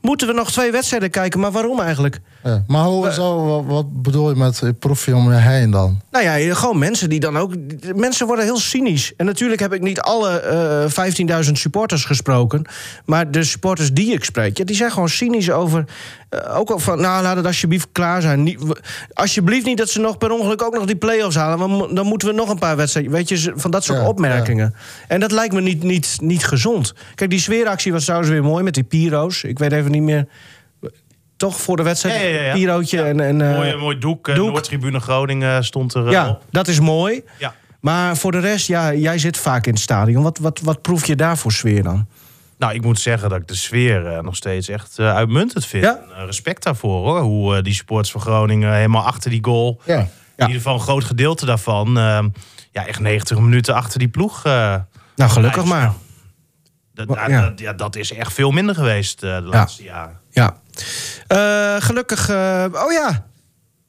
Moeten 0.00 0.26
we 0.26 0.32
nog 0.32 0.50
twee 0.52 0.70
wedstrijden 0.72 1.10
kijken. 1.10 1.40
Maar 1.40 1.50
waarom 1.52 1.80
eigenlijk? 1.80 2.20
Ja. 2.44 2.64
Maar 2.66 2.84
hoezo, 2.84 3.44
wat, 3.46 3.64
wat 3.66 4.02
bedoel 4.02 4.30
je 4.30 4.36
met 4.36 4.62
proef 4.78 5.06
je 5.06 5.16
om 5.16 5.32
je 5.32 5.38
heen 5.38 5.70
dan? 5.70 6.00
Nou 6.10 6.24
ja, 6.24 6.54
gewoon 6.54 6.78
mensen 6.78 7.08
die 7.08 7.20
dan 7.20 7.36
ook. 7.36 7.52
Mensen 7.94 8.26
worden 8.26 8.44
heel 8.44 8.58
cynisch. 8.58 9.12
En 9.16 9.26
natuurlijk 9.26 9.60
heb 9.60 9.72
ik 9.72 9.80
niet 9.80 10.00
alle 10.00 10.40
eh 10.40 11.44
15.000 11.46 11.52
supporters 11.52 12.04
gesproken. 12.04 12.64
Maar 13.04 13.30
de 13.30 13.44
supporters 13.44 13.92
die 13.92 14.12
ik 14.12 14.24
spreek, 14.24 14.58
ja, 14.58 14.64
die 14.64 14.76
zijn 14.76 14.90
gewoon 14.90 15.08
cynisch 15.08 15.50
over. 15.50 15.84
eh, 16.28 16.58
ook 16.58 16.70
al 16.70 16.78
van, 16.78 17.00
nou, 17.00 17.22
laat 17.22 17.36
het 17.36 17.46
alsjeblieft 17.46 17.88
klaar 17.92 18.22
zijn. 18.22 18.42
Niet, 18.42 18.58
alsjeblieft 19.12 19.66
niet 19.66 19.78
dat 19.78 19.88
ze 19.88 20.00
nog 20.00 20.18
per 20.18 20.30
ongeluk 20.30 20.62
ook 20.62 20.74
nog 20.74 20.84
die 20.86 20.96
play-offs 20.96 21.36
halen. 21.36 21.68
Want 21.68 21.96
dan 21.96 22.06
moeten 22.06 22.28
we 22.28 22.34
nog 22.34 22.48
een 22.48 22.58
paar 22.58 22.76
wedstrijden. 22.76 23.12
Weet 23.12 23.28
je, 23.28 23.52
van 23.56 23.70
dat 23.70 23.84
soort 23.84 23.98
Ja, 23.98 24.06
opmerkingen. 24.08 24.74
En 25.08 25.20
dat 25.20 25.32
lijkt 25.32 25.54
me 25.54 25.60
niet, 25.60 25.82
niet, 25.82 26.16
niet 26.20 26.44
gezond. 26.46 26.94
Kijk, 27.14 27.30
die 27.30 27.40
sfeeractie 27.40 27.92
was 27.92 28.04
trouwens 28.04 28.30
weer 28.30 28.42
mooi 28.42 28.64
met 28.64 28.74
die 28.74 28.84
Piro's. 28.84 29.42
Ik 29.42 29.58
weet 29.58 29.72
even 29.72 29.89
niet 29.90 30.02
meer. 30.02 30.26
Toch 31.36 31.60
voor 31.60 31.76
de 31.76 31.82
wedstrijd? 31.82 32.20
Ja, 32.20 32.26
ja, 32.28 32.34
ja, 32.34 32.42
ja. 32.42 32.52
Pirootje 32.52 33.02
en. 33.02 33.20
en 33.20 33.40
eh, 33.50 33.56
mooi, 33.56 33.76
mooi 33.76 33.98
doek. 33.98 34.28
eh, 34.28 34.34
doek. 34.34 34.50
Noordtribune 34.50 35.00
Groningen 35.00 35.64
stond 35.64 35.94
er 35.94 36.06
eh, 36.06 36.12
ja, 36.12 36.28
op. 36.28 36.42
dat 36.50 36.68
is 36.68 36.80
mooi. 36.80 37.22
Ja. 37.38 37.54
Maar 37.80 38.16
voor 38.16 38.32
de 38.32 38.38
rest, 38.38 38.66
ja, 38.66 38.94
jij 38.94 39.18
zit 39.18 39.36
vaak 39.36 39.66
in 39.66 39.72
het 39.72 39.82
stadion. 39.82 40.22
Wat, 40.22 40.38
wat, 40.38 40.60
wat 40.60 40.82
proef 40.82 41.06
je 41.06 41.16
daar 41.16 41.38
voor 41.38 41.52
sfeer 41.52 41.82
dan? 41.82 42.06
Nou, 42.58 42.74
ik 42.74 42.82
moet 42.82 43.00
zeggen 43.00 43.28
dat 43.28 43.38
ik 43.40 43.48
de 43.48 43.54
sfeer 43.54 44.06
eh, 44.06 44.22
nog 44.22 44.36
steeds 44.36 44.68
echt 44.68 44.98
eh, 44.98 45.14
uitmuntend 45.14 45.66
vind. 45.66 45.84
En, 45.84 45.98
eh, 46.16 46.24
respect 46.24 46.62
daarvoor 46.62 47.04
hoor. 47.06 47.20
Hoe 47.20 47.56
eh, 47.56 47.62
die 47.62 47.74
supporters 47.74 48.10
van 48.10 48.20
Groningen 48.20 48.74
helemaal 48.74 49.04
achter 49.04 49.30
die 49.30 49.44
goal. 49.44 49.80
Ja. 49.84 49.98
In 49.98 50.06
ieder 50.36 50.56
geval 50.56 50.74
een 50.74 50.80
groot 50.80 51.04
gedeelte 51.04 51.46
daarvan. 51.46 51.98
eh, 51.98 52.24
ja, 52.72 52.86
echt 52.86 53.00
90 53.00 53.38
minuten 53.38 53.74
achter 53.74 53.98
die 53.98 54.08
ploeg. 54.08 54.44
eh, 54.44 54.74
Nou, 55.16 55.30
gelukkig 55.30 55.64
maar. 55.64 55.92
Dat, 57.06 57.18
ja. 57.26 57.42
Dat, 57.42 57.58
ja, 57.58 57.72
dat 57.72 57.96
is 57.96 58.12
echt 58.12 58.32
veel 58.32 58.50
minder 58.50 58.74
geweest 58.74 59.22
eh, 59.22 59.36
de 59.36 59.42
laatste 59.42 59.82
jaren. 59.82 60.18
Ja. 60.30 60.60
Eh, 61.26 61.76
gelukkig, 61.78 62.28
eh, 62.28 62.64
oh 62.72 62.92
ja, 62.92 63.26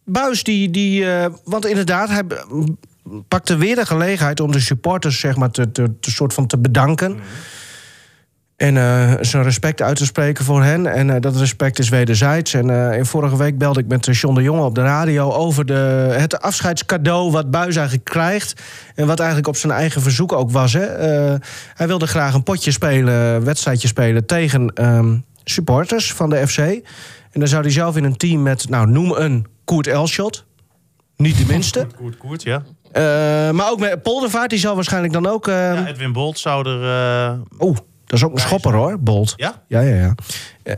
Buis 0.05 0.43
die, 0.43 0.69
die 0.69 1.05
want 1.43 1.65
inderdaad, 1.65 2.09
hij 2.09 2.23
pakte 3.27 3.55
weer 3.55 3.75
de 3.75 3.85
gelegenheid 3.85 4.39
om 4.39 4.51
de 4.51 4.59
supporters 4.59 5.19
zeg 5.19 5.35
maar 5.35 5.51
te, 5.51 5.71
te, 5.71 5.99
te 5.99 6.11
soort 6.11 6.33
van 6.33 6.47
te 6.47 6.57
bedanken. 6.57 7.19
En 8.61 8.77
eh, 8.77 9.13
zijn 9.21 9.43
respect 9.43 9.81
uit 9.81 9.95
te 9.95 10.05
spreken 10.05 10.45
voor 10.45 10.63
hen. 10.63 10.87
En 10.87 11.09
eh, 11.09 11.21
dat 11.21 11.35
respect 11.35 11.79
is 11.79 11.89
wederzijds. 11.89 12.53
En 12.53 12.69
eh, 12.69 12.97
in 12.97 13.05
vorige 13.05 13.37
week 13.37 13.57
belde 13.57 13.79
ik 13.79 13.87
met 13.87 14.05
John 14.05 14.35
de 14.35 14.41
Jonge 14.41 14.63
op 14.63 14.75
de 14.75 14.81
radio... 14.81 15.31
over 15.31 15.65
de, 15.65 15.73
het 16.17 16.41
afscheidscadeau 16.41 17.31
wat 17.31 17.51
Buis 17.51 17.75
eigenlijk 17.75 18.05
krijgt. 18.05 18.61
En 18.95 19.07
wat 19.07 19.19
eigenlijk 19.19 19.47
op 19.47 19.55
zijn 19.55 19.73
eigen 19.73 20.01
verzoek 20.01 20.31
ook 20.31 20.51
was. 20.51 20.73
Hè. 20.73 20.85
Hij 21.73 21.87
wilde 21.87 22.07
graag 22.07 22.33
een 22.33 22.43
potje 22.43 22.71
spelen, 22.71 23.13
een 23.13 23.43
wedstrijdje 23.43 23.87
spelen... 23.87 24.25
tegen 24.25 24.73
ehm, 24.73 25.17
supporters 25.43 26.13
van 26.13 26.29
de 26.29 26.47
FC. 26.47 26.57
En 26.57 27.39
dan 27.39 27.47
zou 27.47 27.61
hij 27.61 27.71
zelf 27.71 27.97
in 27.97 28.03
een 28.03 28.17
team 28.17 28.41
met, 28.41 28.69
nou 28.69 28.87
noem 28.87 29.11
een 29.11 29.45
Koert 29.65 29.87
Elshot. 29.87 30.45
Niet 31.15 31.37
de 31.37 31.45
minste. 31.45 31.87
Koert, 31.97 32.17
Koert, 32.17 32.43
ja. 32.43 32.61
Maar 33.51 33.71
ook 33.71 33.79
met 33.79 34.01
Poldervaart, 34.01 34.49
die 34.49 34.59
zal 34.59 34.75
waarschijnlijk 34.75 35.13
dan 35.13 35.27
ook... 35.27 35.47
ehm, 35.47 35.57
ja. 35.57 35.87
Edwin 35.87 36.13
Bolt 36.13 36.39
zou 36.39 36.69
er... 36.69 36.83
eh, 36.83 37.39
Oeh, 37.59 37.77
dat 38.11 38.19
is 38.19 38.25
ook 38.25 38.33
een 38.33 38.39
schopper 38.39 38.73
hoor, 38.73 38.99
Bolt. 38.99 39.33
ja? 39.35 39.61
Ja, 39.67 39.79
ja, 39.79 39.95
ja. 39.95 40.13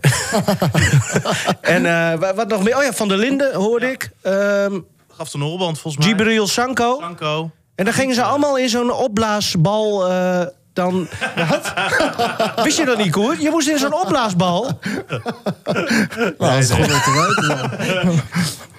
en 1.61 1.85
eh, 1.85 2.19
wa- 2.19 2.33
wat 2.33 2.47
nog 2.47 2.63
meer? 2.63 2.77
Oh 2.77 2.83
ja, 2.83 2.93
Van 2.93 3.07
der 3.07 3.17
Linden 3.17 3.53
hoorde 3.55 3.91
ik. 3.91 4.09
Ehm 4.21 4.79
Gaf 5.17 5.29
de 5.29 5.37
volgens 5.37 5.97
mij. 5.97 6.07
Gibril 6.07 6.47
Sanko. 6.47 6.97
Sanko. 6.99 7.51
En 7.75 7.85
dan 7.85 7.93
gingen 7.93 8.15
ze 8.15 8.23
allemaal 8.23 8.57
in 8.57 8.69
zo'n 8.69 8.91
opblaasbal. 8.91 10.07
eh, 10.09 10.41
dan. 10.73 11.07
Wat? 11.49 11.73
Wist 12.65 12.77
je 12.77 12.85
dat 12.85 12.97
niet, 12.97 13.11
Koer? 13.11 13.35
Je 13.41 13.49
moest 13.49 13.67
in 13.67 13.77
zo'n 13.77 13.93
opblaasbal. 14.01 14.67
Nou, 15.63 16.35
dat 16.37 16.57
is 16.57 16.69
goed 16.69 16.79
om 16.93 17.01
te 17.01 17.35
weten. 17.37 17.85
ja. 18.05 18.11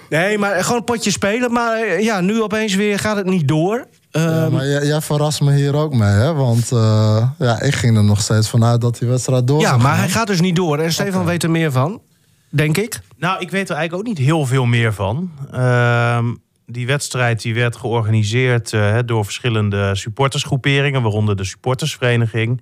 Nee, 0.09 0.37
maar 0.37 0.63
gewoon 0.63 0.77
een 0.77 0.83
potje 0.83 1.11
spelen. 1.11 1.51
Maar 1.51 1.77
eh, 1.77 1.99
ja, 2.03 2.21
nu 2.21 2.41
opeens 2.41 2.75
weer 2.75 2.99
gaat 2.99 3.15
het 3.15 3.25
niet 3.25 3.47
door. 3.47 3.87
Ja, 4.21 4.43
Ehm, 4.43 4.51
maar 4.51 4.67
jij, 4.67 4.85
jij 4.85 5.01
verrast 5.01 5.41
me 5.41 5.53
hier 5.53 5.75
ook 5.75 5.93
mee, 5.93 6.09
hè? 6.09 6.33
Want 6.33 6.71
eh, 6.71 7.29
ja, 7.39 7.61
ik 7.61 7.75
ging 7.75 7.97
er 7.97 8.03
nog 8.03 8.21
steeds 8.21 8.49
vanuit 8.49 8.81
dat 8.81 8.97
die 8.99 9.07
wedstrijd 9.07 9.47
door 9.47 9.59
ja, 9.59 9.69
zou 9.69 9.81
maar 9.81 9.91
gaan. 9.91 9.99
hij 9.99 10.09
gaat 10.09 10.27
dus 10.27 10.41
niet 10.41 10.55
door. 10.55 10.79
En 10.79 10.93
Stefan 10.93 11.25
weet 11.25 11.43
er 11.43 11.51
meer 11.51 11.71
van. 11.71 12.01
Denk 12.49 12.77
ik. 12.77 12.99
Nou, 13.17 13.39
ik 13.39 13.51
weet 13.51 13.69
er 13.69 13.75
eigenlijk 13.75 14.07
ook 14.07 14.15
niet 14.17 14.25
heel 14.27 14.45
veel 14.45 14.65
meer 14.65 14.93
van. 14.93 15.31
Ehm, 15.51 16.25
die 16.65 16.87
wedstrijd 16.87 17.41
die 17.41 17.53
werd 17.53 17.75
georganiseerd 17.75 18.73
eh, 18.73 18.97
door 19.05 19.23
verschillende 19.23 19.95
supportersgroeperingen, 19.95 21.01
waaronder 21.01 21.35
de 21.35 21.43
supportersvereniging. 21.43 22.61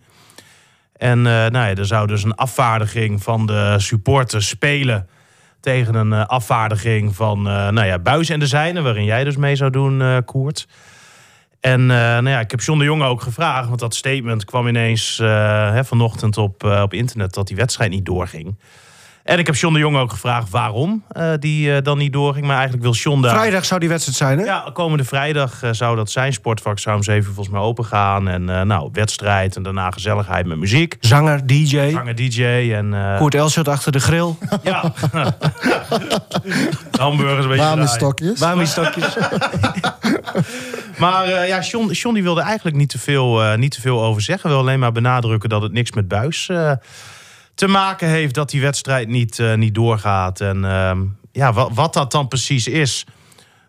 En 0.94 1.18
eh, 1.18 1.24
nou 1.34 1.52
ja, 1.52 1.76
er 1.76 1.86
zou 1.86 2.08
dus 2.08 2.24
een 2.24 2.36
afvaardiging 2.36 3.24
van 3.24 3.46
de 3.46 3.76
supporters 3.78 4.48
spelen 4.48 5.08
tegen 5.60 5.96
een 5.96 6.14
afvaardiging 6.14 7.16
van 7.16 7.38
eh 7.48 7.70
nou 7.70 7.86
ja, 7.86 8.00
Buis 8.00 8.30
en 8.30 8.40
de 8.40 8.48
Zijne, 8.48 8.82
waarin 8.82 9.06
jij 9.06 9.24
dus 9.24 9.36
mee 9.38 9.56
zou 9.56 9.72
doen, 9.72 10.02
eh, 10.02 10.18
Koert. 10.26 10.68
En 11.64 11.82
eh, 11.82 11.98
nou 11.98 12.30
ja, 12.30 12.40
ik 12.40 12.52
heb 12.52 12.62
John 12.62 12.80
de 12.80 12.86
Jonge 12.86 13.06
ook 13.06 13.22
gevraagd, 13.22 13.68
want 13.68 13.80
dat 13.80 13.96
statement 13.96 14.46
kwam 14.46 14.68
ineens 14.68 15.20
eh, 15.20 15.72
hè, 15.72 15.86
vanochtend 15.86 16.38
op, 16.38 16.64
eh, 16.64 16.82
op 16.82 16.94
internet 16.94 17.34
dat 17.34 17.48
die 17.48 17.56
wedstrijd 17.56 17.90
niet 17.90 18.06
doorging. 18.06 18.56
En 19.24 19.40
ik 19.40 19.46
heb 19.46 19.56
John 19.56 19.74
de 19.74 19.80
Jong 19.80 19.98
ook 19.98 20.12
gevraagd 20.12 20.50
waarom 20.50 21.04
eh, 21.10 21.32
die 21.40 21.76
eh, 21.76 21.82
dan 21.84 21.98
niet 21.98 22.14
doorging. 22.14 22.46
Maar 22.46 22.54
eigenlijk 22.56 22.84
wil 22.84 22.94
John 22.94 23.22
daar... 23.22 23.36
Vrijdag 23.36 23.66
zou 23.66 23.80
die 23.80 23.90
wedstrijd 23.90 24.18
zijn, 24.18 24.38
hè? 24.40 24.46
Ja, 24.46 24.70
komende 24.74 25.04
vrijdag 25.04 25.64
eh, 25.64 25.70
zou 25.72 25.96
dat 25.96 26.12
zijn. 26.12 26.34
Sportvak 26.34 26.80
zou 26.80 26.96
om 26.96 27.04
zeven 27.04 27.28
uur 27.28 27.34
volgens 27.34 27.56
mij 27.56 27.64
open 27.64 27.86
gaan. 27.86 28.28
En 28.28 28.50
eh, 28.50 28.62
nou, 28.62 28.90
wedstrijd 28.94 29.56
en 29.56 29.64
daarna 29.64 29.92
gezelligheid 29.92 30.46
met 30.46 30.58
muziek. 30.58 30.98
Zanger, 31.00 31.48
DJ. 31.48 31.90
Zanger 31.92 32.16
DJ 32.16 32.44
en... 32.74 32.94
eh, 32.94 33.18
Koert 33.18 33.36
Elschot 33.36 33.68
achter 33.68 33.92
de 33.92 34.00
grill. 34.00 34.34
Ja. 34.64 34.94
Hamburgers 36.92 37.44
een 37.44 37.50
beetje 37.50 37.66
Wami 37.66 37.82
draaien. 37.82 37.88
stokjes. 37.88 38.40
Wami 38.40 38.66
stokjes. 38.66 39.18
Maar 40.98 41.24
eh, 41.26 41.48
ja, 41.48 41.60
John, 41.62 41.92
John 41.92 42.14
die 42.14 42.24
wilde 42.24 42.42
eigenlijk 42.42 42.76
niet 42.76 42.90
te, 42.90 43.00
veel, 43.00 43.44
eh, 43.44 43.58
niet 43.58 43.72
te 43.72 43.82
veel 43.82 44.04
over 44.04 44.22
zeggen. 44.22 44.50
Wil 44.50 44.60
alleen 44.60 44.80
maar 44.80 44.92
benadrukken 44.92 45.50
dat 45.50 45.62
het 45.62 45.72
niks 45.72 45.92
met 45.92 46.08
Buis 46.08 46.50
eh, 46.50 46.72
te 47.56 47.68
maken 47.68 48.08
heeft. 48.08 48.34
Dat 48.34 48.50
die 48.50 48.62
wedstrijd 48.62 49.08
niet, 49.08 49.40
eh, 49.40 49.54
niet 49.54 49.76
doorgaat. 49.76 50.42
En 50.42 50.66
ehm, 50.66 51.02
ja, 51.32 51.54
wat, 51.54 51.70
wat 51.74 51.94
dat 51.94 52.12
dan 52.12 52.28
precies 52.28 52.68
is, 52.68 53.06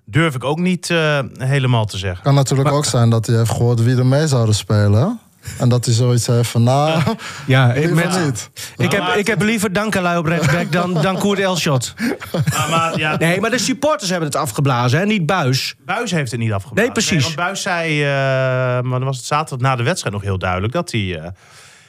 durf 0.05 0.35
ik 0.35 0.45
ook 0.45 0.59
niet 0.59 0.91
eh, 0.91 1.19
helemaal 1.39 1.85
te 1.85 1.99
zeggen. 1.99 2.25
kan 2.25 2.35
natuurlijk 2.35 2.73
ook 2.73 2.85
zijn 2.85 3.11
dat 3.11 3.27
hij 3.27 3.37
heeft 3.37 3.51
gehoord 3.51 3.83
wie 3.83 3.97
er 3.97 4.07
mee 4.07 4.27
zouden 4.27 4.55
spelen. 4.55 5.19
En 5.59 5.69
dat 5.69 5.85
hij 5.85 5.95
zoiets 5.95 6.27
heeft 6.27 6.51
van, 6.51 6.63
nou, 6.63 7.03
Ja, 7.47 7.73
ik, 7.73 7.95
met, 7.95 8.25
niet. 8.25 8.51
ik, 8.77 8.93
heb, 8.93 9.15
ik 9.15 9.27
heb 9.27 9.43
liever 9.43 9.73
Dankelui 9.73 10.19
op 10.19 10.27
rechtsback 10.27 10.73
dan, 10.73 10.95
dan 11.03 11.19
Koert. 11.19 11.95
Maar, 12.33 12.69
maar 12.71 12.99
ja, 12.99 13.17
Nee, 13.17 13.41
maar 13.41 13.51
de 13.51 13.59
supporters 13.59 14.11
hebben 14.11 14.29
het 14.29 14.37
afgeblazen, 14.37 14.99
hè? 14.99 15.07
niet 15.07 15.27
Buis. 15.27 15.75
Buis 15.85 16.11
heeft 16.11 16.31
het 16.31 16.41
niet 16.41 16.53
afgeblazen. 16.53 16.85
Nee, 16.85 16.93
precies. 16.93 17.23
want 17.23 17.37
Buis 17.37 17.63
zei, 17.63 18.03
eh, 18.03 18.09
maar 18.83 18.99
dan 18.99 19.05
was 19.05 19.17
het 19.17 19.27
zaterdag 19.27 19.69
na 19.69 19.77
de 19.77 19.83
wedstrijd 19.83 20.15
nog 20.15 20.23
heel 20.23 20.39
duidelijk... 20.39 20.73
dat 20.73 20.91
hij, 20.91 21.21
eh, 21.21 21.29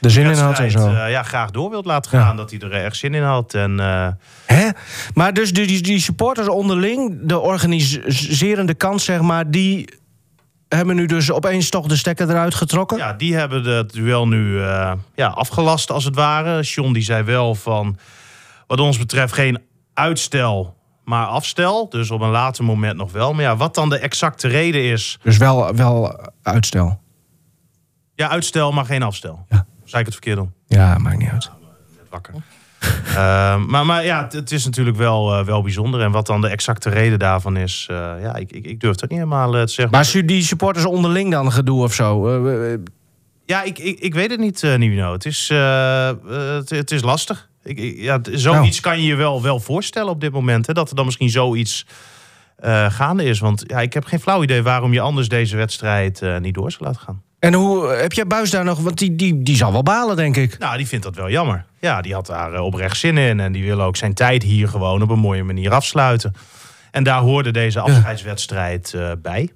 Er 0.06 0.12
zin 0.12 0.26
in 0.30 0.36
had 0.38 0.58
en 0.58 0.70
zo. 0.70 0.88
eh, 0.88 1.10
ja, 1.10 1.22
graag 1.22 1.50
door 1.50 1.70
wilt 1.70 1.84
laten 1.86 2.18
Ja. 2.18 2.24
gaan. 2.24 2.36
Dat 2.36 2.50
hij 2.50 2.60
er 2.60 2.72
erg 2.72 2.96
zin 2.96 3.14
in 3.14 3.22
had. 3.22 3.54
En 3.54 3.80
eh, 3.80 4.08
Hè? 4.46 4.68
Maar 5.14 5.32
dus 5.32 5.52
die, 5.52 5.66
die, 5.66 5.82
die 5.82 6.00
supporters 6.00 6.48
onderling, 6.48 7.18
de 7.22 7.38
organiserende 7.38 8.74
kant, 8.74 9.02
zeg 9.02 9.20
maar, 9.20 9.50
die 9.50 9.88
hebben 10.68 10.96
nu 10.96 11.06
dus 11.06 11.30
opeens 11.30 11.68
toch 11.70 11.86
de 11.86 11.96
stekker 11.96 12.30
eruit 12.30 12.54
getrokken. 12.54 12.96
ja, 12.98 13.12
die 13.12 13.34
hebben 13.34 13.64
het 13.64 13.92
duel 13.92 14.28
nu 14.28 14.60
eh, 14.62 14.92
ja, 15.14 15.26
afgelast 15.28 15.90
als 15.90 16.04
het 16.04 16.14
ware. 16.14 16.62
John 16.62 16.92
die 16.92 17.02
zei 17.02 17.22
wel 17.22 17.54
van, 17.54 17.98
wat 18.66 18.80
ons 18.80 18.98
betreft 18.98 19.32
geen 19.32 19.62
uitstel, 19.94 20.76
maar 21.04 21.26
afstel. 21.26 21.88
Dus 21.88 22.10
op 22.10 22.20
een 22.20 22.30
later 22.30 22.64
moment 22.64 22.96
nog 22.96 23.12
wel. 23.12 23.32
Maar 23.32 23.42
ja, 23.42 23.56
wat 23.56 23.74
dan 23.74 23.88
de 23.88 23.98
exacte 23.98 24.48
reden 24.48 24.82
is... 24.84 25.18
Dus 25.22 25.36
wel, 25.36 25.74
wel 25.74 26.20
uitstel. 26.42 27.00
Ja, 28.14 28.28
uitstel, 28.28 28.72
maar 28.72 28.84
geen 28.84 29.02
afstel. 29.02 29.46
Ja. 29.48 29.66
Zei 29.96 30.08
ik 30.08 30.14
het 30.14 30.24
verkeerd 30.24 30.36
dan? 30.36 30.52
Ja, 30.78 30.98
maakt 30.98 31.18
niet 31.18 31.28
uit. 31.30 31.50
Net 31.96 32.06
wakker. 32.10 32.34
Ehm, 33.16 33.66
maar, 33.66 33.86
maar 33.86 34.04
ja, 34.04 34.22
het, 34.22 34.32
het 34.32 34.52
is 34.52 34.64
natuurlijk 34.64 34.96
wel, 34.96 35.34
eh, 35.38 35.44
wel 35.44 35.62
bijzonder. 35.62 36.00
En 36.00 36.10
wat 36.10 36.26
dan 36.26 36.40
de 36.40 36.48
exacte 36.48 36.88
reden 36.90 37.18
daarvan 37.18 37.56
is... 37.56 37.86
eh, 37.90 37.96
ja, 37.96 38.34
ik, 38.34 38.52
ik, 38.52 38.66
ik 38.66 38.80
durf 38.80 39.00
het 39.00 39.10
niet 39.10 39.18
helemaal 39.18 39.56
eh, 39.56 39.62
te 39.62 39.72
zeggen. 39.72 39.94
Maar 39.94 40.04
su- 40.04 40.24
die 40.24 40.42
supporters 40.42 40.84
onderling 40.84 41.30
dan 41.30 41.52
gedoe 41.52 41.82
of 41.82 41.94
zo? 41.94 42.38
Ja, 43.46 43.62
ik, 43.62 43.78
ik, 43.78 43.98
ik 43.98 44.14
weet 44.14 44.30
het 44.30 44.40
niet, 44.40 44.62
Nivino. 44.62 45.12
Het 45.12 45.24
is, 45.26 45.48
het, 45.48 46.70
het 46.70 46.90
is 46.90 47.02
lastig. 47.02 47.48
Ik, 47.62 47.78
ik- 47.78 47.98
ja, 48.00 48.18
zoiets 48.32 48.80
kan 48.80 49.00
je 49.00 49.06
je 49.06 49.14
wel, 49.14 49.42
wel 49.42 49.60
voorstellen 49.60 50.10
op 50.10 50.20
dit 50.20 50.32
moment. 50.32 50.66
Hè, 50.66 50.72
dat 50.72 50.88
er 50.90 50.96
dan 50.96 51.04
misschien 51.04 51.30
zoiets 51.30 51.86
gaande 52.88 53.24
is. 53.24 53.38
Want 53.38 53.64
ja, 53.66 53.80
ik 53.80 53.92
heb 53.92 54.04
geen 54.04 54.20
flauw 54.20 54.42
idee 54.42 54.62
waarom 54.62 54.92
je 54.92 55.00
anders 55.00 55.28
deze 55.28 55.56
wedstrijd 55.56 56.22
niet 56.40 56.54
door 56.54 56.70
zou 56.70 56.84
laten 56.84 57.00
gaan. 57.00 57.22
En 57.38 57.54
hoe 57.54 57.88
heb 57.88 58.12
jij 58.12 58.26
Buis 58.26 58.50
daar 58.50 58.64
nog? 58.64 58.80
Want 58.80 58.98
die, 58.98 59.16
die, 59.16 59.42
die 59.42 59.56
zal 59.56 59.72
wel 59.72 59.82
balen, 59.82 60.16
denk 60.16 60.36
ik. 60.36 60.58
Nou, 60.58 60.76
die 60.76 60.86
vindt 60.86 61.04
dat 61.04 61.16
wel 61.16 61.30
jammer. 61.30 61.64
Ja, 61.80 62.00
die 62.00 62.14
had 62.14 62.26
daar 62.26 62.52
eh, 62.52 62.62
oprecht 62.64 62.96
zin 62.96 63.18
in. 63.18 63.40
En 63.40 63.52
die 63.52 63.64
wil 63.64 63.82
ook 63.82 63.96
zijn 63.96 64.14
tijd 64.14 64.42
hier 64.42 64.68
gewoon 64.68 65.02
op 65.02 65.10
een 65.10 65.18
mooie 65.18 65.44
manier 65.44 65.72
afsluiten. 65.72 66.34
En 66.90 67.04
daar 67.04 67.20
hoorde 67.20 67.50
deze 67.50 67.80
afscheidswedstrijd 67.80 68.94
eh, 68.94 69.10
bij. 69.18 69.50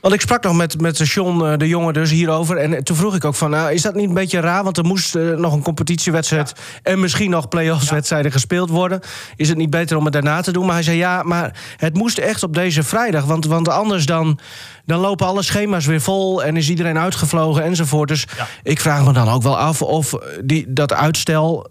Want 0.00 0.14
ik 0.14 0.20
sprak 0.20 0.42
nog 0.42 0.54
met, 0.56 0.80
met 0.80 0.98
John 0.98 1.44
eh, 1.44 1.56
de 1.56 1.68
Jonge 1.68 1.92
dus 1.92 2.10
hierover. 2.10 2.56
En 2.56 2.84
toen 2.84 2.96
vroeg 2.96 3.14
ik 3.14 3.24
ook 3.24 3.34
van, 3.34 3.50
nou, 3.50 3.72
is 3.72 3.82
dat 3.82 3.94
niet 3.94 4.08
een 4.08 4.14
beetje 4.14 4.40
raar? 4.40 4.64
Want 4.64 4.76
er 4.76 4.84
moest 4.84 5.14
eh, 5.14 5.30
nog 5.30 5.52
een 5.52 5.62
competitiewedstrijd... 5.62 6.52
en 6.82 7.00
misschien 7.00 7.30
nog 7.30 7.48
play-offs 7.48 7.90
wedstrijden 7.90 8.32
gespeeld 8.32 8.70
worden. 8.70 9.00
Is 9.36 9.48
het 9.48 9.58
niet 9.58 9.70
beter 9.70 9.96
om 9.96 10.04
het 10.04 10.12
daarna 10.12 10.40
te 10.40 10.52
doen? 10.52 10.64
Maar 10.64 10.74
hij 10.74 10.82
zei, 10.82 10.96
ja, 10.96 11.22
maar 11.22 11.60
het 11.76 11.94
moest 11.94 12.18
echt 12.18 12.42
op 12.42 12.54
deze 12.54 12.82
vrijdag. 12.82 13.24
Want, 13.24 13.46
want 13.46 13.68
anders 13.68 14.06
dan, 14.06 14.38
dan 14.84 15.00
lopen 15.00 15.26
alle 15.26 15.42
schema's 15.42 15.86
weer 15.86 16.00
vol... 16.00 16.44
en 16.44 16.56
is 16.56 16.68
iedereen 16.70 16.98
uitgevlogen 16.98 17.62
enzovoort. 17.62 18.08
Dus 18.08 18.26
Ja. 18.36 18.46
ik 18.62 18.80
vraag 18.80 19.04
me 19.04 19.12
dan 19.12 19.28
ook 19.28 19.42
wel 19.42 19.58
af 19.58 19.82
of 19.82 20.14
die, 20.44 20.72
dat 20.72 20.92
uitstel... 20.92 21.68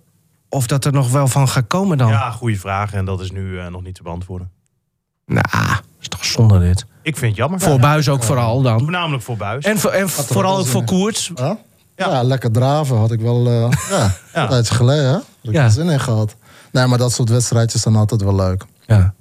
of 0.50 0.68
dat 0.68 0.86
er 0.86 0.94
nog 0.94 1.12
wel 1.12 1.28
van 1.28 1.48
gaat 1.48 1.68
komen 1.68 1.98
dan. 1.98 2.10
Ja, 2.10 2.32
goede 2.32 2.58
vraag. 2.60 2.94
En 2.94 3.06
dat 3.06 3.22
is 3.22 3.32
nu 3.32 3.60
eh, 3.60 3.68
nog 3.68 3.84
niet 3.84 3.96
te 3.96 4.04
beantwoorden. 4.04 4.52
Nou, 5.26 5.46
is 6.00 6.08
toch 6.08 6.26
zonde 6.26 6.60
dit. 6.60 6.86
Ik 7.06 7.18
vind 7.18 7.22
het 7.32 7.36
jammer. 7.36 7.60
Voor 7.60 7.80
Buis 7.80 8.10
ook 8.10 8.24
vooral 8.24 8.62
dan. 8.62 8.80
Voornamelijk 8.80 9.24
voor 9.24 9.38
Buis. 9.38 9.66
En, 9.66 9.78
voor- 9.80 9.92
en 9.92 10.10
vooral 10.10 10.58
ook 10.58 10.66
voor 10.66 10.80
in. 10.82 10.86
Koert. 10.88 11.32
Huh? 11.36 11.52
Ja. 11.96 12.10
Ja. 12.10 12.24
lekker 12.24 12.52
draven 12.52 12.98
had 12.98 13.12
ik 13.12 13.20
wel. 13.22 13.46
eh 13.48 13.72
ja, 13.90 14.12
Ja. 14.34 14.42
een 14.42 14.48
tijdje 14.50 14.76
geleden, 14.76 15.06
hè? 15.06 15.12
Had 15.12 15.24
ik 15.42 15.52
Ja. 15.54 15.64
er 15.64 15.72
zin 15.72 15.90
in 15.90 16.00
gehad. 16.00 16.36
Nee, 16.72 16.86
maar 16.88 16.98
dat 16.98 17.12
soort 17.12 17.30
wedstrijdjes 17.30 17.82
zijn 17.82 17.96
altijd 17.96 18.24
wel 18.24 18.36
leuk. 18.36 18.64
Ja. 18.86 19.14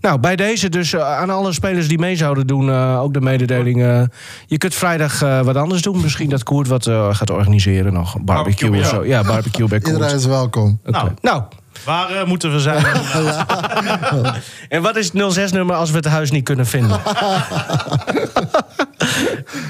Nou, 0.00 0.18
bij 0.18 0.36
deze 0.36 0.68
dus 0.68 0.92
eh, 0.92 1.00
aan 1.18 1.30
alle 1.30 1.52
spelers 1.52 1.88
die 1.88 1.98
mee 1.98 2.16
zouden 2.16 2.46
doen, 2.46 2.70
eh, 2.70 3.00
ook 3.00 3.12
de 3.14 3.20
mededeling. 3.20 3.82
eh, 3.82 4.02
je 4.46 4.58
kunt 4.58 4.74
vrijdag 4.74 5.22
eh, 5.22 5.40
wat 5.40 5.56
anders 5.56 5.82
doen. 5.82 6.00
Misschien 6.00 6.28
dat 6.30 6.42
Koert 6.42 6.68
wat 6.68 6.86
eh, 6.86 7.14
gaat 7.14 7.30
organiseren 7.30 7.92
nog. 7.92 8.14
Een 8.14 8.24
Barbecue, 8.24 8.70
Barbecue, 8.70 8.98
of 8.98 9.04
zo. 9.04 9.10
Ja, 9.10 9.22
barbecue 9.24 9.68
bij 9.68 9.78
Koert. 9.80 9.94
Iedereen 9.96 10.16
is 10.16 10.24
welkom. 10.26 10.78
Oké. 10.82 10.90
Nou. 10.90 11.10
Nou, 11.20 11.42
Waar 11.84 12.26
moeten 12.26 12.52
we 12.52 12.60
zijn? 12.60 12.84
en 14.68 14.82
wat 14.82 14.96
is 14.96 15.12
het 15.12 15.38
06-nummer 15.38 15.76
als 15.76 15.90
we 15.90 15.96
het 15.96 16.04
huis 16.06 16.30
niet 16.30 16.44
kunnen 16.44 16.66
vinden? 16.66 17.00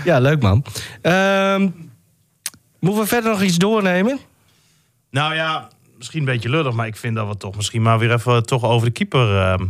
ja, 0.04 0.18
leuk 0.18 0.42
man. 0.42 0.64
Ehm, 1.02 1.68
moeten 2.80 3.02
we 3.02 3.08
verder 3.08 3.30
nog 3.30 3.42
iets 3.42 3.56
doornemen? 3.56 4.18
nou 5.10 5.34
ja, 5.34 5.68
misschien 5.96 6.20
een 6.20 6.24
beetje 6.26 6.48
lullig, 6.48 6.72
maar 6.72 6.86
ik 6.86 6.96
vind 6.96 7.14
dat 7.16 7.28
we 7.28 7.36
toch 7.36 7.56
misschien 7.56 7.82
maar 7.82 7.98
weer 7.98 8.12
even 8.12 8.46
toch 8.46 8.64
over 8.64 8.86
de 8.86 8.92
keeper. 8.92 9.36
ehm, 9.40 9.66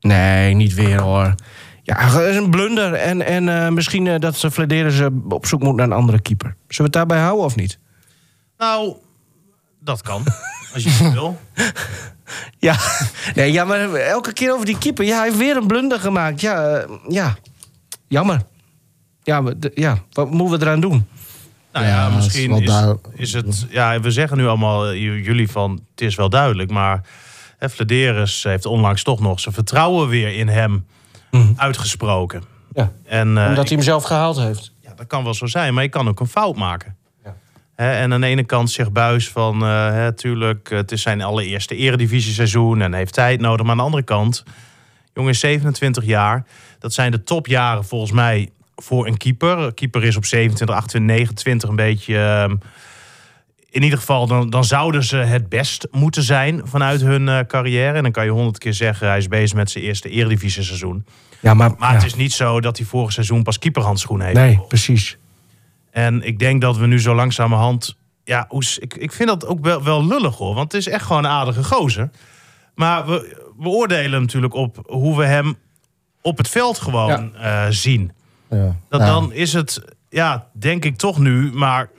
Nee, 0.00 0.54
niet 0.54 0.74
weer 0.74 1.00
hoor. 1.00 1.34
Ja, 1.82 1.96
het 1.98 2.22
is 2.22 2.36
een 2.36 2.50
blunder. 2.50 2.94
En, 2.94 3.22
en 3.22 3.48
eh, 3.48 3.68
misschien 3.68 4.06
eh, 4.06 4.18
dat 4.18 4.36
ze 4.36 4.50
Flederis 4.50 4.96
ze 4.96 5.20
op 5.28 5.46
zoek 5.46 5.62
moet 5.62 5.76
naar 5.76 5.86
een 5.86 5.92
andere 5.92 6.20
keeper. 6.20 6.46
Zullen 6.48 6.66
we 6.68 6.82
het 6.82 6.92
daarbij 6.92 7.18
houden 7.18 7.44
of 7.44 7.56
niet? 7.56 7.78
nou, 8.58 8.96
dat 9.80 10.02
kan. 10.02 10.22
als 10.84 10.96
je 10.96 11.04
het 11.04 11.12
wil. 11.12 11.38
Ja, 12.58 12.76
nee, 13.34 13.52
ja, 13.52 13.64
maar 13.64 13.92
elke 13.94 14.32
keer 14.32 14.52
over 14.52 14.66
die 14.66 14.78
keeper. 14.78 15.04
Ja, 15.04 15.16
hij 15.16 15.24
heeft 15.26 15.38
weer 15.38 15.56
een 15.56 15.66
blunder 15.66 16.00
gemaakt. 16.00 16.40
Ja, 16.40 16.66
eh, 16.76 16.90
ja. 17.08 17.36
jammer. 18.08 18.42
Ja, 19.22 19.42
ja, 19.74 19.98
wat 20.12 20.30
moeten 20.30 20.58
we 20.58 20.64
eraan 20.64 20.80
doen? 20.80 21.06
Nou 21.72 21.86
ja, 21.86 21.90
Ja, 21.92 22.08
dat 22.08 22.18
is 22.18 22.24
misschien 22.24 22.50
is, 22.62 22.66
duidelijk. 22.68 23.06
is 23.14 23.32
het. 23.32 23.66
Ja, 23.70 24.00
we 24.00 24.10
zeggen 24.10 24.36
nu 24.36 24.46
allemaal, 24.46 24.86
eh, 24.86 24.94
jullie 25.24 25.50
van 25.50 25.70
het 25.90 26.00
is 26.00 26.14
wel 26.14 26.28
duidelijk, 26.28 26.70
maar 26.70 27.00
hè, 27.58 27.68
Flederis 27.70 28.42
heeft 28.42 28.66
onlangs 28.66 29.02
toch 29.02 29.20
nog 29.20 29.40
zijn 29.40 29.54
vertrouwen 29.54 30.08
weer 30.08 30.36
in 30.36 30.48
hem 30.48 30.86
Mhm. 31.30 31.52
uitgesproken. 31.56 32.42
Ja, 32.74 32.92
En, 33.04 33.38
eh, 33.38 33.46
omdat 33.48 33.68
hij 33.68 33.76
hem 33.76 33.84
zelf 33.86 34.04
gehaald 34.04 34.36
heeft. 34.36 34.72
Ja, 34.80 34.92
dat 34.96 35.06
kan 35.06 35.24
wel 35.24 35.34
zo 35.34 35.46
zijn, 35.46 35.74
maar 35.74 35.82
je 35.82 35.88
kan 35.88 36.08
ook 36.08 36.20
een 36.20 36.26
fout 36.28 36.56
maken. 36.56 36.96
En 37.76 38.12
aan 38.12 38.20
de 38.20 38.26
ene 38.26 38.44
kant 38.44 38.70
zegt 38.70 38.92
Buis 38.92 39.28
van, 39.28 39.62
eh, 39.62 39.90
hè, 39.90 40.12
tuurlijk, 40.12 40.70
het 40.70 40.92
is 40.92 41.02
zijn 41.02 41.22
allereerste 41.22 41.76
eredivisie-seizoen 41.76 42.80
en 42.80 42.94
heeft 42.94 43.12
tijd 43.12 43.40
nodig. 43.40 43.62
Maar 43.62 43.70
aan 43.70 43.76
de 43.76 43.82
andere 43.82 44.02
kant, 44.02 44.44
jongen 45.14 45.30
is 45.30 45.40
27 45.40 46.04
jaar. 46.04 46.44
Dat 46.78 46.92
zijn 46.92 47.10
de 47.10 47.22
topjaren 47.22 47.84
volgens 47.84 48.12
mij 48.12 48.50
voor 48.76 49.06
een 49.06 49.16
keeper. 49.16 49.58
Een 49.58 49.74
keeper 49.74 50.04
is 50.04 50.16
op 50.16 50.24
27, 50.24 50.76
28, 50.76 51.16
29 51.16 51.68
een 51.68 51.76
beetje... 51.76 52.18
ehm, 52.18 52.56
in 53.70 53.82
ieder 53.82 53.98
geval, 53.98 54.26
dan, 54.26 54.50
dan 54.50 54.64
zouden 54.64 55.04
ze 55.04 55.16
het 55.16 55.48
best 55.48 55.88
moeten 55.90 56.22
zijn 56.22 56.60
vanuit 56.64 57.00
hun 57.00 57.28
eh, 57.28 57.38
carrière. 57.46 57.96
En 57.96 58.02
dan 58.02 58.12
kan 58.12 58.24
je 58.24 58.30
honderd 58.30 58.58
keer 58.58 58.74
zeggen, 58.74 59.08
hij 59.08 59.18
is 59.18 59.28
bezig 59.28 59.56
met 59.56 59.70
zijn 59.70 59.84
eerste 59.84 60.08
eredivisie-seizoen. 60.08 61.04
Ja, 61.40 61.54
maar, 61.54 61.70
Maar 61.78 61.88
ja. 61.88 61.94
het 61.94 62.04
is 62.04 62.14
niet 62.14 62.32
zo 62.32 62.60
dat 62.60 62.76
hij 62.76 62.86
vorig 62.86 63.12
seizoen 63.12 63.42
pas 63.42 63.58
keeperhandschoenen 63.58 64.26
heeft. 64.26 64.38
Nee, 64.38 64.60
precies. 64.68 65.18
En 65.96 66.22
ik 66.22 66.38
denk 66.38 66.60
dat 66.60 66.76
we 66.76 66.86
nu 66.86 67.00
zo 67.00 67.14
langzamerhand. 67.14 67.96
Ja, 68.24 68.48
ik, 68.78 68.94
ik 68.94 69.12
vind 69.12 69.28
dat 69.28 69.46
ook 69.46 69.60
wel, 69.64 69.82
wel 69.82 70.06
lullig 70.06 70.36
hoor. 70.36 70.54
Want 70.54 70.72
het 70.72 70.80
is 70.86 70.88
echt 70.92 71.04
gewoon 71.04 71.24
een 71.24 71.30
aardige 71.30 71.64
gozer. 71.64 72.10
Maar 72.74 73.06
we, 73.06 73.44
we 73.58 73.68
oordelen 73.68 74.20
natuurlijk 74.20 74.54
op 74.54 74.78
hoe 74.86 75.16
we 75.16 75.24
hem 75.24 75.56
op 76.22 76.38
het 76.38 76.48
veld 76.48 76.78
gewoon 76.78 77.36
eh, 77.36 77.66
zien. 77.68 78.12
Ja. 78.50 78.76
Dat 78.88 79.00
Ja. 79.00 79.06
Dan 79.06 79.32
is 79.32 79.52
het, 79.52 79.80
ja, 80.08 80.46
denk 80.52 80.84
ik 80.84 80.96
toch 80.96 81.18
nu. 81.18 81.52
Maar 81.52 81.90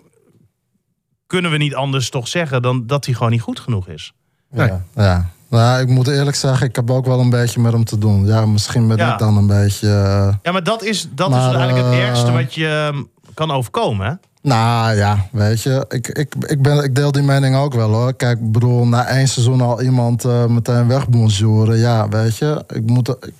kunnen 1.27 1.51
we 1.51 1.57
niet 1.57 1.75
anders 1.75 2.09
toch 2.09 2.27
zeggen 2.27 2.61
dan 2.61 2.87
dat 2.87 3.05
hij 3.05 3.13
gewoon 3.13 3.31
niet 3.31 3.41
goed 3.41 3.59
genoeg 3.59 3.87
is? 3.87 4.13
Nee. 4.49 4.67
Ja, 4.67 4.83
ja. 4.95 5.29
Nou, 5.49 5.81
ik 5.81 5.87
moet 5.87 6.07
eerlijk 6.07 6.35
zeggen, 6.35 6.67
ik 6.67 6.75
heb 6.75 6.91
ook 6.91 7.05
wel 7.05 7.19
een 7.19 7.29
beetje 7.29 7.59
met 7.59 7.71
hem 7.73 7.83
te 7.83 7.97
doen. 7.97 8.25
Ja, 8.25 8.45
misschien 8.45 8.87
ben 8.87 8.97
Ja. 8.97 9.13
ik 9.13 9.19
dan 9.19 9.37
een 9.37 9.47
beetje... 9.47 9.87
eh, 9.87 10.33
Ja, 10.41 10.51
maar 10.51 10.63
dat 10.63 10.83
is, 10.83 11.07
dat 11.15 11.29
is 11.29 11.35
eigenlijk 11.35 11.77
het 11.77 11.93
eh, 11.93 12.07
ergste 12.07 12.31
wat 12.31 12.53
je 12.53 12.89
ehm, 12.93 13.03
kan 13.37 13.51
overkomen. 13.51 14.07
Hè? 14.07 14.13
Nou 14.41 14.95
ja, 14.95 15.27
weet 15.31 15.61
je, 15.61 15.85
ik, 15.89 16.07
ik, 16.07 16.33
ik, 16.39 16.61
ben, 16.61 16.83
ik 16.83 16.95
deel 16.95 17.11
die 17.11 17.21
mening 17.23 17.55
ook 17.55 17.73
wel 17.73 17.89
hoor. 17.89 18.13
Kijk, 18.13 18.39
ik 18.39 18.51
bedoel, 18.51 18.85
na 18.87 19.05
één 19.07 19.27
seizoen 19.27 19.61
al 19.61 19.81
iemand 19.81 20.25
eh, 20.25 20.45
meteen 20.45 20.87
wegbonjouren. 20.87 21.77
Ja, 21.77 22.09
weet 22.09 22.37
je, 22.37 22.63
ik 22.73 22.85
moet, 22.85 23.07
ik- 23.09 23.33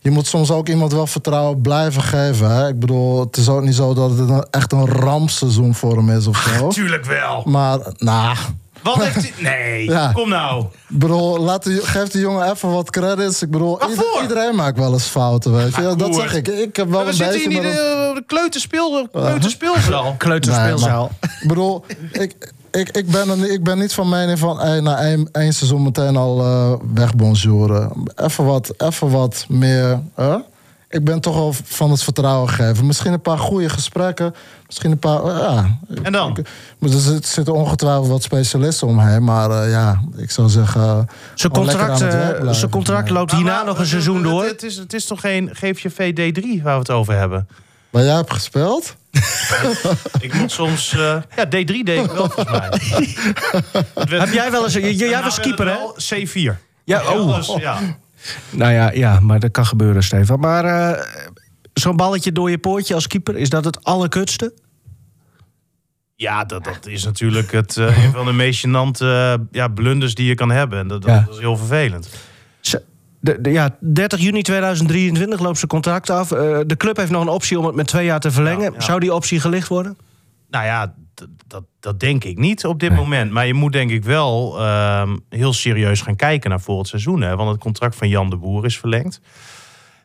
je 0.00 0.10
moet 0.10 0.26
soms 0.26 0.50
ook 0.50 0.68
iemand 0.68 0.92
wel 0.92 1.06
vertrouwen 1.06 1.60
blijven 1.60 2.02
geven. 2.02 2.50
Hè? 2.50 2.68
Ik 2.68 2.78
bedoel, 2.78 3.20
het 3.20 3.36
is 3.36 3.48
ook 3.48 3.62
niet 3.62 3.74
zo 3.74 3.94
dat 3.94 4.10
het 4.10 4.28
een, 4.28 4.46
echt 4.50 4.72
een 4.72 4.86
rampseizoen 4.86 5.74
voor 5.74 5.96
hem 5.96 6.10
is 6.10 6.26
of 6.26 6.36
zo. 6.58 6.68
Tuurlijk 6.68 7.04
wel. 7.04 7.42
Maar, 7.46 7.78
nou, 7.98 8.36
Wat 8.82 8.96
heeft 9.04 9.14
hij... 9.14 9.32
Nee, 9.38 9.84
Ja. 9.84 10.12
kom 10.12 10.28
nou. 10.28 10.64
ik 10.88 10.98
bedoel, 10.98 11.38
laat 11.38 11.62
die, 11.64 11.80
geef 11.86 12.08
die 12.08 12.20
jongen 12.20 12.50
even 12.50 12.70
wat 12.72 12.90
credits. 12.90 13.42
Ik 13.42 13.50
bedoel, 13.50 13.88
ieder- 13.90 14.04
iedereen 14.22 14.54
maakt 14.54 14.78
wel 14.78 14.92
eens 14.92 15.04
fouten, 15.06 15.52
weet 15.56 15.74
je. 15.74 15.82
Maar 15.82 15.96
dat 15.96 16.14
zeg 16.14 16.34
ik. 16.34 16.48
Ik 16.48 16.76
heb 16.76 16.88
wel 16.90 17.00
we 17.02 17.06
een 17.08 17.14
zitten 17.14 17.34
beetje 17.34 17.50
hier 17.50 17.62
met 17.62 17.70
in 17.72 17.76
de, 17.76 18.10
de 18.14 18.22
kleuterspeel, 18.26 19.08
kleuterspeelzaal. 19.12 20.14
Kleuterspeelzaal. 20.18 21.10
Nee, 21.20 21.30
Ik 21.42 21.48
bedoel, 21.48 21.84
ik, 22.12 22.52
ik, 22.70 22.88
ik, 22.96 23.10
ben 23.10 23.28
er, 23.30 23.36
niet- 23.36 23.50
ik 23.50 23.64
ben 23.64 23.78
niet 23.78 23.92
van 23.92 24.08
mening 24.08 24.38
van 24.38 24.60
hey, 24.60 24.80
na 24.80 24.98
één, 24.98 25.28
één 25.32 25.52
seizoen 25.52 25.82
meteen 25.82 26.16
al 26.16 26.40
eh 26.40 26.72
wegbonjouren. 26.94 27.92
Even 28.16 28.44
wat, 28.44 28.72
even 28.78 29.10
wat 29.10 29.44
meer. 29.48 30.00
hè? 30.14 30.36
Ik 30.92 31.04
ben 31.04 31.20
toch 31.20 31.36
al 31.36 31.54
van 31.64 31.90
het 31.90 32.02
vertrouwen 32.02 32.48
gegeven. 32.48 32.86
Misschien 32.86 33.12
een 33.12 33.20
paar 33.20 33.38
goede 33.38 33.68
gesprekken. 33.68 34.34
Misschien 34.66 34.90
een 34.90 34.98
paar. 34.98 35.24
eh, 35.24 35.36
ja. 35.38 35.78
En 36.02 36.12
dan? 36.12 36.36
Ik- 36.36 36.48
maar 36.78 36.90
er 36.90 36.98
zit- 36.98 37.26
zitten 37.26 37.54
ongetwijfeld 37.54 38.06
wat 38.08 38.22
specialisten 38.22 38.86
omheen. 38.88 39.24
Maar 39.24 39.50
eh, 39.50 39.70
ja, 39.70 40.00
ik 40.16 40.30
zou 40.30 40.48
zeggen. 40.48 40.80
Zijn 41.34 41.52
gewoon 41.54 41.66
lekker 41.66 41.86
contract, 41.86 42.02
aan 42.02 42.08
het 42.08 42.16
werk 42.16 42.30
eh, 42.34 42.38
blijven. 42.40 42.54
zijn 42.54 42.70
contract 42.70 43.10
loopt 43.10 43.32
hierna 43.32 43.62
nog 43.62 43.78
een 43.78 43.86
seizoen 43.86 44.22
door. 44.22 44.44
Het 44.44 44.62
is, 44.62 44.76
het 44.76 44.92
is 44.92 45.04
toch 45.06 45.20
geen 45.20 45.50
GVV 45.52 46.12
D3 46.12 46.62
waar 46.62 46.74
we 46.74 46.78
het 46.80 46.90
over 46.90 47.14
hebben? 47.16 47.48
Waar 47.90 48.04
jij 48.04 48.14
hebt 48.14 48.32
gespeeld? 48.32 48.94
Ik 50.20 50.34
moet 50.34 50.50
soms... 50.52 50.92
eh, 50.92 51.16
ja, 51.36 51.44
D3 51.46 51.50
deed 51.50 51.88
ik 52.04 52.10
wel 52.10 52.30
volgens 52.30 52.50
mij. 52.58 52.68
Heb 54.18 54.32
jij 54.32 54.50
wel 54.50 54.64
eens... 54.64 54.74
Jij 54.74 55.22
was 55.22 55.36
werd 55.36 55.40
keeper, 55.40 55.66
hè? 55.66 55.72
het 55.94 56.08
wel 56.08 56.54
C4. 56.54 56.58
Ja, 56.84 57.02
oh. 57.14 57.34
Dus, 57.36 57.54
ja. 57.60 57.78
Nou 58.50 58.72
ja, 58.72 58.90
ja, 58.92 59.20
maar 59.20 59.40
dat 59.40 59.50
kan 59.50 59.66
gebeuren, 59.66 60.02
Stefan. 60.02 60.40
Maar 60.40 60.64
eh, 60.64 61.04
zo'n 61.74 61.96
balletje 61.96 62.32
door 62.32 62.50
je 62.50 62.58
poortje 62.58 62.94
als 62.94 63.06
keeper, 63.06 63.36
is 63.36 63.48
dat 63.48 63.64
het 63.64 63.84
allerkutste? 63.84 64.54
Ja, 66.14 66.44
dat, 66.44 66.64
dat 66.64 66.86
is 66.86 67.04
natuurlijk 67.04 67.52
het, 67.52 67.76
eh, 67.76 68.04
een 68.04 68.12
van 68.12 68.24
de 68.24 68.32
meest 68.32 68.66
gênante 68.66 69.00
eh, 69.04 69.34
ja, 69.50 69.68
blunders 69.68 70.14
die 70.14 70.26
je 70.26 70.34
kan 70.34 70.50
hebben. 70.50 70.78
En 70.78 70.88
dat, 70.88 71.02
dat 71.02 71.10
Ja. 71.10 71.26
is 71.30 71.38
heel 71.38 71.56
vervelend. 71.56 72.08
Ze- 72.60 72.82
De, 73.20 73.40
de- 73.40 73.50
ja, 73.50 73.76
30 73.80 74.20
juni 74.20 74.42
2023 74.42 75.40
loopt 75.40 75.56
zijn 75.58 75.70
contract 75.70 76.10
af. 76.10 76.28
De 76.28 76.74
club 76.76 76.96
heeft 76.96 77.10
nog 77.10 77.22
een 77.22 77.28
optie 77.28 77.58
om 77.58 77.64
het 77.66 77.74
met 77.74 77.86
twee 77.86 78.04
jaar 78.04 78.20
te 78.20 78.30
verlengen. 78.30 78.72
Ja. 78.72 78.80
Zou 78.80 79.00
die 79.00 79.14
optie 79.14 79.40
gelicht 79.40 79.68
worden? 79.68 79.96
Nou 80.50 80.64
ja, 80.64 80.94
dat, 81.46 81.64
dat 81.80 82.00
denk 82.00 82.24
ik 82.24 82.38
niet 82.38 82.64
op 82.64 82.80
dit 82.80 82.94
moment. 82.94 83.30
Maar 83.30 83.46
je 83.46 83.54
moet 83.54 83.72
denk 83.72 83.90
ik 83.90 84.04
wel 84.04 84.60
ehm, 84.60 85.16
heel 85.28 85.52
serieus 85.52 86.00
gaan 86.00 86.16
kijken 86.16 86.50
naar 86.50 86.60
volgend 86.60 86.88
seizoen. 86.88 87.20
Hè? 87.20 87.36
Want 87.36 87.50
het 87.50 87.60
contract 87.60 87.96
van 87.96 88.08
Jan 88.08 88.30
de 88.30 88.36
Boer 88.36 88.64
is 88.64 88.78
verlengd. 88.78 89.20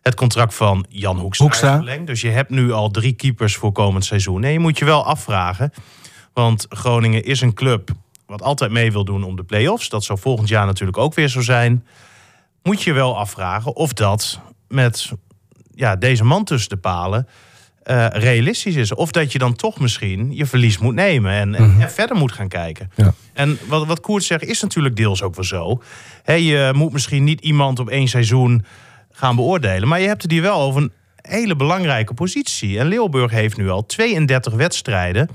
Het 0.01 0.15
contract 0.15 0.53
van 0.53 0.85
Jan 0.89 1.19
Hoekstra, 1.19 1.45
Hoekstra. 1.45 1.69
is 1.69 1.75
verlengd. 1.75 2.07
Dus 2.07 2.21
je 2.21 2.29
hebt 2.29 2.49
nu 2.49 2.71
al 2.71 2.91
drie 2.91 3.13
keepers 3.13 3.55
voor 3.55 3.71
komend 3.71 4.05
seizoen. 4.05 4.43
En 4.43 4.51
je 4.51 4.59
moet 4.59 4.77
je 4.77 4.85
wel 4.85 5.05
afvragen. 5.05 5.71
Want 6.33 6.65
Groningen 6.69 7.23
is 7.23 7.41
een 7.41 7.53
club 7.53 7.89
wat 8.25 8.41
altijd 8.41 8.71
mee 8.71 8.91
wil 8.91 9.05
doen 9.05 9.23
om 9.23 9.35
de 9.35 9.43
play-offs. 9.43 9.89
Dat 9.89 10.03
zou 10.03 10.19
volgend 10.19 10.49
jaar 10.49 10.65
natuurlijk 10.65 10.97
ook 10.97 11.13
weer 11.13 11.27
zo 11.27 11.41
zijn. 11.41 11.85
Moet 12.63 12.81
je 12.83 12.93
wel 12.93 13.17
afvragen 13.17 13.75
of 13.75 13.93
dat 13.93 14.39
met 14.67 15.11
ja, 15.75 15.95
deze 15.95 16.23
man 16.23 16.43
tussen 16.43 16.69
de 16.69 16.77
palen 16.77 17.27
eh, 17.85 18.05
realistisch 18.09 18.75
is. 18.75 18.93
Of 18.93 19.11
dat 19.11 19.31
je 19.31 19.37
dan 19.37 19.55
toch 19.55 19.79
misschien 19.79 20.35
je 20.35 20.45
verlies 20.45 20.77
moet 20.77 20.95
nemen 20.95 21.31
en, 21.31 21.55
en, 21.55 21.75
en 21.79 21.91
verder 21.91 22.17
moet 22.17 22.31
gaan 22.31 22.47
kijken. 22.47 22.91
Ja. 22.95 23.13
En 23.33 23.57
wat, 23.67 23.87
wat 23.87 23.99
Koert 23.99 24.23
zegt 24.23 24.43
is 24.43 24.61
natuurlijk 24.61 24.95
deels 24.95 25.21
ook 25.21 25.35
wel 25.35 25.43
zo. 25.43 25.81
Hè, 26.23 26.33
je 26.33 26.71
moet 26.75 26.91
misschien 26.91 27.23
niet 27.23 27.41
iemand 27.41 27.79
op 27.79 27.89
één 27.89 28.07
seizoen 28.07 28.65
gaan 29.11 29.35
beoordelen. 29.35 29.87
Maar 29.87 30.01
je 30.01 30.07
hebt 30.07 30.21
het 30.21 30.31
hier 30.31 30.41
wel 30.41 30.61
over 30.61 30.81
een 30.81 30.91
hele 31.21 31.55
belangrijke 31.55 32.13
positie. 32.13 32.79
En 32.79 32.87
Leeuwburg 32.87 33.31
heeft 33.31 33.57
nu 33.57 33.69
al 33.69 33.85
32 33.85 34.53
wedstrijden, 34.53 35.29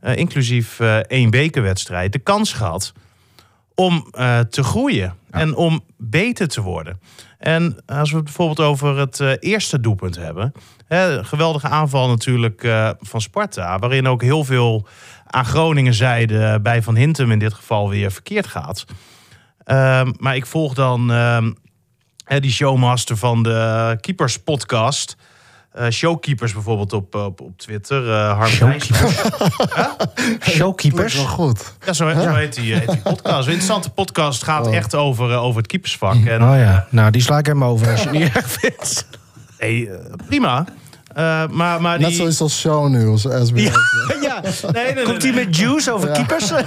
eh, 0.00 0.16
inclusief 0.16 0.80
eh, 0.80 0.96
één 0.96 1.30
bekerwedstrijd, 1.30 2.12
de 2.12 2.18
kans 2.18 2.52
gehad 2.52 2.92
om 3.74 4.06
eh, 4.10 4.38
te 4.38 4.62
groeien 4.62 5.14
en 5.30 5.54
om 5.54 5.80
beter 5.96 6.48
te 6.48 6.60
worden. 6.60 7.00
En 7.40 7.76
als 7.86 8.10
we 8.10 8.16
het 8.16 8.24
bijvoorbeeld 8.24 8.68
over 8.68 8.98
het 8.98 9.20
eh, 9.20 9.32
eerste 9.38 9.80
doelpunt 9.80 10.16
hebben. 10.16 10.52
Hè, 10.86 11.24
geweldige 11.24 11.68
aanval 11.68 12.08
natuurlijk 12.08 12.64
eh, 12.64 12.90
van 13.00 13.20
Sparta. 13.20 13.78
Waarin 13.78 14.08
ook 14.08 14.22
heel 14.22 14.44
veel 14.44 14.86
aan 15.26 15.44
Groningen 15.44 15.92
eh, 15.92 16.54
bij 16.62 16.82
Van 16.82 16.96
Hintem 16.96 17.30
in 17.30 17.38
dit 17.38 17.54
geval 17.54 17.88
weer 17.88 18.12
verkeerd 18.12 18.46
gaat. 18.46 18.84
Ehm, 19.64 20.12
maar 20.16 20.36
ik 20.36 20.46
volg 20.46 20.74
dan 20.74 21.12
ehm, 21.12 21.52
die 22.40 22.52
showmaster 22.52 23.16
van 23.16 23.42
de 23.42 23.96
Keepers 24.00 24.38
podcast. 24.38 25.16
Eh, 25.72 25.88
showkeepers 25.90 26.52
bijvoorbeeld 26.52 26.92
op, 26.92 27.14
op, 27.14 27.40
op 27.40 27.58
Twitter. 27.58 28.10
eh 28.12 28.38
Harm 28.38 28.58
Dijkstra. 28.58 29.06
Showkeepers? 30.40 31.14
Wel 31.22 31.24
goed. 31.26 31.74
Ja, 31.86 31.92
zo, 31.92 32.10
zo 32.10 32.34
heet, 32.34 32.54
die, 32.54 32.74
heet 32.74 32.88
die 32.88 33.00
podcast. 33.00 33.46
Een 33.46 33.52
interessante 33.52 33.90
podcast 33.90 34.44
gaat 34.44 34.66
echt 34.66 34.94
over, 34.94 35.30
eh, 35.30 35.42
over 35.44 35.58
het 35.58 35.66
keepersvak. 35.70 36.14
En, 36.24 36.42
Oh 36.42 36.56
ja, 36.56 36.86
nou 36.90 37.10
die 37.10 37.22
sla 37.22 37.38
ik 37.38 37.46
hem 37.46 37.64
over 37.64 37.90
als 37.90 38.02
je 38.02 38.08
het 38.08 38.18
niet 38.18 38.32
erg 38.36 38.50
vindt. 38.50 39.06
nee, 39.58 39.90
eh, 39.90 39.96
prima. 40.26 40.64
Eh, 41.14 41.46
maar, 41.50 41.80
maar 41.80 41.98
die... 41.98 42.06
Net 42.06 42.16
zoals 42.16 42.40
als 42.40 42.60
shownieuws, 42.60 43.22
SBS. 43.22 43.70
ja, 44.20 44.42
Nee, 44.72 44.94
nee, 44.94 45.04
komt 45.04 45.22
nee, 45.22 45.32
hij 45.32 45.44
met 45.44 45.56
juice 45.56 45.92
over 45.92 46.10
keepers? 46.10 46.50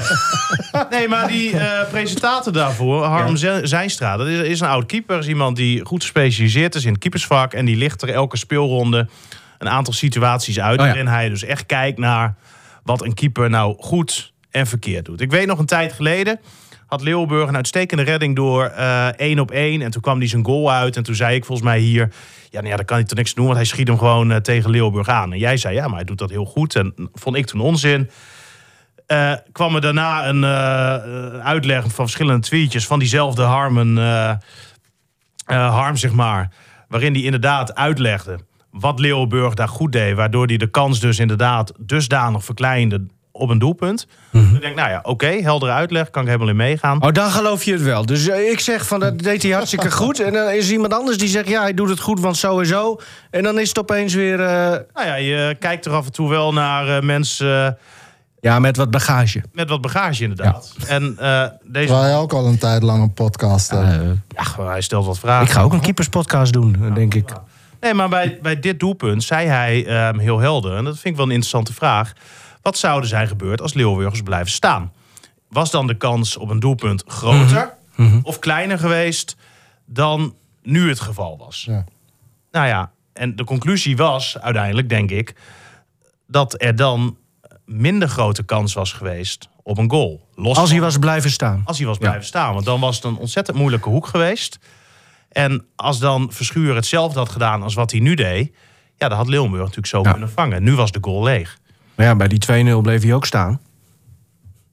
Nee, 0.89 1.07
maar 1.07 1.27
die 1.27 1.57
eh, 1.57 1.89
presentator 1.89 2.53
daarvoor, 2.53 3.03
Harm 3.03 3.35
ja. 3.35 3.65
Zijnstra, 3.65 4.17
dat 4.17 4.27
is, 4.27 4.39
is 4.39 4.59
een 4.59 4.67
oud 4.67 4.85
keeper. 4.85 5.19
is 5.19 5.27
iemand 5.27 5.55
die 5.55 5.85
goed 5.85 6.01
gespecialiseerd 6.01 6.75
is 6.75 6.85
in 6.85 6.91
het 6.91 7.01
keepersvak. 7.01 7.53
En 7.53 7.65
die 7.65 7.75
ligt 7.75 8.01
er 8.01 8.09
elke 8.09 8.37
speelronde 8.37 9.07
een 9.57 9.69
aantal 9.69 9.93
situaties 9.93 10.59
uit. 10.59 10.79
Oh 10.79 10.85
ja. 10.85 10.91
Waarin 10.91 11.07
hij 11.07 11.29
dus 11.29 11.43
echt 11.43 11.65
kijkt 11.65 11.97
naar 11.97 12.35
wat 12.83 13.03
een 13.03 13.13
keeper 13.13 13.49
nou 13.49 13.75
goed 13.79 14.33
en 14.51 14.67
verkeerd 14.67 15.05
doet. 15.05 15.21
Ik 15.21 15.31
weet 15.31 15.47
nog 15.47 15.59
een 15.59 15.65
tijd 15.65 15.93
geleden 15.93 16.39
had 16.93 17.47
een 17.47 17.55
uitstekende 17.55 18.03
redding 18.03 18.35
door 18.35 18.65
eh, 18.65 19.07
één 19.07 19.39
op 19.39 19.51
één. 19.51 19.81
En 19.81 19.91
toen 19.91 20.01
kwam 20.01 20.17
hij 20.17 20.27
zijn 20.27 20.45
goal 20.45 20.71
uit. 20.71 20.97
En 20.97 21.03
toen 21.03 21.15
zei 21.15 21.35
ik 21.35 21.45
volgens 21.45 21.67
mij 21.67 21.79
hier... 21.79 22.13
Ja, 22.49 22.59
nou 22.59 22.71
ja, 22.71 22.75
dan 22.75 22.85
kan 22.85 22.97
hij 22.97 23.05
toch 23.05 23.17
niks 23.17 23.33
doen, 23.33 23.45
want 23.45 23.57
hij 23.57 23.65
schiet 23.65 23.87
hem 23.87 23.97
gewoon 23.97 24.31
eh, 24.31 24.37
tegen 24.37 24.69
Leeuwburg 24.69 25.07
aan. 25.07 25.31
En 25.31 25.37
jij 25.37 25.57
zei, 25.57 25.75
ja, 25.75 25.87
maar 25.87 25.95
hij 25.95 26.03
doet 26.03 26.17
dat 26.17 26.29
heel 26.29 26.45
goed. 26.45 26.75
En 26.75 26.93
vond 27.13 27.35
ik 27.35 27.45
toen 27.45 27.59
onzin. 27.59 28.09
Eh, 29.05 29.33
kwam 29.51 29.75
er 29.75 29.81
daarna 29.81 30.27
een 30.27 30.45
uitleg 31.43 31.81
van 31.83 32.05
verschillende 32.05 32.41
tweetjes 32.41 32.87
van 32.87 32.99
diezelfde 32.99 33.41
Harmen, 33.41 33.97
Harm, 35.45 35.95
zeg 35.95 36.11
maar. 36.11 36.51
Waarin 36.87 37.13
hij 37.13 37.21
inderdaad 37.21 37.75
uitlegde 37.75 38.39
wat 38.71 38.99
Leeuwburg 38.99 39.53
daar 39.53 39.67
goed 39.67 39.91
deed. 39.91 40.15
Waardoor 40.15 40.45
hij 40.45 40.57
de 40.57 40.69
kans 40.69 40.99
dus 40.99 41.19
inderdaad 41.19 41.73
dusdanig 41.79 42.43
verkleinde 42.43 43.05
op 43.35 43.49
een 43.49 43.59
doelpunt. 43.59 44.07
Ik 44.31 44.61
denk, 44.61 44.75
nou 44.75 44.89
ja, 44.89 44.99
oké, 45.03 45.27
heldere 45.27 45.71
uitleg, 45.71 46.09
kan 46.09 46.21
ik 46.21 46.27
helemaal 46.27 46.49
in 46.49 46.55
meegaan. 46.55 47.03
Oh, 47.03 47.11
dan 47.11 47.29
geloof 47.31 47.63
je 47.63 47.71
het 47.71 47.81
wel. 47.81 48.05
Dus 48.05 48.27
eh, 48.27 48.51
ik 48.51 48.59
zeg 48.59 48.87
van 48.87 48.99
dat 48.99 49.19
deed 49.19 49.43
hij 49.43 49.51
hartstikke 49.59 49.91
goed. 49.91 50.19
En 50.19 50.33
dan 50.33 50.49
is 50.49 50.65
er 50.67 50.71
iemand 50.73 50.93
anders 50.93 51.17
die 51.17 51.27
zegt 51.27 51.47
ja, 51.47 51.61
hij 51.61 51.73
doet 51.73 51.89
het 51.89 51.99
goed, 51.99 52.19
want 52.19 52.37
sowieso. 52.37 52.99
En 53.29 53.43
dan 53.43 53.59
is 53.59 53.67
het 53.67 53.79
opeens 53.79 54.13
weer. 54.13 54.39
eh, 54.39 54.47
Nou 54.93 55.07
ja, 55.07 55.15
je 55.15 55.55
kijkt 55.59 55.85
er 55.85 55.91
af 55.91 56.05
en 56.05 56.11
toe 56.11 56.29
wel 56.29 56.53
naar 56.53 56.87
eh, 56.97 57.01
mensen 57.03 57.65
eh, 57.65 57.71
ja, 58.41 58.59
met 58.59 58.77
wat 58.77 58.91
bagage. 58.91 59.43
met 59.51 59.69
wat 59.69 59.81
bagage 59.81 60.21
inderdaad. 60.23 60.75
En 60.87 61.15
eh, 61.19 61.45
deze... 61.63 61.93
Wij 61.93 62.15
ook 62.15 62.33
al 62.33 62.45
een 62.45 62.57
tijd 62.57 62.83
lang 62.83 63.01
een 63.03 63.13
podcast. 63.13 63.71
Ja, 63.71 64.65
hij 64.65 64.81
stelt 64.81 65.05
wat 65.05 65.19
vragen. 65.19 65.45
Ik 65.45 65.51
ga 65.51 65.61
ook 65.61 65.73
een 65.73 65.81
keeperspodcast 65.81 66.53
doen, 66.53 66.91
denk 66.93 67.13
ik. 67.13 67.29
Nee, 67.81 67.93
maar 67.93 68.09
bij, 68.09 68.39
bij 68.41 68.59
dit 68.59 68.79
doelpunt 68.79 69.23
zei 69.23 69.47
hij 69.47 69.85
ehm, 69.85 70.17
heel 70.17 70.39
helder, 70.39 70.75
en 70.77 70.83
dat 70.83 70.93
vind 70.93 71.05
ik 71.05 71.15
wel 71.15 71.25
een 71.25 71.31
interessante 71.31 71.73
vraag. 71.73 72.13
Wat 72.63 72.77
zou 72.77 73.01
er 73.01 73.07
zijn 73.07 73.27
gebeurd 73.27 73.61
als 73.61 73.73
Leeuwburgers 73.73 74.21
blijven 74.21 74.51
staan? 74.51 74.91
Was 75.49 75.71
dan 75.71 75.87
de 75.87 75.97
kans 75.97 76.37
op 76.37 76.49
een 76.49 76.59
doelpunt 76.59 77.03
groter 77.07 77.73
of 78.23 78.39
kleiner 78.39 78.79
geweest 78.79 79.35
dan 79.85 80.35
nu 80.63 80.89
het 80.89 80.99
geval 80.99 81.37
was? 81.37 81.63
Ja. 81.67 81.85
Nou 82.51 82.67
ja, 82.67 82.91
en 83.13 83.35
de 83.35 83.43
conclusie 83.43 83.97
was 83.97 84.37
uiteindelijk, 84.39 84.89
denk 84.89 85.11
ik, 85.11 85.35
dat 86.27 86.61
er 86.61 86.75
dan 86.75 87.17
minder 87.65 88.07
grote 88.07 88.43
kans 88.43 88.73
was 88.73 88.93
geweest 88.93 89.49
op 89.63 89.77
een 89.77 89.89
goal. 89.89 90.27
Los 90.35 90.57
Als 90.57 90.71
hij 90.71 90.81
was 90.81 90.97
blijven 90.97 91.31
staan. 91.31 91.61
als 91.65 91.77
hij 91.77 91.87
was 91.87 91.97
blijven 91.97 92.25
staan. 92.25 92.53
Want 92.53 92.65
dan 92.65 92.79
was 92.79 92.95
het 92.95 93.03
een 93.05 93.17
ontzettend 93.17 93.57
moeilijke 93.57 93.89
hoek 93.89 94.07
geweest. 94.07 94.59
En 95.29 95.65
als 95.75 95.99
dan 95.99 96.31
Verschuur 96.31 96.75
hetzelfde 96.75 97.19
had 97.19 97.29
gedaan 97.29 97.63
als 97.63 97.73
wat 97.73 97.91
hij 97.91 97.99
nu 97.99 98.13
deed... 98.15 98.55
ja, 98.97 99.07
dan 99.07 99.17
had 99.17 99.27
Leeuwenburg 99.27 99.61
natuurlijk 99.61 99.87
zo 99.87 100.01
Ja. 100.03 100.11
kunnen 100.11 100.29
vangen. 100.29 100.63
Nu 100.63 100.75
was 100.75 100.91
de 100.91 100.99
goal 101.01 101.23
leeg. 101.23 101.57
Maar 101.95 102.05
ja, 102.05 102.15
bij 102.15 102.27
die 102.27 102.39
2-0 102.77 102.81
bleef 102.81 103.03
hij 103.03 103.13
ook 103.13 103.25
staan. 103.25 103.59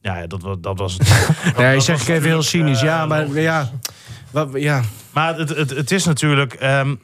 Ja, 0.01 0.27
dat, 0.27 0.43
wa- 0.43 0.57
dat 0.61 0.79
was 0.79 0.93
het. 0.99 1.09
Nee, 1.57 1.75
dat 1.75 1.85
zeg 1.85 1.97
was 1.99 2.09
ik 2.09 2.15
even 2.15 2.29
heel 2.29 2.43
cynisch. 2.43 2.79
eh, 2.81 2.85
Ja, 2.87 3.07
maar 3.07 3.23
logisch. 3.27 3.43
ja. 3.43 3.71
Wat, 4.31 4.49
ja. 4.55 4.81
Maar 5.13 5.37
het, 5.39 5.49
het, 5.49 5.71
het 5.71 5.91
is 5.91 6.05
natuurlijk... 6.05 6.55
ehm, 6.55 6.95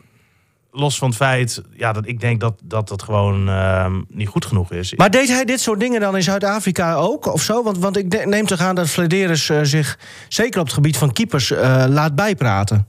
los 0.73 0.99
van 0.99 1.09
het 1.09 1.17
feit 1.17 1.63
ja, 1.77 1.93
dat 1.93 2.07
ik 2.07 2.21
denk 2.21 2.41
dat 2.41 2.55
dat, 2.65 2.89
dat 2.89 3.03
gewoon 3.03 3.49
ehm, 3.49 4.01
niet 4.09 4.29
goed 4.29 4.45
genoeg 4.45 4.73
is. 4.73 4.95
Maar 4.95 5.11
deed 5.11 5.29
hij 5.29 5.45
dit 5.45 5.61
soort 5.61 5.81
dingen 5.81 6.01
dan 6.01 6.17
in 6.17 6.23
Zuid-Afrika 6.23 6.95
ook? 6.95 7.33
Of 7.33 7.43
zo? 7.43 7.63
Want, 7.63 7.79
want 7.79 7.97
ik 7.97 8.27
neem 8.27 8.47
toch 8.47 8.61
aan 8.61 8.75
dat 8.75 8.89
Flederis 8.89 9.49
eh, 9.49 9.59
zich, 9.63 9.99
zeker 10.29 10.61
op 10.61 10.67
het 10.67 10.75
gebied 10.75 10.97
van 10.97 11.13
keepers, 11.13 11.51
eh, 11.51 11.85
laat 11.89 12.15
bijpraten. 12.15 12.87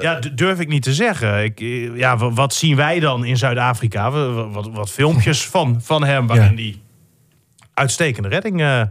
Ja, 0.00 0.18
d- 0.18 0.36
durf 0.38 0.60
ik 0.60 0.68
niet 0.68 0.82
te 0.82 0.94
zeggen. 0.94 1.44
Ik, 1.44 1.60
eh, 1.60 1.96
ja, 1.96 2.16
wa- 2.16 2.30
wat 2.30 2.54
zien 2.54 2.76
wij 2.76 3.00
dan 3.00 3.24
in 3.24 3.36
Zuid-Afrika? 3.36 4.12
We- 4.12 4.32
wa- 4.32 4.48
Wat, 4.48 4.68
wat 4.72 4.90
filmpjes 4.90 5.46
van, 5.54 5.80
van 5.82 6.04
hem 6.04 6.26
waarin 6.26 6.50
Ja. 6.50 6.56
die 6.56 6.82
uitstekende 7.74 8.28
redding 8.28 8.60
eh, 8.60 8.82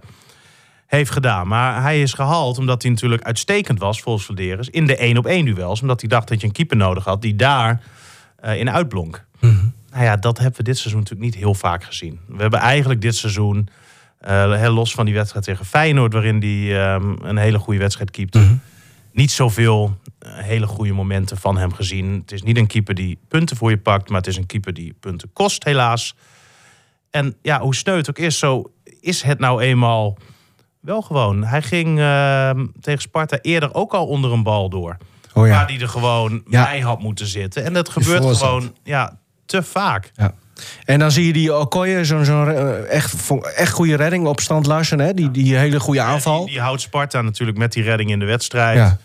heeft 0.88 1.12
gedaan. 1.12 1.48
Maar 1.48 1.82
hij 1.82 2.02
is 2.02 2.14
gehaald 2.14 2.58
omdat 2.58 2.82
hij 2.82 2.92
natuurlijk 2.92 3.24
uitstekend 3.24 3.80
was, 3.80 4.02
volgens 4.02 4.26
Vladeris, 4.26 4.70
in 4.70 4.86
de 4.88 4.96
één 4.98 5.18
op 5.18 5.26
één 5.26 5.46
duels. 5.46 5.82
Omdat 5.82 6.00
hij 6.00 6.10
dacht 6.10 6.28
dat 6.28 6.42
je 6.42 6.48
een 6.48 6.54
keeper 6.54 6.78
nodig 6.78 7.04
had 7.04 7.22
die 7.22 7.36
daar 7.36 7.82
eh, 8.40 8.60
in 8.60 8.72
uitblonk. 8.72 9.26
Nou 9.92 10.04
ja, 10.10 10.16
dat 10.16 10.38
hebben 10.38 10.58
we 10.58 10.64
dit 10.64 10.78
seizoen 10.78 11.00
natuurlijk 11.00 11.30
niet 11.30 11.40
heel 11.44 11.54
vaak 11.54 11.84
gezien. 11.84 12.20
We 12.28 12.42
hebben 12.42 12.60
eigenlijk 12.60 13.02
dit 13.02 13.16
seizoen, 13.16 13.68
eh, 14.20 14.54
heel 14.54 14.72
los 14.74 14.92
van 14.94 15.06
die 15.06 15.14
wedstrijd 15.14 15.46
tegen 15.46 15.66
Feyenoord, 15.66 16.14
waarin 16.14 16.40
hij 16.42 16.86
ehm, 16.94 17.14
een 17.24 17.38
hele 17.38 17.60
goede 17.60 17.80
wedstrijd 17.80 18.12
keepte 18.12 18.40
niet 19.18 19.32
zoveel 19.32 19.98
eh, 20.20 20.32
hele 20.36 20.68
goede 20.68 20.94
momenten 20.94 21.38
van 21.38 21.58
hem 21.58 21.74
gezien. 21.74 22.14
Het 22.22 22.32
is 22.32 22.42
niet 22.44 22.58
een 22.58 22.68
keeper 22.68 22.96
die 22.96 23.20
punten 23.28 23.58
voor 23.58 23.70
je 23.70 23.78
pakt, 23.78 24.10
maar 24.10 24.18
het 24.18 24.28
is 24.28 24.38
een 24.38 24.46
keeper 24.46 24.74
die 24.74 24.94
punten 25.00 25.30
kost, 25.34 25.64
helaas. 25.64 26.16
En 27.10 27.36
ja, 27.42 27.60
hoe 27.60 27.76
sneu 27.76 27.96
het 27.96 28.10
ook 28.10 28.18
is, 28.20 28.38
zo 28.38 28.72
is 29.02 29.22
het 29.22 29.40
nou 29.40 29.62
eenmaal 29.62 30.18
wel 30.80 31.02
gewoon. 31.02 31.44
Hij 31.44 31.62
ging 31.62 32.00
eh, 32.00 32.50
tegen 32.82 33.02
Sparta 33.02 33.38
eerder 33.42 33.74
ook 33.74 33.94
al 33.94 34.08
onder 34.08 34.32
een 34.32 34.44
bal 34.44 34.70
door. 34.70 34.98
Oh 35.34 35.50
Waar 35.50 35.68
hij 35.68 35.80
er 35.80 35.90
gewoon 35.90 36.44
Ja. 36.50 36.64
bij 36.64 36.80
had 36.80 37.02
moeten 37.02 37.28
zitten. 37.28 37.64
En 37.64 37.74
dat 37.74 37.90
gebeurt 37.90 38.38
gewoon 38.38 38.76
ja, 38.84 39.20
te 39.46 39.64
vaak. 39.64 40.12
Ja. 40.16 40.34
En 40.86 41.00
dan 41.00 41.12
zie 41.12 41.26
je 41.26 41.34
die 41.34 41.56
Okoye, 41.56 42.06
zo'n 42.06 42.26
zo'n 42.26 42.52
eh, 42.52 42.90
echt, 42.90 43.30
echt 43.56 43.72
goede 43.72 43.96
redding 43.96 44.28
op 44.28 44.40
stand 44.40 44.66
Larsen. 44.66 45.00
Hè? 45.00 45.14
Die, 45.14 45.32
die 45.32 45.56
hele 45.56 45.80
goede 45.80 46.02
aanval. 46.02 46.40
Die, 46.44 46.54
die 46.54 46.62
houdt 46.62 46.82
Sparta 46.82 47.22
natuurlijk 47.22 47.58
met 47.58 47.72
die 47.72 47.84
redding 47.84 48.10
in 48.10 48.20
de 48.20 48.26
wedstrijd. 48.26 48.78
Ja. 48.78 48.98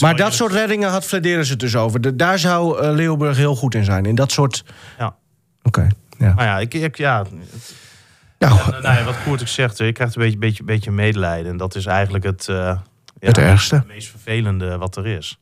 Maar 0.00 0.16
dat 0.16 0.34
soort 0.34 0.52
reddingen 0.52 0.90
had 0.90 1.04
Flederis 1.04 1.48
het 1.48 1.60
dus 1.60 1.76
over. 1.76 2.00
De- 2.00 2.16
daar 2.16 2.38
zou 2.38 2.80
eh, 2.82 2.92
Leeuwburg 2.92 3.36
heel 3.36 3.56
goed 3.56 3.74
in 3.74 3.84
zijn. 3.84 4.06
In 4.06 4.14
dat 4.14 4.32
soort... 4.32 4.64
Ja. 4.98 5.14
Oké, 5.62 5.88
ja. 6.18 6.32
Maar 6.34 6.44
ja, 6.44 6.58
ik, 6.58 6.74
ik, 6.74 6.96
ja, 6.96 7.24
Nou, 8.38 8.54
nou, 8.54 8.82
nou 8.82 8.98
ja, 8.98 9.04
wat 9.04 9.22
Koert 9.24 9.40
ook 9.40 9.48
zegt, 9.48 9.78
je 9.78 9.92
krijgt 9.92 10.16
een 10.16 10.22
beetje, 10.22 10.38
beetje, 10.38 10.62
beetje 10.64 10.90
medelijden. 10.90 11.50
En 11.52 11.56
dat 11.56 11.74
is 11.74 11.86
eigenlijk 11.86 12.24
het, 12.24 12.48
eh, 12.48 12.56
ja, 12.56 12.82
Het 13.18 13.38
ergste. 13.38 13.74
het 13.74 13.86
meest 13.86 14.08
vervelende 14.08 14.78
wat 14.78 14.96
er 14.96 15.06
is. 15.06 15.38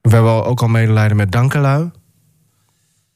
we 0.00 0.10
hebben 0.10 0.44
ook 0.44 0.60
al 0.62 0.68
medelijden 0.68 1.16
met 1.16 1.32
Dankelui. 1.32 1.90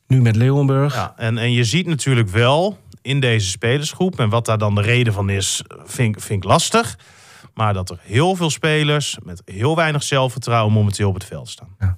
Nu 0.07 0.23
met 0.23 0.37
Leeuwenburg. 0.37 0.95
Ja, 0.95 1.13
en, 1.17 1.39
en 1.39 1.53
je 1.53 1.65
ziet 1.65 1.87
natuurlijk 1.87 2.29
wel 2.29 2.79
in 3.03 3.21
deze 3.21 3.49
spelersgroep, 3.49 4.19
en 4.21 4.29
wat 4.29 4.47
daar 4.47 4.59
dan 4.59 4.75
de 4.75 4.81
reden 4.83 5.13
van 5.13 5.31
is, 5.31 5.63
vind, 5.85 6.17
ik- 6.17 6.23
vind 6.23 6.45
ik 6.45 6.51
lastig. 6.51 6.99
Maar 7.55 7.75
dat 7.75 7.91
er 7.91 7.99
heel 8.01 8.35
veel 8.35 8.51
spelers 8.51 9.19
met 9.23 9.43
heel 9.45 9.77
weinig 9.77 10.03
zelfvertrouwen 10.03 10.73
momenteel 10.73 11.09
op 11.09 11.15
het 11.15 11.25
veld 11.25 11.49
staan. 11.49 11.77
Ja. 11.79 11.97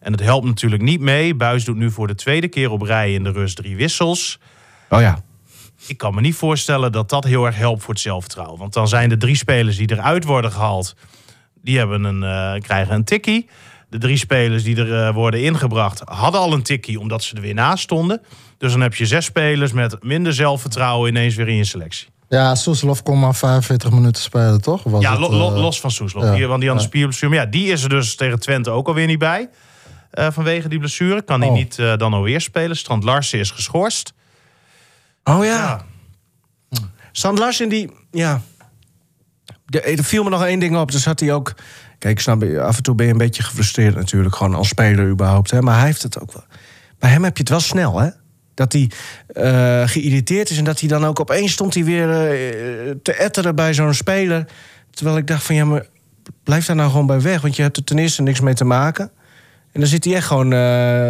En 0.00 0.12
het 0.12 0.20
helpt 0.20 0.46
natuurlijk 0.46 0.82
niet 0.82 1.00
mee. 1.00 1.34
Buis 1.34 1.64
doet 1.64 1.76
nu 1.76 1.90
voor 1.90 2.06
de 2.06 2.14
tweede 2.14 2.48
keer 2.48 2.70
op 2.70 2.82
rij 2.82 3.14
in 3.14 3.24
de 3.24 3.30
rust 3.30 3.56
drie 3.56 3.76
wissels. 3.76 4.38
Oh 4.88 5.00
ja. 5.00 5.18
Ik 5.86 5.98
kan 5.98 6.14
me 6.14 6.20
niet 6.20 6.34
voorstellen 6.34 6.92
dat 6.92 7.08
dat 7.08 7.24
heel 7.24 7.46
erg 7.46 7.56
helpt 7.56 7.82
voor 7.82 7.94
het 7.94 8.02
zelfvertrouwen. 8.02 8.58
Want 8.58 8.72
dan 8.72 8.88
zijn 8.88 9.08
de 9.08 9.16
drie 9.16 9.36
spelers 9.36 9.76
die 9.76 9.92
eruit 9.92 10.24
worden 10.24 10.52
gehaald, 10.52 10.96
die 11.62 11.78
hebben 11.78 12.04
een, 12.04 12.22
eh, 12.22 12.60
krijgen 12.60 12.94
een 12.94 13.04
tikkie. 13.04 13.48
De 13.88 13.98
drie 13.98 14.16
spelers 14.16 14.62
die 14.62 14.76
er 14.76 15.06
eh, 15.06 15.14
worden 15.14 15.42
ingebracht 15.42 16.02
hadden 16.04 16.40
al 16.40 16.52
een 16.52 16.62
tikkie 16.62 17.00
omdat 17.00 17.22
ze 17.22 17.34
er 17.34 17.42
weer 17.42 17.54
naast 17.54 17.82
stonden. 17.82 18.20
Dus 18.58 18.72
dan 18.72 18.80
heb 18.80 18.94
je 18.94 19.06
zes 19.06 19.24
spelers 19.24 19.72
met 19.72 20.02
minder 20.02 20.34
zelfvertrouwen 20.34 21.08
ineens 21.08 21.34
weer 21.34 21.48
in 21.48 21.56
je 21.56 21.64
selectie. 21.64 22.08
Ja, 22.28 22.54
Soeslof 22.54 23.02
kon 23.02 23.18
maar 23.18 23.34
45 23.34 23.90
minuten 23.90 24.22
spelen, 24.22 24.60
toch? 24.60 24.82
Was 24.82 25.02
ja, 25.02 25.10
het, 25.10 25.20
lo- 25.20 25.32
lo- 25.32 25.54
eh, 25.54 25.60
los 25.60 25.80
van 25.80 25.90
Soeslof. 25.90 26.24
ja, 26.24 26.34
Die- 26.34 26.46
want 26.46 26.60
die 26.60 26.70
aan 26.70 26.76
de 26.76 26.82
ja. 26.82 26.88
spierblessure. 26.88 27.34
Maar 27.34 27.44
ja, 27.44 27.50
die 27.50 27.66
is 27.72 27.82
er 27.82 27.88
dus 27.88 28.14
tegen 28.16 28.40
Twente 28.40 28.70
ook 28.70 28.86
alweer 28.88 29.06
niet 29.06 29.18
bij. 29.18 29.48
eh, 30.10 30.26
vanwege 30.30 30.68
die 30.68 30.78
blessure. 30.78 31.22
Kan 31.22 31.40
hij 31.40 31.48
Oh. 31.48 31.54
niet 31.54 31.78
eh, 31.78 31.96
dan 31.96 32.12
alweer 32.14 32.40
spelen. 32.40 32.76
Strand 32.76 33.04
Larsen 33.04 33.38
is 33.38 33.50
geschorst. 33.50 34.12
Oh 35.24 35.44
ja. 35.44 35.84
Sand 37.12 37.38
Larsen, 37.38 37.68
die... 37.68 37.90
Ja. 38.10 38.40
De, 39.64 39.80
er 39.80 40.04
viel 40.04 40.22
me 40.24 40.30
nog 40.30 40.44
één 40.44 40.58
ding 40.58 40.76
op. 40.76 40.90
Dus 40.92 41.04
had 41.04 41.20
hij 41.20 41.32
ook... 41.32 41.54
Kijk, 41.98 42.14
ik 42.16 42.20
snap, 42.20 42.42
af 42.58 42.76
en 42.76 42.82
toe 42.82 42.94
ben 42.94 43.06
je 43.06 43.12
een 43.12 43.18
beetje 43.18 43.42
gefrustreerd 43.42 43.94
natuurlijk. 43.94 44.36
Gewoon 44.36 44.54
als 44.54 44.68
speler 44.68 45.08
überhaupt. 45.08 45.50
Hè? 45.50 45.60
Maar 45.62 45.76
hij 45.76 45.86
heeft 45.86 46.02
het 46.02 46.20
ook 46.20 46.32
wel... 46.32 46.44
Bij 46.98 47.10
hem 47.10 47.24
heb 47.24 47.34
je 47.36 47.40
het 47.42 47.48
wel 47.52 47.60
snel, 47.60 47.98
hè? 48.00 48.08
Dat 48.58 48.72
hij 48.72 48.90
eh, 49.26 49.88
geïrriteerd 49.88 50.50
is 50.50 50.58
en 50.58 50.64
dat 50.64 50.80
hij 50.80 50.88
dan 50.88 51.04
ook 51.06 51.20
opeens 51.20 51.52
stond 51.52 51.74
hij 51.74 51.84
weer 51.84 52.08
eh, 52.10 52.90
te 53.02 53.12
etteren 53.12 53.54
bij 53.54 53.74
zo'n 53.74 53.94
speler. 53.94 54.46
Terwijl 54.90 55.16
ik 55.16 55.26
dacht 55.26 55.42
van 55.42 55.54
ja, 55.54 55.64
maar 55.64 55.86
blijf 56.44 56.66
daar 56.66 56.76
nou 56.76 56.90
gewoon 56.90 57.06
bij 57.06 57.20
weg. 57.20 57.40
Want 57.40 57.56
je 57.56 57.62
hebt 57.62 57.76
er 57.76 57.84
ten 57.84 57.98
eerste 57.98 58.22
niks 58.22 58.40
mee 58.40 58.54
te 58.54 58.64
maken. 58.64 59.10
En 59.72 59.80
dan 59.80 59.88
zit 59.88 60.04
hij 60.04 60.14
echt 60.14 60.26
gewoon 60.26 60.52
eh, 60.52 60.58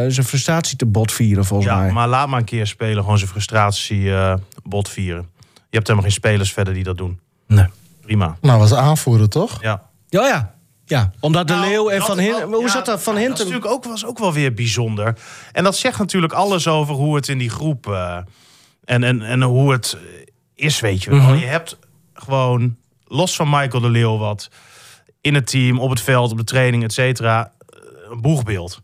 zijn 0.08 0.24
frustratie 0.26 0.76
te 0.76 0.86
botvieren, 0.86 1.44
volgens 1.44 1.68
Ja, 1.70 1.78
mij. 1.80 1.92
maar 1.92 2.08
laat 2.08 2.28
maar 2.28 2.38
een 2.38 2.44
keer 2.44 2.66
spelen. 2.66 3.02
Gewoon 3.02 3.18
zijn 3.18 3.30
frustratie 3.30 4.12
eh 4.12 4.34
bot 4.62 4.88
vieren. 4.88 5.26
Je 5.44 5.76
hebt 5.76 5.86
helemaal 5.86 6.02
geen 6.10 6.18
spelers 6.18 6.52
verder 6.52 6.74
die 6.74 6.84
dat 6.84 6.98
doen. 6.98 7.20
Nee. 7.46 7.66
Prima. 8.00 8.36
Nou, 8.40 8.58
was 8.58 8.74
aanvoerder, 8.74 9.28
toch? 9.28 9.62
Ja. 9.62 9.82
Ja, 10.08 10.26
ja. 10.26 10.54
Ja, 10.88 11.12
omdat 11.20 11.48
de 11.48 11.54
Nou, 11.54 11.68
Leeuw 11.68 11.88
en 11.88 11.98
dat- 11.98 12.06
Van 12.06 12.18
Hintem... 12.18 12.40
dat- 12.50 12.58
Hoe 12.58 12.66
ja, 12.66 12.72
zat 12.72 12.86
dat? 12.86 13.02
Van 13.02 13.14
ja, 13.14 13.18
Hintem... 13.20 13.38
Dat 13.38 13.46
is 13.46 13.52
natuurlijk 13.52 13.86
ook, 13.86 13.92
was 13.92 14.04
ook 14.06 14.18
wel 14.18 14.32
weer 14.32 14.54
bijzonder. 14.54 15.16
En 15.52 15.64
dat 15.64 15.76
zegt 15.76 15.98
natuurlijk 15.98 16.32
alles 16.32 16.68
over 16.68 16.94
hoe 16.94 17.16
het 17.16 17.28
in 17.28 17.38
die 17.38 17.50
groep... 17.50 17.86
eh, 17.86 18.16
en, 18.84 19.04
en, 19.04 19.22
en 19.22 19.42
hoe 19.42 19.72
het 19.72 19.96
is, 20.54 20.80
weet 20.80 21.02
je 21.02 21.10
wel. 21.10 21.18
Mhm. 21.20 21.34
Je 21.34 21.46
hebt 21.46 21.78
gewoon, 22.14 22.76
los 23.06 23.36
van 23.36 23.48
Michael 23.50 23.80
de 23.82 23.88
Leeuw... 23.90 24.16
wat 24.18 24.48
in 25.20 25.34
het 25.34 25.46
team, 25.46 25.78
op 25.80 25.90
het 25.90 26.00
veld, 26.00 26.30
op 26.30 26.36
de 26.38 26.44
training, 26.44 26.82
et 26.84 26.92
cetera... 26.92 27.52
eh, 27.68 27.78
een 28.10 28.20
boegbeeld. 28.20 28.80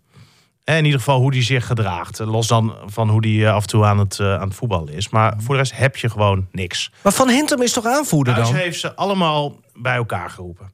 En 0.64 0.76
in 0.76 0.84
ieder 0.84 0.98
geval 0.98 1.20
hoe 1.20 1.30
die 1.30 1.42
zich 1.42 1.66
gedraagt. 1.66 2.18
Los 2.18 2.46
dan 2.46 2.74
van 2.86 3.08
hoe 3.10 3.20
die 3.20 3.46
eh, 3.46 3.54
af 3.54 3.62
en 3.62 3.68
toe 3.68 3.84
aan 3.84 3.98
het, 3.98 4.18
eh, 4.18 4.34
aan 4.34 4.48
het 4.48 4.54
voetballen 4.56 4.92
is. 4.92 5.08
Maar 5.08 5.34
voor 5.38 5.54
de 5.54 5.60
rest 5.60 5.76
heb 5.76 5.96
je 5.96 6.10
gewoon 6.10 6.46
niks. 6.52 6.90
Maar 7.02 7.12
Van 7.12 7.28
Hintem 7.28 7.62
is 7.62 7.72
toch 7.72 7.86
aanvoerder 7.86 8.34
Buis 8.34 8.48
dan? 8.48 8.56
heeft 8.56 8.80
ze 8.80 8.94
allemaal 8.94 9.56
bij 9.74 9.94
elkaar 9.94 10.30
geroepen. 10.30 10.72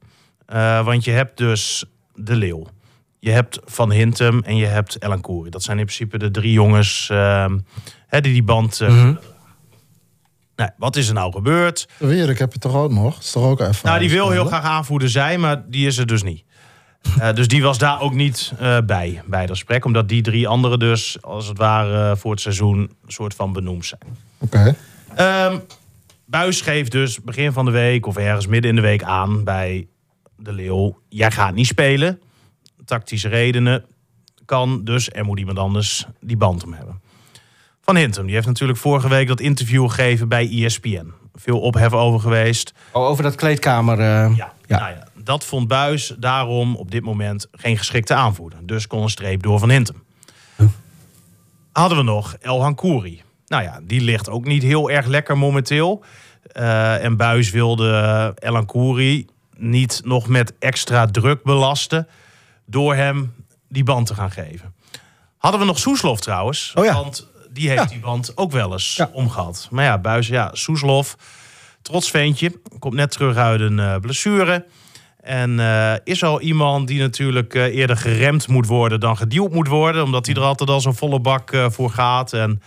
Eh, 0.51 0.85
want 0.85 1.03
je 1.03 1.11
hebt 1.11 1.37
dus 1.37 1.85
de 2.13 2.35
Leeuw. 2.35 2.67
Je 3.19 3.31
hebt 3.31 3.59
Van 3.65 3.91
Hintem 3.91 4.41
en 4.43 4.55
je 4.55 4.65
hebt 4.65 4.97
Ellen 4.97 5.21
Koeri. 5.21 5.49
Dat 5.49 5.63
zijn 5.63 5.79
in 5.79 5.85
principe 5.85 6.17
de 6.17 6.31
drie 6.31 6.51
jongens 6.51 7.09
ehm, 7.09 7.59
hè, 8.07 8.21
die 8.21 8.33
die 8.33 8.43
band... 8.43 8.79
nou, 10.55 10.69
wat 10.77 10.95
is 10.95 11.07
er 11.07 11.13
nou 11.13 11.31
gebeurd? 11.31 11.87
De 11.97 12.07
Wierik 12.07 12.37
heb 12.37 12.53
je 12.53 12.59
toch 12.59 12.75
ook 12.75 12.91
nog? 12.91 13.19
Is 13.19 13.31
toch 13.31 13.43
ook 13.43 13.59
even. 13.59 13.87
Nou, 13.87 13.99
die 13.99 14.09
wil 14.09 14.29
heel 14.29 14.45
graag 14.45 14.63
aanvoerder 14.63 15.09
zijn, 15.09 15.39
maar 15.39 15.63
die 15.69 15.87
is 15.87 15.97
er 15.97 16.05
dus 16.05 16.23
niet. 16.23 16.43
Eh, 17.19 17.33
dus 17.33 17.47
die 17.47 17.63
was 17.63 17.77
daar 17.77 18.01
ook 18.01 18.13
niet 18.13 18.53
eh, 18.59 18.77
bij, 18.85 19.21
bij 19.25 19.45
dat 19.45 19.49
gesprek. 19.49 19.85
Omdat 19.85 20.09
die 20.09 20.21
drie 20.21 20.47
anderen 20.47 20.79
dus, 20.79 21.17
als 21.21 21.47
het 21.47 21.57
ware, 21.57 22.17
voor 22.17 22.31
het 22.31 22.41
seizoen... 22.41 22.77
een 22.77 23.11
soort 23.11 23.33
van 23.33 23.53
benoemd 23.53 23.85
zijn. 23.85 24.17
Oké. 24.37 24.75
Ehm 25.15 25.57
Buis 26.31 26.61
geeft 26.61 26.91
dus 26.91 27.21
begin 27.21 27.51
van 27.51 27.65
de 27.65 27.71
week 27.71 28.05
of 28.05 28.17
ergens 28.17 28.47
midden 28.47 28.69
in 28.69 28.75
de 28.75 28.81
week 28.81 29.03
aan 29.03 29.43
bij 29.43 29.87
de 30.41 30.53
Leeuw. 30.53 30.99
Jij 31.09 31.31
gaat 31.31 31.53
niet 31.53 31.67
spelen. 31.67 32.21
Tactische 32.85 33.27
redenen 33.27 33.85
kan, 34.45 34.83
dus 34.83 35.09
er 35.11 35.25
moet 35.25 35.39
iemand 35.39 35.57
anders 35.59 36.05
die 36.19 36.37
band 36.37 36.63
om 36.63 36.73
hebben. 36.73 37.01
Van 37.81 37.95
Hintem, 37.95 38.25
die 38.25 38.35
heeft 38.35 38.47
natuurlijk 38.47 38.79
vorige 38.79 39.09
week 39.09 39.27
dat 39.27 39.39
interview 39.39 39.89
gegeven 39.89 40.27
bij 40.27 40.49
ESPN. 40.63 41.11
Veel 41.33 41.59
ophef 41.59 41.93
over 41.93 42.19
geweest. 42.19 42.73
Oh, 42.91 43.03
over 43.03 43.23
dat 43.23 43.35
kleedkamer... 43.35 43.99
eh, 43.99 44.35
Ja, 44.37 44.53
Ja. 44.65 44.79
Nou 44.79 44.91
ja, 44.91 45.07
dat 45.23 45.45
vond 45.45 45.67
Buis 45.67 46.13
daarom 46.17 46.75
op 46.75 46.91
dit 46.91 47.03
moment 47.03 47.47
geen 47.51 47.77
geschikte 47.77 48.13
aanvoerder. 48.13 48.59
Dus 48.63 48.87
kon 48.87 49.01
een 49.01 49.09
streep 49.09 49.43
door 49.43 49.59
Van 49.59 49.69
Hintem. 49.69 50.03
Hadden 51.71 51.97
we 51.97 52.03
nog 52.03 52.35
Elhan 52.39 52.75
Kouri. 52.75 53.21
Nou 53.47 53.63
ja, 53.63 53.79
die 53.83 54.01
ligt 54.01 54.29
ook 54.29 54.45
niet 54.45 54.63
heel 54.63 54.89
erg 54.89 55.05
lekker 55.05 55.37
momenteel. 55.37 56.03
Eh, 56.43 57.03
en 57.03 57.17
Buis 57.17 57.51
wilde 57.51 57.89
eh, 57.91 58.47
Elhan 58.47 58.65
Kouri 58.65 59.25
niet 59.61 60.01
nog 60.03 60.27
met 60.27 60.53
extra 60.59 61.05
druk 61.05 61.43
belasten... 61.43 62.07
door 62.65 62.95
hem 62.95 63.33
die 63.69 63.83
band 63.83 64.07
te 64.07 64.13
gaan 64.15 64.31
geven. 64.31 64.73
Hadden 65.37 65.59
we 65.59 65.65
nog 65.65 65.79
Soeslof 65.79 66.19
trouwens. 66.19 66.71
Oh 66.75 66.85
ja. 66.85 66.93
Want 66.93 67.29
die 67.51 67.67
heeft 67.69 67.81
Ja. 67.81 67.87
die 67.87 67.99
band 67.99 68.37
ook 68.37 68.51
wel 68.51 68.71
eens 68.71 68.95
Ja. 68.95 69.09
omgehad. 69.13 69.67
Maar 69.71 69.83
ja, 69.85 69.97
Buis, 69.97 70.27
ja, 70.27 70.49
Soeslof, 70.53 71.15
trots 71.81 72.09
ventje. 72.11 72.59
Komt 72.79 72.93
net 72.93 73.11
terug 73.11 73.35
uit 73.35 73.61
een 73.61 73.79
eh, 73.79 73.95
blessure. 73.95 74.65
En 75.21 75.59
eh, 75.59 75.93
is 76.03 76.23
al 76.23 76.41
iemand 76.41 76.87
die 76.87 76.99
natuurlijk 76.99 77.55
eh, 77.55 77.63
eerder 77.75 77.97
geremd 77.97 78.47
moet 78.47 78.67
worden 78.67 78.99
dan 78.99 79.17
geduwd 79.17 79.51
moet 79.51 79.67
worden. 79.67 80.03
Omdat 80.03 80.25
hij 80.25 80.35
er 80.35 80.41
altijd 80.41 80.69
al 80.69 80.81
zo'n 80.81 80.95
volle 80.95 81.19
bak 81.19 81.51
voor 81.69 81.89
gaat. 81.89 82.33
En 82.33 82.61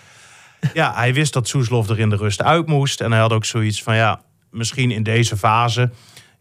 ja, 0.74 0.94
hij 0.94 1.14
wist 1.14 1.32
dat 1.32 1.48
Soeslof 1.48 1.88
er 1.88 1.98
in 1.98 2.10
de 2.10 2.16
rust 2.16 2.42
uit 2.42 2.66
moest. 2.66 3.00
En 3.00 3.10
hij 3.12 3.20
had 3.20 3.32
ook 3.32 3.44
zoiets 3.44 3.82
van 3.82 3.96
ja, 3.96 4.20
misschien 4.50 4.90
in 4.90 5.02
deze 5.02 5.36
fase 5.36 5.90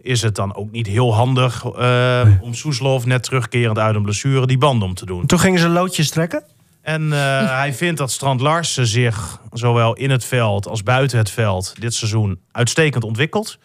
is 0.03 0.21
het 0.21 0.35
dan 0.35 0.55
ook 0.55 0.71
niet 0.71 0.87
heel 0.87 1.13
handig 1.15 1.65
eh, 1.65 2.27
om 2.41 2.53
Soeslof 2.53 3.05
net 3.05 3.23
terugkerend 3.23 3.77
uit 3.77 3.95
een 3.95 4.03
blessure 4.03 4.47
die 4.47 4.57
band 4.57 4.83
om 4.83 4.93
te 4.93 5.05
doen. 5.05 5.25
Toen 5.25 5.39
gingen 5.39 5.59
ze 5.59 5.67
loodjes 5.67 6.09
trekken? 6.09 6.43
En 6.81 7.13
eh, 7.13 7.19
hij 7.59 7.73
vindt 7.73 7.97
dat 7.97 8.11
Strand 8.11 8.41
Larsen 8.41 8.87
zich 8.87 9.39
zowel 9.51 9.93
in 9.93 10.09
het 10.09 10.25
veld 10.25 10.67
als 10.67 10.83
buiten 10.83 11.17
het 11.17 11.29
veld 11.29 11.73
dit 11.79 11.93
seizoen 11.93 12.39
uitstekend 12.51 13.03
ontwikkelt. 13.03 13.57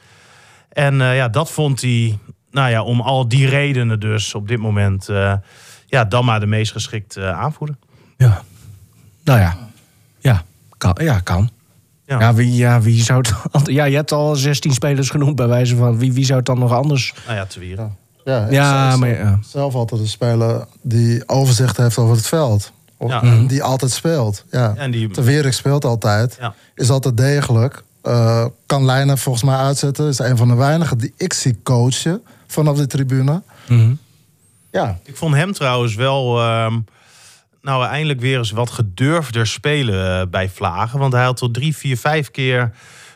En 0.68 1.00
eh, 1.00 1.16
ja, 1.16 1.28
dat 1.28 1.50
vond 1.50 1.80
hij, 1.80 2.18
nou 2.50 2.70
ja, 2.70 2.82
om 2.82 3.00
al 3.00 3.28
die 3.28 3.48
redenen 3.48 4.00
dus 4.00 4.34
op 4.34 4.48
dit 4.48 4.58
moment, 4.58 5.06
ja, 5.86 6.04
dan 6.04 6.24
maar 6.24 6.40
de 6.40 6.46
meest 6.46 6.72
geschikte 6.72 7.32
aanvoerder. 7.32 7.76
Ja. 8.16 8.42
Nou 9.24 9.40
ja. 9.40 9.56
Ja, 10.18 10.42
kan. 10.78 10.96
Ja, 11.00 11.20
kan. 11.20 11.50
Ja. 12.08 12.20
Ja, 12.20 12.34
wie, 12.34 12.54
ja, 12.54 12.80
wie 12.80 13.02
zou 13.02 13.18
het... 13.18 13.34
Ja, 13.78 13.84
je 13.84 13.96
hebt 13.96 14.12
al 14.12 14.36
16 14.36 14.72
spelers 14.72 15.10
genoemd 15.10 15.36
bij 15.36 15.46
wijze 15.46 15.76
van... 15.76 15.98
Wie, 15.98 16.12
wie 16.12 16.24
zou 16.24 16.36
het 16.38 16.46
dan 16.46 16.58
nog 16.58 16.72
anders... 16.72 17.14
Nou 17.26 17.36
ja, 17.38 17.46
te 17.46 17.60
wieren. 17.60 17.96
Ja, 18.24 18.46
Ja, 18.50 18.88
zelf- 18.88 19.00
maar 19.00 19.08
ja. 19.08 19.38
Zelf 19.48 19.74
altijd 19.74 20.00
een 20.00 20.08
speler 20.08 20.66
die 20.82 21.28
overzicht 21.28 21.76
heeft 21.76 21.98
over 21.98 22.16
het 22.16 22.26
veld. 22.26 22.72
Of 22.96 23.10
Ja. 23.10 23.20
Die 23.46 23.62
altijd 23.62 23.90
speelt. 23.90 24.44
Ja. 24.50 24.74
En 24.76 24.90
die, 24.90 25.52
speelt 25.52 25.84
altijd. 25.84 26.36
Ja. 26.40 26.54
Is 26.74 26.90
altijd 26.90 27.16
degelijk. 27.16 27.82
Eh, 28.02 28.44
kan 28.66 28.84
lijnen 28.84 29.18
volgens 29.18 29.44
mij 29.44 29.56
uitzetten. 29.56 30.08
Is 30.08 30.18
een 30.18 30.36
van 30.36 30.48
de 30.48 30.54
weinigen 30.54 30.98
die 30.98 31.12
ik 31.16 31.32
zie 31.32 31.58
coachen 31.62 32.22
vanaf 32.46 32.76
de 32.76 32.86
tribune. 32.86 33.42
Ja, 34.70 34.98
Ik 35.04 35.16
vond 35.16 35.34
hem 35.34 35.52
trouwens 35.52 35.94
wel, 35.94 36.40
ehm, 36.40 36.78
nou 37.62 37.84
eindelijk 37.84 38.20
weer 38.20 38.38
eens 38.38 38.50
wat 38.50 38.70
gedurfder 38.70 39.46
spelen 39.46 40.20
eh, 40.20 40.26
bij 40.30 40.48
Vlagen. 40.48 40.98
Want 40.98 41.12
hij 41.12 41.24
had 41.24 41.36
tot 41.36 41.54
drie, 41.54 41.76
vier, 41.76 41.96
vijf 41.98 42.30
keer 42.30 42.72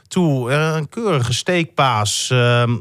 toe 0.08 0.50
eh, 0.52 0.74
een 0.76 0.88
keurige 0.88 1.32
steekpaas 1.34 2.30
ehm, 2.30 2.76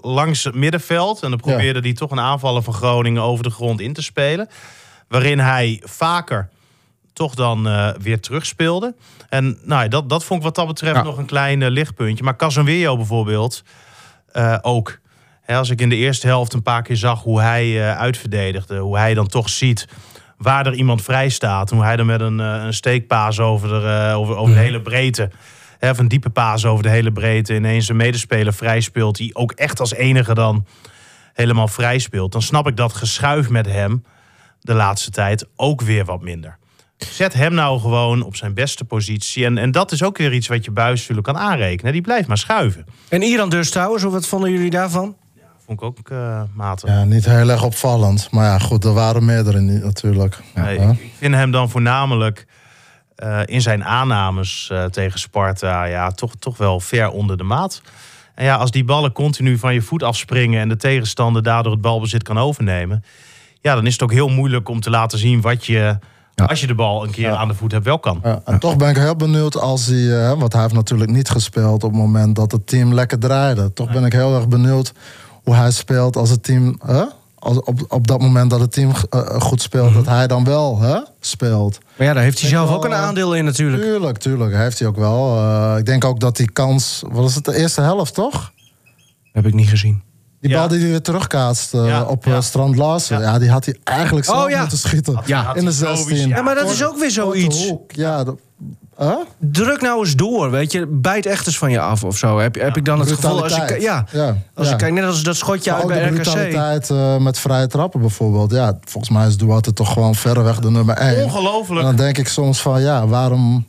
langs 0.00 0.44
het 0.44 0.54
middenveld. 0.54 1.22
En 1.22 1.30
dan 1.30 1.40
Ja. 1.44 1.50
probeerde 1.52 1.80
hij 1.80 1.92
toch 1.92 2.10
een 2.10 2.20
aanvaller 2.20 2.62
van 2.62 2.74
Groningen 2.74 3.22
over 3.22 3.44
de 3.44 3.50
grond 3.50 3.80
in 3.80 3.92
te 3.92 4.02
spelen. 4.02 4.48
Waarin 5.08 5.38
hij 5.38 5.82
vaker 5.84 6.48
toch 7.12 7.34
dan 7.34 7.68
eh, 7.68 7.88
weer 8.00 8.20
terugspeelde. 8.20 8.94
En 9.28 9.58
nou, 9.62 9.82
ja, 9.82 9.88
dat, 9.88 10.08
dat 10.08 10.24
vond 10.24 10.38
ik 10.38 10.44
wat 10.46 10.54
dat 10.54 10.66
betreft 10.66 10.96
Ja. 10.96 11.02
nog 11.02 11.18
een 11.18 11.26
klein 11.26 11.68
lichtpuntje. 11.68 12.24
Maar 12.24 12.36
Casemiro 12.36 12.96
bijvoorbeeld 12.96 13.62
ook. 14.62 14.98
Hè, 15.40 15.56
als 15.56 15.70
ik 15.70 15.80
in 15.80 15.88
de 15.88 15.96
eerste 15.96 16.26
helft 16.26 16.52
een 16.52 16.62
paar 16.62 16.82
keer 16.82 16.96
zag 16.96 17.22
hoe 17.22 17.40
hij 17.40 17.94
uitverdedigde, 17.94 18.78
hoe 18.78 18.96
hij 18.98 19.14
dan 19.14 19.26
toch 19.26 19.48
ziet 19.48 19.88
waar 20.38 20.66
er 20.66 20.74
iemand 20.74 21.02
vrij 21.02 21.28
staat, 21.28 21.70
hoe 21.70 21.82
hij 21.82 21.96
dan 21.96 22.06
met 22.06 22.20
een, 22.20 22.40
eh, 22.40 22.62
een 22.64 22.74
steekpaas 22.74 23.40
over 23.40 23.68
de, 23.68 24.06
eh, 24.08 24.18
over, 24.18 24.36
over 24.36 24.54
de 24.54 24.60
hele 24.60 24.82
breedte, 24.82 25.30
hè, 25.78 25.90
of 25.90 25.98
een 25.98 26.08
diepe 26.08 26.30
paas 26.30 26.64
over 26.64 26.82
de 26.82 26.90
hele 26.90 27.12
breedte, 27.12 27.54
ineens 27.54 27.88
een 27.88 27.96
medespeler 27.96 28.54
vrij 28.54 28.80
speelt, 28.80 29.16
die 29.16 29.34
ook 29.34 29.52
echt 29.52 29.80
als 29.80 29.94
enige 29.94 30.34
dan 30.34 30.66
helemaal 31.32 31.68
vrij 31.68 31.98
speelt, 31.98 32.32
dan 32.32 32.42
snap 32.42 32.68
ik 32.68 32.76
dat 32.76 32.94
geschuif 32.94 33.48
met 33.48 33.66
hem 33.66 34.04
de 34.60 34.74
laatste 34.74 35.10
tijd 35.10 35.46
ook 35.56 35.80
weer 35.80 36.04
wat 36.04 36.22
minder. 36.22 36.58
Zet 36.96 37.34
hem 37.34 37.54
nou 37.54 37.80
gewoon 37.80 38.22
op 38.22 38.36
zijn 38.36 38.54
beste 38.54 38.84
positie. 38.84 39.44
En, 39.44 39.58
en 39.58 39.70
dat 39.70 39.92
is 39.92 40.02
ook 40.02 40.18
weer 40.18 40.32
iets 40.32 40.48
wat 40.48 40.64
je 40.64 40.70
buis 40.70 41.00
natuurlijk 41.00 41.26
kan 41.26 41.38
aanrekenen. 41.38 41.92
Die 41.92 42.02
blijft 42.02 42.28
maar 42.28 42.38
schuiven. 42.38 42.86
En 43.08 43.22
Iran 43.22 43.48
dus 43.48 43.70
trouwens, 43.70 44.02
wat 44.02 44.26
vonden 44.26 44.52
jullie 44.52 44.70
daarvan? 44.70 45.16
Vond 45.66 45.80
ik 45.80 45.86
ook 45.86 46.10
matig. 46.54 46.88
Ja, 46.88 47.04
niet 47.04 47.24
heel 47.24 47.48
erg 47.50 47.62
opvallend. 47.64 48.28
Maar 48.30 48.44
ja, 48.44 48.58
goed, 48.58 48.84
er 48.84 48.92
waren 48.92 49.24
meerdere 49.24 49.60
niet 49.60 49.82
natuurlijk. 49.84 50.38
Nee, 50.54 50.80
Ja. 50.80 50.90
ik, 50.90 50.98
ik 50.98 51.12
vind 51.18 51.34
hem 51.34 51.50
dan 51.50 51.70
voornamelijk 51.70 52.46
eh, 53.16 53.40
in 53.44 53.60
zijn 53.60 53.84
aannames 53.84 54.68
eh, 54.72 54.84
tegen 54.84 55.18
Sparta 55.18 55.84
ja, 55.84 56.10
toch, 56.10 56.32
toch 56.38 56.56
wel 56.56 56.80
ver 56.80 57.10
onder 57.10 57.36
de 57.36 57.44
maat. 57.44 57.82
En 58.34 58.44
ja, 58.44 58.56
als 58.56 58.70
die 58.70 58.84
ballen 58.84 59.12
continu 59.12 59.58
van 59.58 59.74
je 59.74 59.82
voet 59.82 60.02
afspringen 60.02 60.60
en 60.60 60.68
de 60.68 60.76
tegenstander 60.76 61.42
daardoor 61.42 61.72
het 61.72 61.80
balbezit 61.80 62.22
kan 62.22 62.38
overnemen, 62.38 63.04
ja, 63.60 63.74
dan 63.74 63.86
is 63.86 63.92
het 63.92 64.02
ook 64.02 64.12
heel 64.12 64.28
moeilijk 64.28 64.68
om 64.68 64.80
te 64.80 64.90
laten 64.90 65.18
zien 65.18 65.40
wat 65.40 65.66
je, 65.66 65.98
als 66.46 66.60
je 66.60 66.66
de 66.66 66.74
bal 66.74 67.04
een 67.04 67.10
keer 67.10 67.30
aan 67.30 67.48
de 67.48 67.54
voet 67.54 67.72
hebt, 67.72 67.84
wel 67.84 67.98
kan. 67.98 68.20
Ja, 68.22 68.40
en 68.44 68.58
toch 68.58 68.76
ben 68.76 68.88
ik 68.88 68.96
heel 68.96 69.16
benieuwd 69.16 69.56
als 69.60 69.86
hij, 69.86 70.22
eh, 70.22 70.38
want 70.38 70.52
hij 70.52 70.62
heeft 70.62 70.74
natuurlijk 70.74 71.10
niet 71.10 71.28
gespeeld 71.28 71.84
op 71.84 71.90
het 71.90 72.00
moment 72.00 72.36
dat 72.36 72.52
het 72.52 72.66
team 72.66 72.94
lekker 72.94 73.18
draaide. 73.18 73.72
Toch 73.72 73.92
ben 73.92 74.04
ik 74.04 74.12
heel 74.12 74.34
erg 74.34 74.48
benieuwd 74.48 74.92
hoe 75.46 75.54
hij 75.54 75.70
speelt 75.70 76.16
als 76.16 76.30
het 76.30 76.42
team, 76.42 76.78
hè? 76.86 77.04
als, 77.38 77.56
op, 77.60 77.84
op 77.88 78.06
dat 78.06 78.20
moment 78.20 78.50
dat 78.50 78.60
het 78.60 78.72
team 78.72 78.92
eh, 79.10 79.20
goed 79.40 79.62
speelt, 79.62 79.94
dat 79.94 80.06
hij 80.06 80.26
dan 80.26 80.44
wel 80.44 80.80
hè, 80.80 80.98
speelt. 81.20 81.78
Maar 81.96 82.06
ja, 82.06 82.12
daar 82.14 82.22
heeft 82.22 82.40
hij 82.40 82.48
zelf 82.48 82.68
wel, 82.68 82.76
ook 82.76 82.84
een 82.84 82.92
eh, 82.92 83.02
aandeel 83.02 83.34
in 83.34 83.44
natuurlijk. 83.44 83.82
Tuurlijk, 83.82 84.18
tuurlijk, 84.18 84.54
heeft 84.54 84.78
hij 84.78 84.88
ook 84.88 84.96
wel. 84.96 85.36
Eh, 85.36 85.74
ik 85.78 85.86
denk 85.86 86.04
ook 86.04 86.20
dat 86.20 86.36
die 86.36 86.50
kans, 86.50 87.02
wat 87.10 87.28
is 87.28 87.34
het, 87.34 87.44
de 87.44 87.56
eerste 87.56 87.80
helft 87.80 88.14
toch? 88.14 88.52
Heb 89.32 89.46
ik 89.46 89.54
niet 89.54 89.68
gezien. 89.68 90.02
Die 90.40 90.50
Ja. 90.50 90.58
bal 90.58 90.68
die 90.68 90.78
hij 90.78 90.88
weer 90.88 91.02
terugkaatst 91.02 91.74
eh, 91.74 91.86
Ja, 91.86 92.02
op 92.02 92.24
ja. 92.24 92.34
eh, 92.34 92.40
Strand 92.40 92.76
Larsen. 92.76 93.18
Ja. 93.20 93.22
Ja. 93.32 93.38
die 93.38 93.50
had 93.50 93.64
hij 93.64 93.76
eigenlijk 93.84 94.26
zelf 94.26 94.44
Oh, 94.44 94.50
ja. 94.50 94.60
moeten 94.60 94.78
schieten. 94.78 95.20
Ja. 95.26 95.54
In 95.54 95.64
de 95.64 95.70
Had 95.70 95.78
hij 95.78 95.96
16. 95.96 95.96
sowieso- 95.96 96.28
Ja, 96.28 96.42
maar 96.42 96.54
dat 96.54 96.70
is 96.70 96.84
ook 96.84 96.98
weer 96.98 97.10
zoiets. 97.10 97.72
Ja, 97.88 98.24
dat- 98.24 98.38
Huh? 98.98 99.16
Druk 99.38 99.80
nou 99.80 99.98
eens 100.00 100.14
door, 100.16 100.50
weet 100.50 100.72
je. 100.72 100.86
Bijt 100.86 101.26
echt 101.26 101.46
eens 101.46 101.58
van 101.58 101.70
je 101.70 101.80
af 101.80 102.04
of 102.04 102.16
zo. 102.16 102.38
Heb, 102.38 102.54
heb 102.54 102.76
ik 102.76 102.84
dan 102.84 103.00
het 103.00 103.12
gevoel 103.12 103.42
als 103.42 103.56
ik, 103.56 103.80
ja, 103.80 104.04
Ja, 104.12 104.36
als 104.54 104.66
ja. 104.66 104.72
ik 104.72 104.78
kijk, 104.78 104.92
net 104.92 105.04
als 105.04 105.22
dat 105.22 105.36
schotje 105.36 105.70
Maar 105.70 105.80
uit 105.80 105.88
ook 105.90 105.94
de 105.94 106.00
bij 106.00 106.08
RKC. 106.08 106.22
brutaliteit 106.22 106.90
eh, 106.90 107.16
met 107.16 107.38
vrije 107.38 107.66
trappen 107.66 108.00
bijvoorbeeld. 108.00 108.50
Ja, 108.52 108.78
volgens 108.84 109.12
mij 109.12 109.26
is 109.26 109.36
Duarte 109.36 109.72
toch 109.72 109.92
gewoon 109.92 110.14
verreweg 110.14 110.58
de 110.60 110.70
nummer 110.70 110.96
1. 110.96 111.16
En 111.16 111.24
Ongelooflijk. 111.24 111.82
dan 111.86 111.96
denk 111.96 112.18
ik 112.18 112.28
soms 112.28 112.60
van, 112.62 112.80
ja, 112.80 113.06
waarom... 113.06 113.66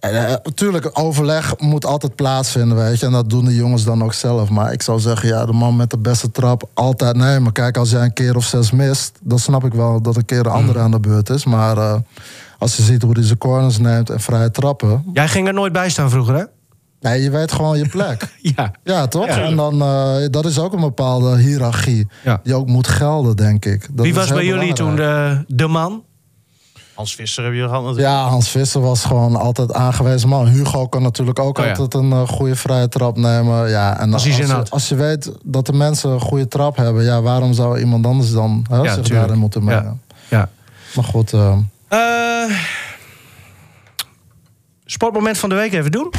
Eh, 0.00 0.34
Natuurlijk, 0.42 0.90
overleg 0.92 1.54
moet 1.58 1.84
altijd 1.84 2.14
plaatsvinden, 2.14 2.76
weet 2.76 3.00
je. 3.00 3.06
En 3.06 3.12
dat 3.12 3.30
doen 3.30 3.44
de 3.44 3.54
jongens 3.54 3.84
dan 3.84 4.04
ook 4.04 4.12
zelf. 4.14 4.48
Maar 4.48 4.72
ik 4.72 4.82
zou 4.82 5.00
zeggen, 5.00 5.28
ja, 5.28 5.46
de 5.46 5.52
man 5.52 5.76
met 5.76 5.90
de 5.90 5.98
beste 5.98 6.30
trap 6.30 6.68
altijd 6.74 7.16
nee. 7.16 7.40
Maar 7.40 7.52
kijk, 7.52 7.76
als 7.76 7.90
jij 7.90 8.02
een 8.02 8.12
keer 8.12 8.36
of 8.36 8.44
zes 8.44 8.70
mist... 8.70 9.12
dan 9.22 9.38
snap 9.38 9.64
ik 9.64 9.72
wel 9.74 10.02
dat 10.02 10.16
een 10.16 10.24
keer 10.24 10.42
de 10.42 10.48
andere 10.48 10.78
aan 10.78 10.90
de 10.90 11.00
beurt 11.00 11.30
is. 11.30 11.44
Maar 11.44 11.76
eh, 11.78 11.94
als 12.58 12.76
je 12.76 12.82
ziet 12.82 13.02
hoe 13.02 13.12
hij 13.12 13.22
zijn 13.22 13.38
corners 13.38 13.78
neemt 13.78 14.10
en 14.10 14.20
vrije 14.20 14.50
trappen... 14.50 15.04
Jij 15.12 15.28
ging 15.28 15.46
er 15.46 15.54
nooit 15.54 15.72
bij 15.72 15.90
staan 15.90 16.10
vroeger, 16.10 16.34
hè? 16.34 16.44
Nee, 17.00 17.22
je 17.22 17.30
weet 17.30 17.52
gewoon 17.52 17.78
je 17.78 17.88
plek. 17.88 18.34
Ja. 18.56 18.72
Ja, 18.84 19.06
toch? 19.06 19.26
Ja. 19.26 19.42
En 19.42 19.56
dan, 19.56 19.82
eh, 19.82 20.14
dat 20.30 20.46
is 20.46 20.58
ook 20.58 20.72
een 20.72 20.80
bepaalde 20.80 21.36
hiërarchie. 21.38 22.06
Ja. 22.24 22.40
Die 22.42 22.54
ook 22.54 22.66
moet 22.66 22.88
gelden, 22.88 23.36
denk 23.36 23.64
ik. 23.64 23.88
Dat 23.92 24.04
Wie 24.04 24.14
was 24.14 24.28
bij 24.28 24.44
jullie 24.44 24.72
toen 24.72 24.96
de, 24.96 25.44
de 25.46 25.66
man? 25.66 26.02
Hans 26.94 27.14
Visser 27.14 27.44
heb 27.44 27.52
je 27.52 27.62
gehad 27.62 27.82
natuurlijk. 27.82 28.06
Ja, 28.08 28.28
Hans 28.28 28.48
Visser 28.48 28.80
was 28.80 29.04
gewoon 29.04 29.36
altijd 29.36 29.72
aangewezen 29.72 30.28
man. 30.28 30.46
Hugo 30.46 30.86
kan 30.88 31.02
natuurlijk 31.02 31.38
ook 31.38 31.58
Oh 31.58 31.64
ja. 31.64 31.70
altijd 31.70 31.94
een 31.94 32.12
eh, 32.12 32.28
goede 32.28 32.56
vrije 32.56 32.88
trap 32.88 33.16
nemen. 33.16 33.68
Ja, 33.68 34.00
en 34.00 34.12
Als 34.12 34.24
je, 34.24 34.46
had. 34.46 34.70
als 34.70 34.88
je 34.88 34.94
weet 34.94 35.32
dat 35.42 35.66
de 35.66 35.72
mensen 35.72 36.10
een 36.10 36.20
goede 36.20 36.48
trap 36.48 36.76
hebben... 36.76 37.04
Ja, 37.04 37.22
waarom 37.22 37.52
zou 37.52 37.78
iemand 37.78 38.06
anders 38.06 38.32
dan 38.32 38.66
hè, 38.70 38.76
Ja, 38.76 38.82
zich 38.84 38.92
tuurlijk. 38.94 39.14
daarin 39.14 39.38
moeten 39.38 39.64
mengen? 39.64 40.00
Ja. 40.28 40.48
Maar 40.94 41.04
goed, 41.04 41.32
eh, 41.32 41.56
Eh, 41.96 42.56
sportmoment 44.84 45.38
van 45.38 45.48
de 45.48 45.54
week 45.54 45.72
even 45.72 45.90
doen. 45.90 46.12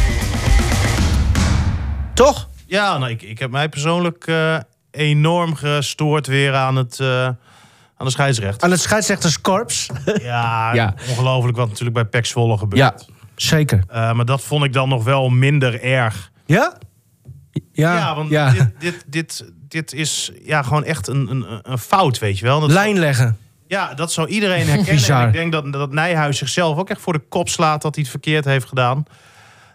Toch? 2.14 2.50
Ja, 2.66 2.98
nou, 2.98 3.12
ik, 3.12 3.22
ik 3.22 3.40
heb 3.40 3.52
mij 3.52 3.70
persoonlijk 3.70 4.28
eh, 4.28 4.58
enorm 4.92 5.56
gestoord 5.56 6.28
weer 6.28 6.54
aan, 6.54 6.76
het, 6.76 7.00
eh, 7.00 7.24
aan 7.26 8.06
de 8.06 8.10
scheidsrechter. 8.10 8.64
Aan 8.64 8.72
het 8.72 8.80
scheidsrechterskorps. 8.82 9.90
Ja, 10.22 10.74
Ja. 10.74 10.94
ongelooflijk 11.10 11.58
wat 11.58 11.68
natuurlijk 11.68 11.96
bij 11.96 12.06
PEC 12.06 12.26
Zwolle 12.26 12.58
gebeurt. 12.58 12.80
ja, 13.08 13.14
zeker. 13.36 13.84
Eh, 13.88 14.14
maar 14.14 14.26
dat 14.26 14.42
vond 14.42 14.64
ik 14.64 14.74
dan 14.74 14.90
nog 14.90 15.04
wel 15.04 15.30
minder 15.30 15.82
erg. 15.82 16.32
Ja? 16.46 16.78
Ja, 17.72 17.96
Ja, 17.98 18.16
want 18.16 18.30
ja. 18.30 18.52
Dit, 18.52 18.72
dit, 18.80 19.04
dit, 19.08 19.52
dit 19.68 19.94
is 19.94 20.32
ja, 20.44 20.64
gewoon 20.64 20.84
echt 20.84 21.08
een, 21.08 21.28
een, 21.32 21.46
een 21.62 21.78
fout, 21.78 22.20
weet 22.20 22.40
je 22.40 22.46
wel. 22.46 22.60
Dat, 22.60 22.72
Lijn 22.72 23.00
leggen. 23.00 23.38
Ja, 23.68 23.94
dat 23.94 24.12
zou 24.12 24.28
iedereen 24.28 24.68
herkennen. 24.68 24.94
Bizar. 24.96 25.22
En 25.22 25.28
ik 25.28 25.34
denk 25.34 25.52
dat, 25.52 25.74
dat 25.74 25.92
Nijhuis 25.92 26.38
zichzelf 26.38 26.78
ook 26.78 26.90
echt 26.90 27.02
voor 27.02 27.14
de 27.14 27.24
kop 27.30 27.50
slaat 27.50 27.82
dat 27.82 27.94
hij 27.96 28.04
het 28.04 28.12
verkeerd 28.12 28.46
heeft 28.46 28.68
gedaan. 28.68 29.06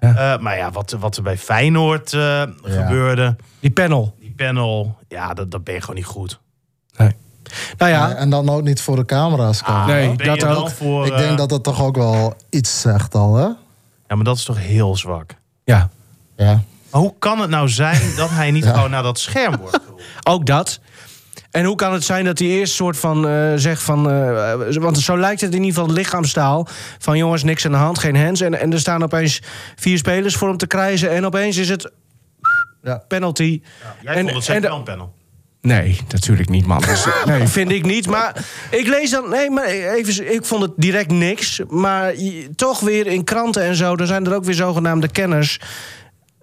Ja. 0.00 0.34
Eh, 0.34 0.40
maar 0.40 0.56
ja, 0.56 0.70
wat, 0.70 0.96
wat 1.00 1.16
er 1.16 1.22
bij 1.22 1.38
Feyenoord 1.38 2.12
eh, 2.12 2.42
gebeurde, 2.62 3.36
Die 3.60 3.70
panel. 3.70 4.16
die 4.20 4.32
panel, 4.36 4.96
ja, 5.08 5.34
dat, 5.34 5.50
dat 5.50 5.64
ben 5.64 5.74
je 5.74 5.80
gewoon 5.80 5.96
niet 5.96 6.04
goed. 6.04 6.40
Nou 7.78 7.90
ja, 7.90 8.14
en 8.14 8.30
dan 8.30 8.48
ook 8.48 8.62
niet 8.62 8.80
voor 8.80 8.96
de 8.96 9.04
camera's 9.04 9.62
komen. 9.62 9.80
Ah, 9.80 9.86
Nee, 9.86 10.08
wat 10.08 10.16
ben 10.16 10.38
dat 10.38 10.56
ook. 10.56 10.70
Voor, 10.70 11.06
ik 11.06 11.12
eh, 11.12 11.18
denk 11.18 11.38
dat 11.38 11.48
dat 11.48 11.62
toch 11.64 11.82
ook 11.82 11.96
wel 11.96 12.34
iets 12.50 12.80
zegt 12.80 13.14
al, 13.14 13.34
hè? 13.36 13.44
Ja, 14.08 14.14
maar 14.14 14.24
dat 14.24 14.36
is 14.36 14.44
toch 14.44 14.58
heel 14.58 14.96
zwak. 14.96 15.34
ja. 15.64 15.88
Ja. 16.36 16.62
Maar 16.90 17.00
hoe 17.00 17.14
kan 17.18 17.40
het 17.40 17.50
nou 17.50 17.68
zijn 17.68 18.00
dat 18.16 18.30
hij 18.30 18.50
niet 18.50 18.64
Ja. 18.64 18.72
gewoon 18.72 18.90
naar 18.90 19.02
dat 19.02 19.18
scherm 19.18 19.56
wordt? 19.56 19.78
Ook 20.22 20.46
dat. 20.46 20.80
En 21.52 21.64
hoe 21.64 21.76
kan 21.76 21.92
het 21.92 22.04
zijn 22.04 22.24
dat 22.24 22.38
hij 22.38 22.48
eerst 22.48 22.74
soort 22.74 22.96
van 22.96 23.28
eh, 23.28 23.52
zegt 23.56 23.82
van... 23.82 24.10
eh, 24.10 24.54
want 24.74 24.98
zo 24.98 25.18
lijkt 25.18 25.40
het 25.40 25.54
in 25.54 25.62
ieder 25.64 25.78
geval 25.80 25.94
lichaamstaal. 25.94 26.68
Van 26.98 27.16
jongens, 27.18 27.42
niks 27.44 27.64
aan 27.66 27.72
de 27.72 27.78
hand, 27.78 27.98
geen 27.98 28.16
hands. 28.16 28.40
En, 28.40 28.60
en 28.60 28.72
er 28.72 28.80
staan 28.80 29.02
opeens 29.02 29.42
vier 29.76 29.98
spelers 29.98 30.36
voor 30.36 30.48
hem 30.48 30.56
te 30.56 30.66
krijgen. 30.66 31.10
En 31.10 31.24
opeens 31.26 31.56
is 31.56 31.68
het 31.68 31.90
Ja. 32.82 33.04
penalty. 33.08 33.62
Jij 34.02 34.14
En- 34.14 34.28
vond 34.30 34.46
het 34.46 34.56
en- 34.56 34.62
wel 34.62 34.76
een 34.76 34.82
panel. 34.82 35.12
Nee, 35.60 36.00
natuurlijk 36.08 36.48
niet, 36.48 36.66
man. 36.66 36.80
Dus, 36.80 37.06
nee, 37.24 37.46
vind 37.46 37.70
ik 37.70 37.84
niet. 37.84 38.06
Maar 38.06 38.44
ik 38.70 38.86
lees 38.86 39.10
dan... 39.10 39.28
Nee, 39.30 39.50
maar 39.50 39.64
even, 39.64 40.34
ik 40.34 40.44
vond 40.44 40.62
het 40.62 40.72
direct 40.76 41.10
niks. 41.10 41.60
Maar 41.68 42.12
toch 42.56 42.80
weer 42.80 43.06
in 43.06 43.24
kranten 43.24 43.62
en 43.62 43.76
zo... 43.76 43.96
dan 43.96 44.06
zijn 44.06 44.26
er 44.26 44.34
ook 44.34 44.44
weer 44.44 44.54
zogenaamde 44.54 45.08
kenners... 45.08 45.60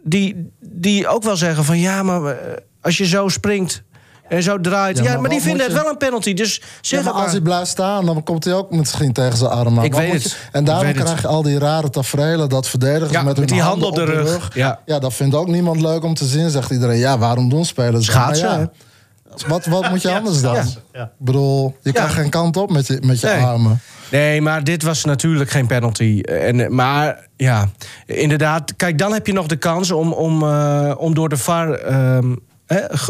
die, 0.04 0.50
die 0.60 1.08
ook 1.08 1.24
wel 1.24 1.36
zeggen 1.38 1.64
van... 1.66 1.80
ja, 1.80 2.04
maar 2.04 2.26
eh, 2.26 2.54
als 2.82 2.98
je 2.98 3.06
zo 3.08 3.28
springt 3.28 3.84
en 4.30 4.44
zo 4.44 4.60
draait... 4.62 4.98
Ja, 4.98 5.04
Ja, 5.04 5.12
maar 5.12 5.22
maar, 5.22 5.30
die 5.30 5.42
vinden 5.42 5.62
het 5.66 5.72
je- 5.76 5.82
wel 5.82 5.90
een 5.92 5.98
penalty. 5.98 6.34
Dus 6.34 6.56
Ja, 6.56 6.62
zeg 6.82 7.04
maar 7.04 7.14
als 7.14 7.22
maar. 7.22 7.32
hij 7.32 7.42
blijft 7.42 7.70
staan, 7.70 8.06
dan 8.06 8.24
komt 8.24 8.44
hij 8.44 8.54
ook 8.54 8.72
misschien 8.72 9.14
tegen 9.14 9.38
zijn 9.38 9.50
arm 9.52 9.78
aan. 9.78 9.84
Ik 9.84 9.94
weet 9.94 10.14
het. 10.14 10.24
je- 10.24 10.36
En 10.52 10.64
daarom 10.64 10.86
het. 10.88 10.96
krijg 10.98 11.22
je 11.22 11.28
al 11.28 11.42
die 11.42 11.60
rare 11.60 11.90
tafereelen 11.90 12.50
dat 12.50 12.68
verdedigers 12.68 13.12
Ja, 13.12 13.22
met, 13.22 13.32
hun 13.32 13.40
met 13.40 13.50
die 13.50 13.62
handen 13.62 13.88
op 13.88 13.96
de 13.96 14.04
rug. 14.06 14.50
Ja. 14.54 14.80
Ja. 14.86 15.00
dat 15.00 15.14
vindt 15.14 15.36
ook 15.36 15.48
niemand 15.48 15.82
leuk 15.82 16.04
om 16.04 16.14
te 16.14 16.26
zien, 16.26 16.50
zegt 16.50 16.72
iedereen. 16.72 16.98
Ja, 16.98 17.18
waarom 17.18 17.50
doen 17.50 17.66
spelers 17.66 17.94
dat? 18.06 18.16
Schaatsen, 18.16 18.48
Maar 18.50 18.60
ja, 18.60 19.48
wat, 19.48 19.66
wat 19.66 19.90
moet 19.90 20.02
je 20.02 20.12
anders 20.14 20.42
dan? 20.42 20.56
Ja. 20.94 21.04
Ik 21.04 21.10
bedoel, 21.18 21.76
je 21.82 21.92
Ja. 21.94 22.08
geen 22.08 22.30
kant 22.30 22.58
op 22.58 22.72
met 22.72 22.88
je, 22.88 23.00
met 23.06 23.20
je 23.20 23.28
Nee. 23.28 23.44
armen. 23.44 23.82
Nee, 24.12 24.42
maar 24.42 24.64
dit 24.64 24.84
was 24.84 25.04
natuurlijk 25.06 25.50
geen 25.50 25.68
penalty. 25.68 26.22
En, 26.22 26.76
maar 26.76 27.28
ja, 27.38 27.70
inderdaad. 28.06 28.76
Kijk, 28.76 28.98
dan 28.98 29.14
heb 29.14 29.28
je 29.28 29.34
nog 29.34 29.46
de 29.48 29.56
kans 29.56 29.92
om, 29.92 30.12
om, 30.14 30.44
eh, 30.44 30.92
om 30.98 31.14
door 31.14 31.30
de 31.30 31.38
VAR 31.38 31.72
ehm, 31.74 32.36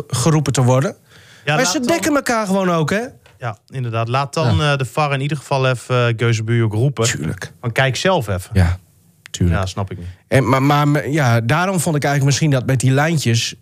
geroepen 0.08 0.54
te 0.54 0.64
worden. 0.64 0.96
Ja, 1.50 1.56
maar 1.56 1.66
ze 1.66 1.80
dan- 1.80 1.88
dekken 1.88 2.16
elkaar 2.16 2.46
gewoon 2.46 2.72
ook, 2.72 2.90
hè? 2.90 3.02
Ja, 3.38 3.58
inderdaad. 3.68 4.08
Laat 4.08 4.34
dan 4.34 4.62
eh, 4.62 4.78
de 4.78 4.86
VAR 4.86 5.14
in 5.14 5.22
ieder 5.22 5.38
geval 5.38 5.70
even 5.70 6.10
uh, 6.10 6.14
Geuzebuur 6.18 6.64
ook 6.64 6.74
roepen. 6.74 7.04
Tuurlijk. 7.06 7.52
Maar 7.62 7.72
kijk 7.72 7.96
zelf 7.96 8.28
even. 8.28 8.50
Ja, 8.54 8.78
tuurlijk. 9.32 9.60
Ja, 9.60 9.66
snap 9.66 9.92
ik 9.92 9.98
niet. 9.98 10.08
En, 10.28 10.50
maar, 10.50 10.64
maar 10.64 11.10
ja, 11.10 11.42
daarom 11.42 11.80
vond 11.80 11.96
ik 11.96 12.04
eigenlijk 12.04 12.26
misschien 12.26 12.52
dat 12.52 12.66
met 12.66 12.80
die 12.80 12.92
lijntjes... 12.92 13.56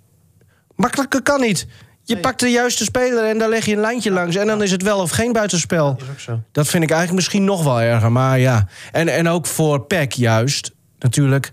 Makkelijker 0.76 1.22
kan 1.22 1.42
niet. 1.42 1.68
Je 2.04 2.18
pakt 2.18 2.40
de 2.40 2.48
juiste 2.50 2.84
speler 2.84 3.30
en 3.30 3.38
daar 3.38 3.50
leg 3.50 3.66
je 3.66 3.74
een 3.74 3.82
lijntje 3.82 4.12
langs... 4.12 4.36
en 4.36 4.48
dan 4.48 4.64
is 4.64 4.72
het 4.72 4.82
wel 4.82 5.00
of 5.00 5.12
geen 5.12 5.32
buitenspel. 5.34 5.96
Is 5.98 6.10
ook 6.10 6.20
zo. 6.20 6.42
Dat 6.52 6.68
vind 6.68 6.84
ik 6.84 6.90
eigenlijk 6.90 7.20
misschien 7.20 7.44
nog 7.44 7.64
wel 7.64 7.82
erger. 7.82 8.12
Maar 8.12 8.40
ja, 8.40 8.68
en, 8.92 9.08
en 9.08 9.28
ook 9.28 9.46
voor 9.46 9.86
PEC 9.86 10.12
juist, 10.14 10.72
natuurlijk. 11.00 11.52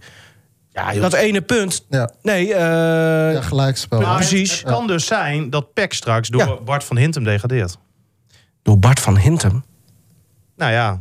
Ja. 0.74 0.92
Dat 0.92 1.12
ene 1.12 1.40
punt. 1.40 1.84
Ja, 1.90 2.10
Nee, 2.22 2.54
eh, 2.54 3.32
ja 3.34 3.40
gelijkspel. 3.40 4.14
Precies. 4.14 4.52
Het, 4.52 4.62
kan 4.62 4.86
dus 4.86 5.06
zijn 5.06 5.50
dat 5.50 5.72
PEC 5.72 5.92
straks 5.92 6.28
door 6.28 6.40
Ja. 6.46 6.56
Bart 6.64 6.84
van 6.84 6.96
Hintem 6.96 7.24
degradeert. 7.24 7.78
door 8.62 8.78
Bart 8.78 9.00
van 9.00 9.18
Hintem. 9.18 9.64
Nou 10.56 10.72
ja, 10.72 11.00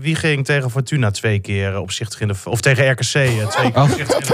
wie 0.00 0.14
ging 0.14 0.44
tegen 0.44 0.70
Fortuna 0.70 1.10
twee 1.10 1.38
keer 1.38 1.78
opzichtig 1.78 2.20
in 2.20 2.28
de... 2.28 2.34
Of 2.44 2.60
tegen 2.60 2.90
RKC 2.90 3.02
eh, 3.14 3.46
twee 3.48 3.70
keer 3.72 3.82
Oh. 3.82 3.90
opzichtig 3.90 4.18
in 4.18 4.26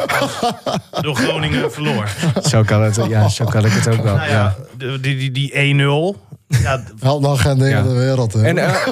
de 0.92 1.00
Door 1.02 1.14
Groningen 1.16 1.72
verloor. 1.72 2.08
Zo 2.42 2.62
kan 2.62 2.82
het, 2.82 3.00
ja, 3.08 3.28
zo 3.28 3.44
kan 3.44 3.64
ik 3.64 3.72
het 3.72 3.88
ook 3.88 4.02
wel. 4.02 4.16
Nou 4.16 4.28
ja, 4.30 4.56
de- 4.76 5.00
die, 5.00 5.30
die, 5.30 5.50
die 5.50 6.14
1-0. 6.16 6.27
Ja, 6.48 6.82
Helpt 7.00 7.22
nog 7.22 7.40
geen 7.42 7.58
ding 7.58 7.70
Ja. 7.70 7.78
in 7.78 7.84
de 7.84 7.94
wereld. 7.94 8.32
Hè? 8.32 8.42
En, 8.42 8.58
eh, 8.58 8.86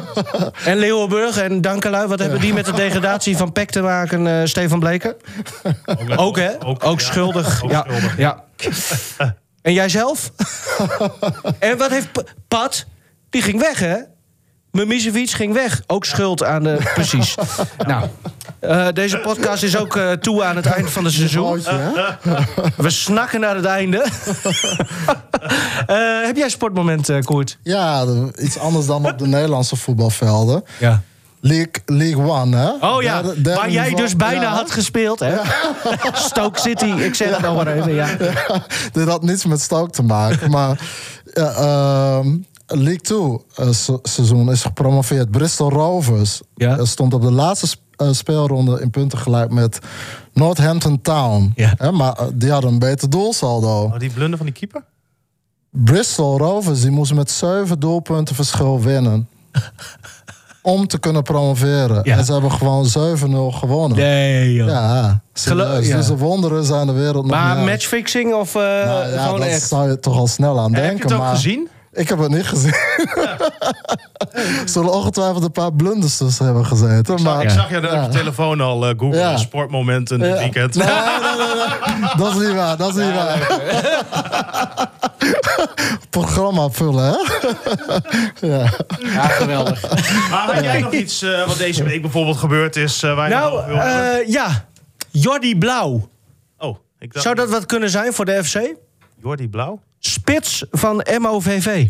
en 0.72 0.76
Leeuwenburg 0.76 1.38
en 1.38 1.60
Dankelui, 1.60 2.06
wat 2.06 2.18
hebben 2.18 2.40
die 2.40 2.52
met 2.52 2.64
de 2.64 2.72
degradatie 2.72 3.36
van 3.36 3.52
PEC 3.52 3.70
te 3.70 3.80
maken, 3.82 4.26
eh, 4.26 4.44
Stefan 4.44 4.78
Bleker? 4.78 5.16
Ook, 6.16 6.36
hè? 6.36 6.64
Ook, 6.64 7.00
ja. 7.00 7.06
schuldig. 7.06 7.62
Ook 7.64 7.70
ja. 7.70 7.84
schuldig. 7.88 8.18
ja. 8.18 8.44
En 9.62 9.72
jijzelf? 9.72 10.32
en 11.58 11.78
wat 11.78 11.90
heeft 11.90 12.08
Pat? 12.48 12.86
Die 13.30 13.42
ging 13.42 13.60
weg, 13.60 13.78
hè? 13.78 13.96
Mimicevic 14.70 15.30
ging 15.30 15.52
weg. 15.52 15.82
Ook 15.86 16.04
schuld 16.04 16.44
aan 16.44 16.62
de... 16.62 16.78
Precies. 16.94 17.34
Nou, 17.86 18.08
eh, 18.66 18.86
deze 18.92 19.18
podcast 19.18 19.62
is 19.62 19.76
ook 19.76 19.96
eh, 19.96 20.12
toe 20.12 20.44
aan 20.44 20.56
het 20.56 20.66
eind 20.66 20.90
van 20.90 21.04
het 21.04 21.12
seizoen. 21.12 21.60
Hè? 21.64 21.90
We 22.76 22.90
snakken 22.90 23.40
naar 23.40 23.56
het 23.56 23.64
einde. 23.64 24.04
Eh, 25.86 25.96
heb 26.24 26.36
jij 26.36 26.44
een 26.44 26.50
sportmoment, 26.50 27.08
eh, 27.08 27.20
Koert? 27.20 27.58
Ja, 27.62 28.04
iets 28.38 28.58
anders 28.58 28.86
dan 28.86 29.06
op 29.06 29.18
de 29.18 29.26
Nederlandse 29.26 29.76
voetbalvelden. 29.76 30.64
Ja. 30.78 31.02
League, 31.40 31.72
League 31.86 32.24
One, 32.30 32.56
hè? 32.56 32.70
Oh 32.88 33.02
ja, 33.02 33.22
Derde- 33.22 33.42
derde 33.42 33.60
waar 33.60 33.70
jij 33.70 33.94
dus 33.94 34.16
bijna 34.16 34.42
Ja. 34.42 34.48
had 34.54 34.70
gespeeld, 34.70 35.20
hè? 35.20 35.36
Stoke 36.12 36.60
City, 36.60 36.84
ik 36.84 37.14
zeg 37.14 37.30
het 37.30 37.40
nog 37.40 37.56
maar 37.56 37.66
even, 37.76 37.94
ja. 38.02 38.08
Dit 38.92 39.08
had 39.08 39.22
niets 39.22 39.44
met 39.44 39.60
Stoke 39.60 39.90
te 39.90 40.02
maken. 40.02 40.50
maar 40.50 40.78
ehm, 41.34 42.36
League 42.66 43.00
2 43.00 43.38
eh, 43.54 43.70
se- 43.72 43.98
seizoen 44.02 44.50
is 44.50 44.62
gepromoveerd. 44.62 45.30
Bristol 45.30 45.70
Rovers 45.70 46.40
Ja. 46.54 46.76
eh, 46.78 46.84
stond 46.84 47.14
op 47.14 47.22
de 47.22 47.30
laatste 47.32 47.66
eh, 47.66 47.72
speelronde 47.96 48.80
in 48.80 48.90
punten 48.90 49.18
gelijk 49.18 49.50
met 49.50 49.78
Northampton 50.32 51.00
Town. 51.02 51.52
Ja. 51.56 51.74
Hè, 51.76 51.92
maar 51.92 52.12
eh, 52.12 52.26
die 52.34 52.50
hadden 52.50 52.72
een 52.72 52.78
beter 52.78 53.10
doelsaldo. 53.10 53.82
oh, 53.82 53.98
die 53.98 54.10
blunder 54.10 54.36
van 54.36 54.46
die 54.46 54.54
keeper? 54.54 54.84
Bristol 55.70 56.38
Rovers 56.38 56.80
die 56.80 56.90
moesten 56.90 57.16
met 57.16 57.30
zeven 57.30 57.80
doelpunten 57.80 58.34
verschil 58.34 58.80
winnen. 58.80 59.28
om 60.62 60.86
te 60.86 60.98
kunnen 60.98 61.22
promoveren. 61.22 62.00
Ja. 62.02 62.16
En 62.16 62.24
ze 62.24 62.32
hebben 62.32 62.52
gewoon 62.52 62.86
7-0 62.86 63.56
gewonnen. 63.56 63.98
Nee, 63.98 64.52
joh. 64.54 64.68
Ja, 64.68 65.20
serieus. 65.32 65.86
Ja. 65.86 65.96
Dus 65.96 66.06
de 66.06 66.16
wonderen 66.16 66.64
zijn 66.64 66.86
de 66.86 66.92
wereld 66.92 67.26
nog 67.26 67.30
Maar 67.34 67.48
niet 67.48 67.56
uit. 67.56 67.70
matchfixing 67.70 68.34
of 68.34 68.54
eh, 68.54 68.60
Nou 68.62 69.08
ja, 69.12 69.24
gewoon 69.24 69.40
dat 69.40 69.48
echt? 69.48 69.68
zou 69.68 69.90
je 69.90 70.00
toch 70.00 70.16
al 70.16 70.26
snel 70.26 70.58
aan 70.58 70.74
heb 70.74 70.82
je 70.82 70.88
denken. 70.88 71.02
het 71.04 71.12
ook 71.12 71.18
maar 71.18 71.34
gezien? 71.34 71.68
Ik 71.96 72.08
heb 72.08 72.18
het 72.18 72.30
niet 72.30 72.46
gezien. 72.46 72.74
Zullen 74.64 74.92
ongetwijfeld 74.92 75.42
een 75.42 75.52
paar 75.52 75.72
blunders 75.72 76.16
tussen 76.16 76.44
hebben 76.44 76.66
gezeten. 76.66 77.22
maar, 77.22 77.42
Ik 77.42 77.50
zag 77.50 77.70
je 77.70 77.80
Ja. 77.80 78.04
op 78.04 78.12
je 78.12 78.18
telefoon 78.18 78.60
al 78.60 78.86
eh 78.88 78.94
googlen. 78.98 79.18
Ja. 79.20 79.36
Sportmomenten 79.36 80.18
dit 80.18 80.28
Ja. 80.28 80.38
weekend. 80.38 80.74
Nee, 80.74 80.86
nee, 80.86 80.94
nee, 80.96 81.54
nee. 82.00 82.16
Dat 82.16 82.34
is 82.34 82.46
niet 82.46 82.54
waar, 82.56 82.76
dat 82.76 82.96
is 82.96 83.04
niet 83.04 83.14
waar. 83.14 83.46
Programma 86.10 86.68
vullen, 86.70 87.04
hè? 87.04 87.16
ja. 88.48 88.70
Ja, 88.98 89.26
geweldig. 89.28 89.82
Maar 90.30 90.54
had 90.54 90.64
jij 90.64 90.80
nog 90.80 90.92
iets 90.92 91.22
eh, 91.22 91.46
wat 91.46 91.56
deze 91.58 91.84
week 91.84 92.02
bijvoorbeeld 92.02 92.36
gebeurd 92.36 92.76
is... 92.76 93.02
eh, 93.02 93.14
waar 93.14 93.28
nou, 93.28 93.66
wil 93.66 93.76
eh, 93.76 94.28
ja. 94.28 94.64
Jordi 95.10 95.58
Blauw. 95.58 96.08
oh, 96.58 96.76
ik 96.98 97.12
dacht... 97.12 97.24
Zou 97.24 97.34
dat 97.36 97.50
wat 97.50 97.66
kunnen 97.66 97.90
zijn 97.90 98.12
voor 98.12 98.24
de 98.24 98.44
FC? 98.44 98.60
Jordi 99.22 99.48
Blauw? 99.48 99.80
Spits 100.12 100.64
van 100.70 101.06
MOVV. 101.20 101.88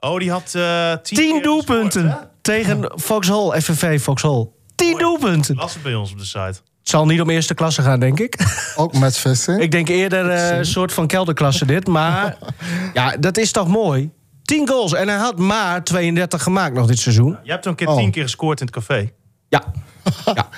Oh, 0.00 0.18
die 0.18 0.30
had 0.30 0.54
eh 0.54 0.92
tien, 0.92 1.18
Tien 1.18 1.42
doelpunten 1.42 2.28
tegen 2.42 2.92
Vauxhall, 2.94 3.60
FVV 3.60 4.02
Vauxhall. 4.02 4.48
Tien 4.74 4.98
doelpunten. 4.98 5.56
Las 5.56 5.74
het 5.74 5.82
bij 5.82 5.94
ons 5.94 6.12
op 6.12 6.18
de 6.18 6.24
site. 6.24 6.38
Het 6.38 6.88
zal 6.88 7.06
niet 7.06 7.20
om 7.20 7.30
eerste 7.30 7.54
klasse 7.54 7.82
gaan, 7.82 8.00
denk 8.00 8.20
ik. 8.20 8.36
Ook 8.76 8.92
matchfixing. 8.92 9.60
Ik 9.60 9.70
denk 9.70 9.88
eerder 9.88 10.30
eh, 10.30 10.56
een 10.56 10.66
soort 10.66 10.92
van 10.92 11.06
kelderklasse 11.06 11.64
dit. 11.66 11.86
Maar 11.86 12.36
ja, 12.94 13.16
dat 13.16 13.36
is 13.36 13.52
toch 13.52 13.68
mooi? 13.68 14.10
10 14.42 14.68
goals. 14.68 14.92
En 14.94 15.08
hij 15.08 15.16
had 15.18 15.38
maar 15.38 15.84
32 15.84 16.42
gemaakt 16.42 16.74
nog 16.74 16.86
dit 16.86 16.98
seizoen. 16.98 17.36
Je 17.42 17.50
hebt 17.50 17.66
een 17.66 17.74
keer 17.74 17.88
Oh. 17.88 17.96
tien 17.96 18.10
keer 18.10 18.22
gescoord 18.22 18.60
in 18.60 18.66
het 18.66 18.74
café. 18.74 19.10
Ja. 19.48 19.64
ja. 20.34 20.48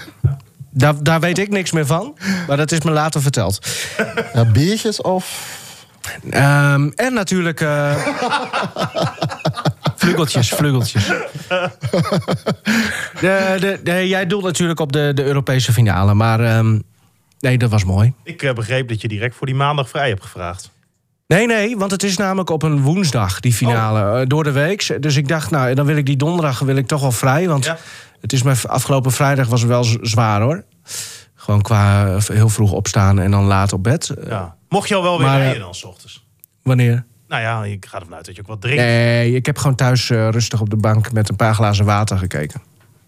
Daar, 0.70 1.02
daar 1.02 1.20
weet 1.20 1.38
ik 1.38 1.48
niks 1.50 1.72
meer 1.72 1.86
van. 1.86 2.16
Maar 2.46 2.56
dat 2.56 2.72
is 2.72 2.80
me 2.80 2.90
later 2.90 3.22
verteld. 3.22 3.66
Ja, 4.34 4.44
biertjes 4.44 5.00
of... 5.00 5.60
Ehm, 6.30 6.90
en 6.94 7.12
natuurlijk... 7.12 7.60
eh 7.60 7.94
vlugeltjes, 9.96 10.48
vlugeltjes. 10.48 11.06
De, 13.20 13.56
de, 13.60 13.80
de- 13.82 14.08
jij 14.08 14.26
doelt 14.26 14.44
natuurlijk 14.44 14.80
op 14.80 14.92
de, 14.92 15.10
de 15.14 15.24
Europese 15.24 15.72
finale. 15.72 16.14
Maar 16.14 16.40
ehm, 16.40 16.78
nee, 17.40 17.58
dat 17.58 17.70
was 17.70 17.84
mooi. 17.84 18.12
Ik 18.24 18.42
eh, 18.42 18.52
begreep 18.54 18.88
dat 18.88 19.00
je 19.00 19.08
direct 19.08 19.34
voor 19.36 19.46
die 19.46 19.56
maandag 19.56 19.88
vrij 19.88 20.08
hebt 20.08 20.22
gevraagd. 20.22 20.70
Nee, 21.26 21.46
nee, 21.46 21.76
want 21.76 21.90
het 21.90 22.02
is 22.02 22.16
namelijk 22.16 22.50
op 22.50 22.62
een 22.62 22.80
woensdag, 22.80 23.40
die 23.40 23.52
finale, 23.52 24.20
eh, 24.20 24.26
door 24.26 24.44
de 24.44 24.50
week. 24.52 24.96
Dus 25.02 25.16
ik 25.16 25.28
dacht, 25.28 25.50
nou, 25.50 25.74
dan 25.74 25.86
wil 25.86 25.96
ik 25.96 26.06
die 26.06 26.16
donderdag 26.16 26.58
wil 26.58 26.76
ik 26.76 26.86
toch 26.86 27.00
wel 27.00 27.12
vrij. 27.12 27.48
Want 27.48 27.64
Ja. 27.64 27.76
het 28.20 28.32
is 28.32 28.42
mijn 28.42 28.56
afgelopen 28.66 29.12
vrijdag 29.12 29.46
was 29.48 29.60
het 29.60 29.68
wel 29.70 29.84
zwaar 30.00 30.40
hoor. 30.40 30.64
Gewoon 31.34 31.62
qua 31.62 32.16
heel 32.32 32.48
vroeg 32.48 32.72
opstaan 32.72 33.20
en 33.20 33.30
dan 33.30 33.44
laat 33.44 33.72
op 33.72 33.82
bed. 33.82 34.14
Ja. 34.28 34.54
Mocht 34.72 34.88
je 34.88 34.94
al 34.94 35.02
wel 35.02 35.18
weer 35.18 35.26
Maar, 35.26 35.36
eh, 35.36 35.42
rijden 35.42 35.62
dan, 35.62 35.74
s 35.74 35.84
ochtends? 35.84 36.26
Wanneer? 36.62 37.04
Nou 37.28 37.42
ja, 37.42 37.64
ik 37.64 37.86
ga 37.86 38.00
ervan 38.00 38.14
uit 38.14 38.26
dat 38.26 38.34
je 38.34 38.40
ook 38.40 38.48
wat 38.48 38.60
drinkt. 38.60 38.82
Nee, 38.82 39.34
ik 39.34 39.46
heb 39.46 39.58
gewoon 39.58 39.76
thuis 39.76 40.10
eh, 40.10 40.28
rustig 40.28 40.60
op 40.60 40.70
de 40.70 40.76
bank 40.76 41.12
met 41.12 41.28
een 41.28 41.36
paar 41.36 41.54
glazen 41.54 41.84
water 41.84 42.18
gekeken. 42.18 42.62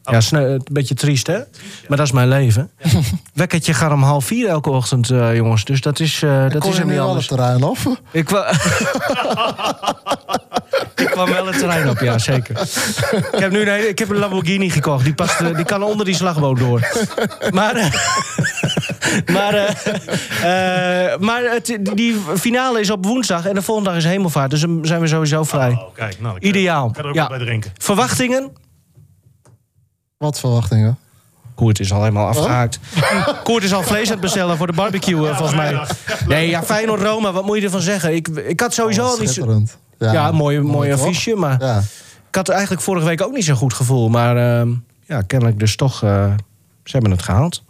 Oh. 0.04 0.20
Ja, 0.30 0.38
een 0.38 0.66
beetje 0.72 0.94
triest, 0.94 1.26
hè? 1.26 1.38
Maar 1.88 1.96
dat 1.96 2.06
is 2.06 2.12
mijn 2.12 2.28
leven. 2.28 2.70
Wekkertje 3.34 3.74
gaat 3.74 3.92
om 3.92 4.02
half 4.02 4.24
vier 4.24 4.48
elke 4.48 4.70
ochtend, 4.70 5.10
eh, 5.10 5.36
jongens. 5.36 5.64
Dus 5.64 5.80
dat 5.80 6.00
is, 6.00 6.22
eh, 6.22 6.42
dat 6.50 6.58
Kon 6.58 6.70
is 6.70 6.78
hem 6.78 6.86
niet 6.86 6.94
wel 6.96 7.02
het 7.04 7.08
anders. 7.10 7.26
terrein 7.26 7.62
op? 7.62 7.78
Ik, 8.10 8.24
kwa... 8.24 8.50
ik 10.96 11.06
kwam 11.10 11.30
wel 11.30 11.46
het 11.46 11.58
terrein 11.58 11.88
op, 11.88 11.98
ja, 11.98 12.18
zeker. 12.18 12.60
Ik 13.32 13.38
heb 13.38 13.50
nu 13.50 13.70
een, 13.70 13.88
ik 13.88 13.98
heb 13.98 14.08
een 14.10 14.16
Lamborghini 14.18 14.70
gekocht. 14.70 15.04
Die, 15.04 15.14
past, 15.14 15.40
eh, 15.40 15.56
die 15.56 15.64
kan 15.64 15.82
onder 15.82 16.06
die 16.06 16.14
slagboom 16.14 16.58
door. 16.58 16.88
Maar, 17.50 17.74
eh, 17.76 17.86
maar, 19.32 19.74
maar 21.20 21.42
het, 21.42 21.78
die 21.94 22.20
finale 22.36 22.80
is 22.80 22.90
op 22.90 23.04
woensdag 23.04 23.46
en 23.46 23.54
de 23.54 23.62
volgende 23.62 23.88
dag 23.90 23.98
is 23.98 24.04
hemelvaart. 24.04 24.50
Dus 24.50 24.60
dan 24.60 24.78
zijn 24.82 25.00
we 25.00 25.06
sowieso 25.06 25.44
vrij. 25.44 25.70
Oh, 25.70 25.94
kijk, 25.94 26.20
nou, 26.20 26.36
Ideaal. 26.38 26.90
kan 26.90 27.02
er 27.02 27.08
ook 27.08 27.14
Ja. 27.14 27.26
bij 27.28 27.38
drinken. 27.38 27.72
Verwachtingen? 27.78 28.50
Wat 30.24 30.38
verwachtingen? 30.40 30.98
Koert 31.54 31.80
is 31.80 31.92
al 31.92 31.98
helemaal 32.00 32.26
afgehaakt. 32.26 32.78
Koert 33.44 33.64
is 33.64 33.72
al 33.74 33.82
vlees 33.82 34.06
aan 34.06 34.12
het 34.12 34.20
bestellen 34.20 34.56
voor 34.56 34.66
de 34.66 34.72
barbecue, 34.72 35.28
eh, 35.28 35.36
volgens 35.36 35.56
mij. 35.56 35.86
Nee, 36.26 36.48
ja, 36.48 36.62
Feyenoord-Roma, 36.62 37.32
wat 37.32 37.44
moet 37.44 37.56
je 37.56 37.62
ervan 37.64 37.80
zeggen? 37.80 38.14
Ik, 38.14 38.28
ik 38.28 38.60
had 38.60 38.74
sowieso 38.74 39.02
al 39.04 39.18
niet... 39.18 39.30
Schitterend. 39.30 39.76
Ja, 39.98 40.30
mooi, 40.32 40.60
mooi 40.60 40.90
toch? 40.90 41.00
affiche, 41.00 41.34
maar... 41.36 41.60
Ja. 41.60 41.78
Ik 42.28 42.34
had 42.34 42.48
eigenlijk 42.48 42.82
vorige 42.82 43.06
week 43.06 43.22
ook 43.22 43.32
niet 43.32 43.44
zo'n 43.44 43.56
goed 43.56 43.74
gevoel. 43.74 44.08
Maar 44.08 44.36
ehm, 44.60 44.72
ja, 45.06 45.22
kennelijk 45.22 45.58
dus 45.58 45.76
toch... 45.76 46.02
eh, 46.02 46.32
ze 46.84 46.92
hebben 46.92 47.10
het 47.10 47.22
gehaald. 47.22 47.62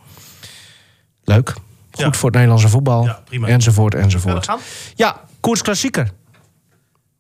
Leuk. 1.25 1.49
Goed 1.91 2.05
Ja. 2.05 2.13
voor 2.13 2.25
het 2.25 2.33
Nederlandse 2.35 2.69
voetbal. 2.69 3.05
Ja, 3.05 3.21
prima. 3.25 3.47
Enzovoort, 3.47 3.95
enzovoort. 3.95 4.45
gaan? 4.45 4.59
Ja, 4.95 5.21
koers 5.41 5.63
klassieker. 5.63 6.11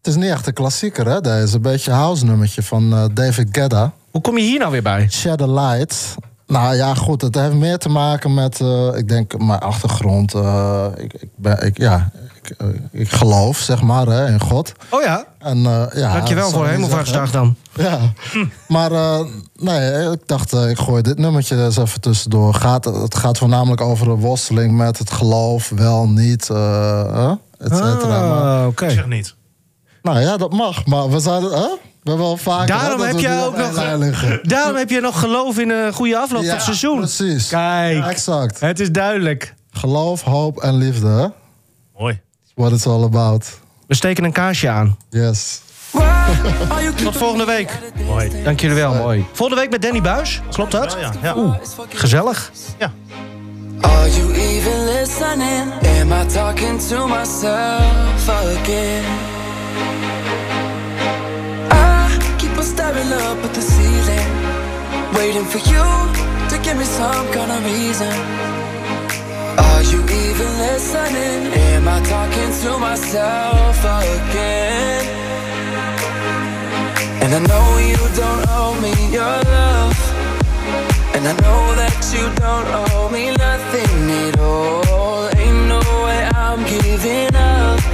Het 0.05 0.12
is 0.14 0.18
niet 0.22 0.30
echt 0.30 0.46
een 0.46 0.52
klassieker, 0.52 1.07
hè? 1.07 1.20
Deze 1.20 1.55
een 1.55 1.62
beetje 1.62 1.90
house 1.90 2.24
nummertje 2.24 2.62
van 2.62 2.92
eh, 2.92 3.05
David 3.12 3.48
Guetta. 3.52 3.92
Hoe 4.11 4.20
kom 4.20 4.38
je 4.38 4.44
hier 4.44 4.59
nou 4.59 4.70
weer 4.70 4.82
bij? 4.82 5.07
Shed 5.11 5.38
the 5.38 5.50
Light. 5.52 6.14
Nou 6.46 6.74
ja, 6.74 6.94
goed, 6.94 7.22
het 7.22 7.34
heeft 7.34 7.55
meer 7.55 7.78
te 7.78 7.88
maken 7.88 8.34
met, 8.34 8.61
eh, 8.61 8.88
ik 8.96 9.09
denk, 9.09 9.38
mijn 9.38 9.59
achtergrond. 9.61 10.34
eh, 10.34 10.86
ik, 10.96 11.12
ik, 11.12 11.28
ben, 11.36 11.66
ik, 11.66 11.78
ja, 11.78 12.11
ik, 12.42 12.57
ik 12.92 13.11
geloof, 13.11 13.59
zeg 13.59 13.82
maar, 13.82 14.07
hè, 14.07 14.26
in 14.26 14.40
God. 14.40 14.72
Oh 14.90 15.02
ja, 15.02 15.24
En, 15.38 15.57
eh, 15.66 15.82
ja, 15.94 16.12
dankjewel 16.12 16.44
dat 16.44 16.52
voor 16.52 16.66
Hemelvaartsdag 16.68 17.30
dan. 17.30 17.57
Ja, 17.74 17.98
maar 18.68 18.92
eh, 18.92 19.20
nee, 19.55 20.11
ik 20.12 20.20
dacht, 20.26 20.52
ik 20.52 20.78
gooi 20.78 21.02
dit 21.02 21.18
nummertje 21.18 21.57
er 21.57 21.64
eens 21.64 21.76
even 21.76 22.00
tussendoor. 22.00 22.55
Gaat, 22.55 22.84
het 22.84 23.14
gaat 23.14 23.38
voornamelijk 23.38 23.80
over 23.80 24.07
de 24.07 24.14
worsteling 24.14 24.76
met 24.76 24.98
het 24.98 25.11
geloof, 25.11 25.68
wel, 25.74 26.09
niet, 26.09 26.40
et 26.40 27.70
cetera. 27.70 28.28
Maar, 28.28 28.61
Ah, 28.61 28.66
oké. 28.66 28.84
Ik 28.84 28.90
zeg 28.90 29.07
niet. 29.07 29.34
Nou 30.05 30.20
ja, 30.20 30.36
dat 30.36 30.52
mag, 30.52 30.86
maar 30.86 31.11
we 31.11 31.18
zouden, 31.20 31.50
hè? 31.50 31.68
We 32.02 32.11
hebben 32.11 32.26
wel 32.26 32.36
vaker 32.36 32.66
Daarom 32.66 33.00
heb 33.00 33.14
we 33.14 33.20
jij 33.20 33.44
ook 33.44 33.57
nog- 33.57 33.94
liggen. 33.96 34.40
Daarom 34.42 34.76
heb 34.76 34.90
je 34.90 35.00
nog 35.00 35.18
geloof 35.20 35.59
in 35.59 35.70
een 35.70 35.92
goede 35.92 36.18
afloop 36.18 36.38
van 36.40 36.48
Ja, 36.48 36.55
het 36.55 36.62
seizoen. 36.62 36.96
precies. 36.98 37.48
Kijk, 37.48 38.05
Exact. 38.07 38.61
het 38.61 38.80
is 38.80 38.90
duidelijk. 38.90 39.55
Geloof, 39.70 40.22
hoop 40.22 40.59
en 40.59 40.74
liefde, 40.76 41.07
hè? 41.07 41.26
Mooi. 41.98 42.20
What 42.55 42.72
it's 42.72 42.86
all 42.86 43.02
about. 43.05 43.59
We 43.86 43.94
steken 43.94 44.24
een 44.24 44.32
kaarsje 44.32 44.68
aan. 44.68 44.96
Yes. 45.11 45.61
Tot 47.05 47.16
volgende 47.16 47.44
week. 47.44 47.78
Mooi. 48.07 48.42
Dank 48.44 48.61
jullie 48.61 48.76
wel, 48.76 48.94
mooi. 48.94 49.26
Volgende 49.32 49.61
week 49.61 49.70
met 49.70 49.82
Danny 49.82 50.00
Buis. 50.00 50.40
Klopt 50.50 50.70
dat? 50.72 50.96
Ja, 51.00 51.12
ja. 51.22 51.34
ja. 51.36 51.59
Gezellig. 51.88 52.50
Are 53.80 54.11
you 54.11 54.32
even 54.32 54.84
listening? 54.84 55.72
Am 56.00 56.12
I 56.12 56.26
talking 56.26 56.80
to 56.88 57.07
myself 57.07 58.28
again? 58.28 59.02
I 61.70 62.37
keep 62.39 62.57
on 62.57 62.64
staring 62.64 63.12
up 63.12 63.39
at 63.47 63.53
the 63.55 63.62
ceiling. 63.62 64.29
Waiting 65.16 65.45
for 65.45 65.59
you 65.59 65.85
to 66.51 66.57
give 66.64 66.77
me 66.77 66.85
some 66.85 67.27
kind 67.33 67.51
of 67.57 67.61
reason. 67.64 68.14
Are 69.66 69.83
you 69.83 70.01
even 70.03 70.51
listening? 70.66 71.53
Am 71.70 71.87
I 71.89 72.01
talking 72.03 72.51
to 72.62 72.79
myself 72.79 73.79
again? 73.79 75.05
And 77.22 77.33
I 77.35 77.41
know 77.51 77.68
you 77.91 78.03
don't 78.20 78.45
owe 78.49 78.75
me 78.85 78.93
your 79.12 79.37
love. 79.57 79.99
And 81.14 81.25
I 81.29 81.35
know 81.45 81.62
that 81.81 81.99
you 82.14 82.25
don't 82.45 82.68
owe 82.81 83.09
me 83.11 83.25
nothing 83.47 84.11
at 84.25 84.39
all. 84.41 85.29
Ain't 85.39 85.68
no 85.68 85.81
way 86.05 86.29
I'm 86.35 86.61
giving 86.64 87.35
up 87.35 87.93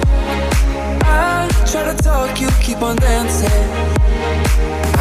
Try 1.71 1.83
to 1.85 1.95
talk, 2.03 2.41
you 2.41 2.49
keep 2.59 2.81
on 2.81 2.97
dancing. 2.97 3.47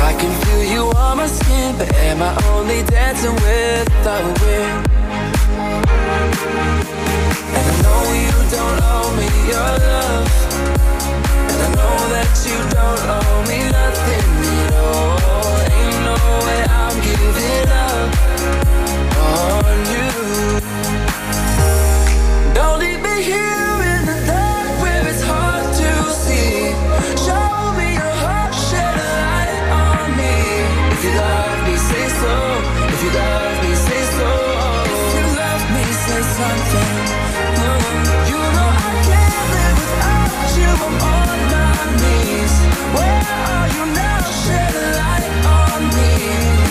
I 0.06 0.14
can 0.20 0.32
feel 0.44 0.62
you 0.72 0.82
on 0.96 1.16
my 1.16 1.26
skin, 1.26 1.76
but 1.76 1.92
am 1.96 2.22
I 2.22 2.30
only 2.50 2.84
dancing 2.84 3.34
with 3.34 4.06
a 4.06 4.22
wind? 4.38 4.86
And 7.56 7.66
I 7.72 7.76
know 7.82 8.02
you 8.22 8.30
don't 8.54 8.78
owe 8.86 9.10
me 9.18 9.26
your 9.50 9.70
love. 9.82 10.30
And 11.50 11.60
I 11.66 11.68
know 11.74 11.96
that 12.14 12.30
you 12.46 12.58
don't 12.78 13.02
owe 13.18 13.42
me 13.50 13.58
nothing 13.66 14.30
at 14.62 14.72
all. 14.78 15.58
Ain't 15.74 16.00
no 16.06 16.18
way 16.46 16.62
I'm 16.70 16.96
giving 17.02 17.70
up 17.82 18.10
on 19.26 19.74
you. 19.90 20.08
Don't 22.54 22.78
leave 22.78 23.00
me 23.02 23.22
here 23.24 23.69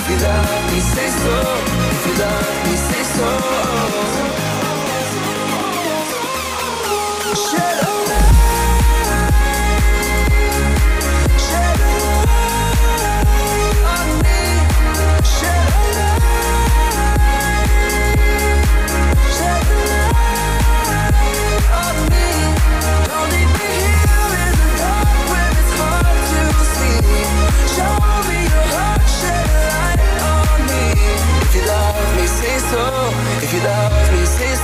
If 0.01 0.09
you 0.09 0.17
love 0.27 0.71
me, 0.71 0.79
say 0.79 1.09
so. 1.09 1.35
If 1.91 2.07
you 2.07 2.13
love 2.23 2.65
me, 2.65 2.75
say 2.75 3.03
so. 3.03 4.38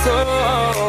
soul. 0.04 0.85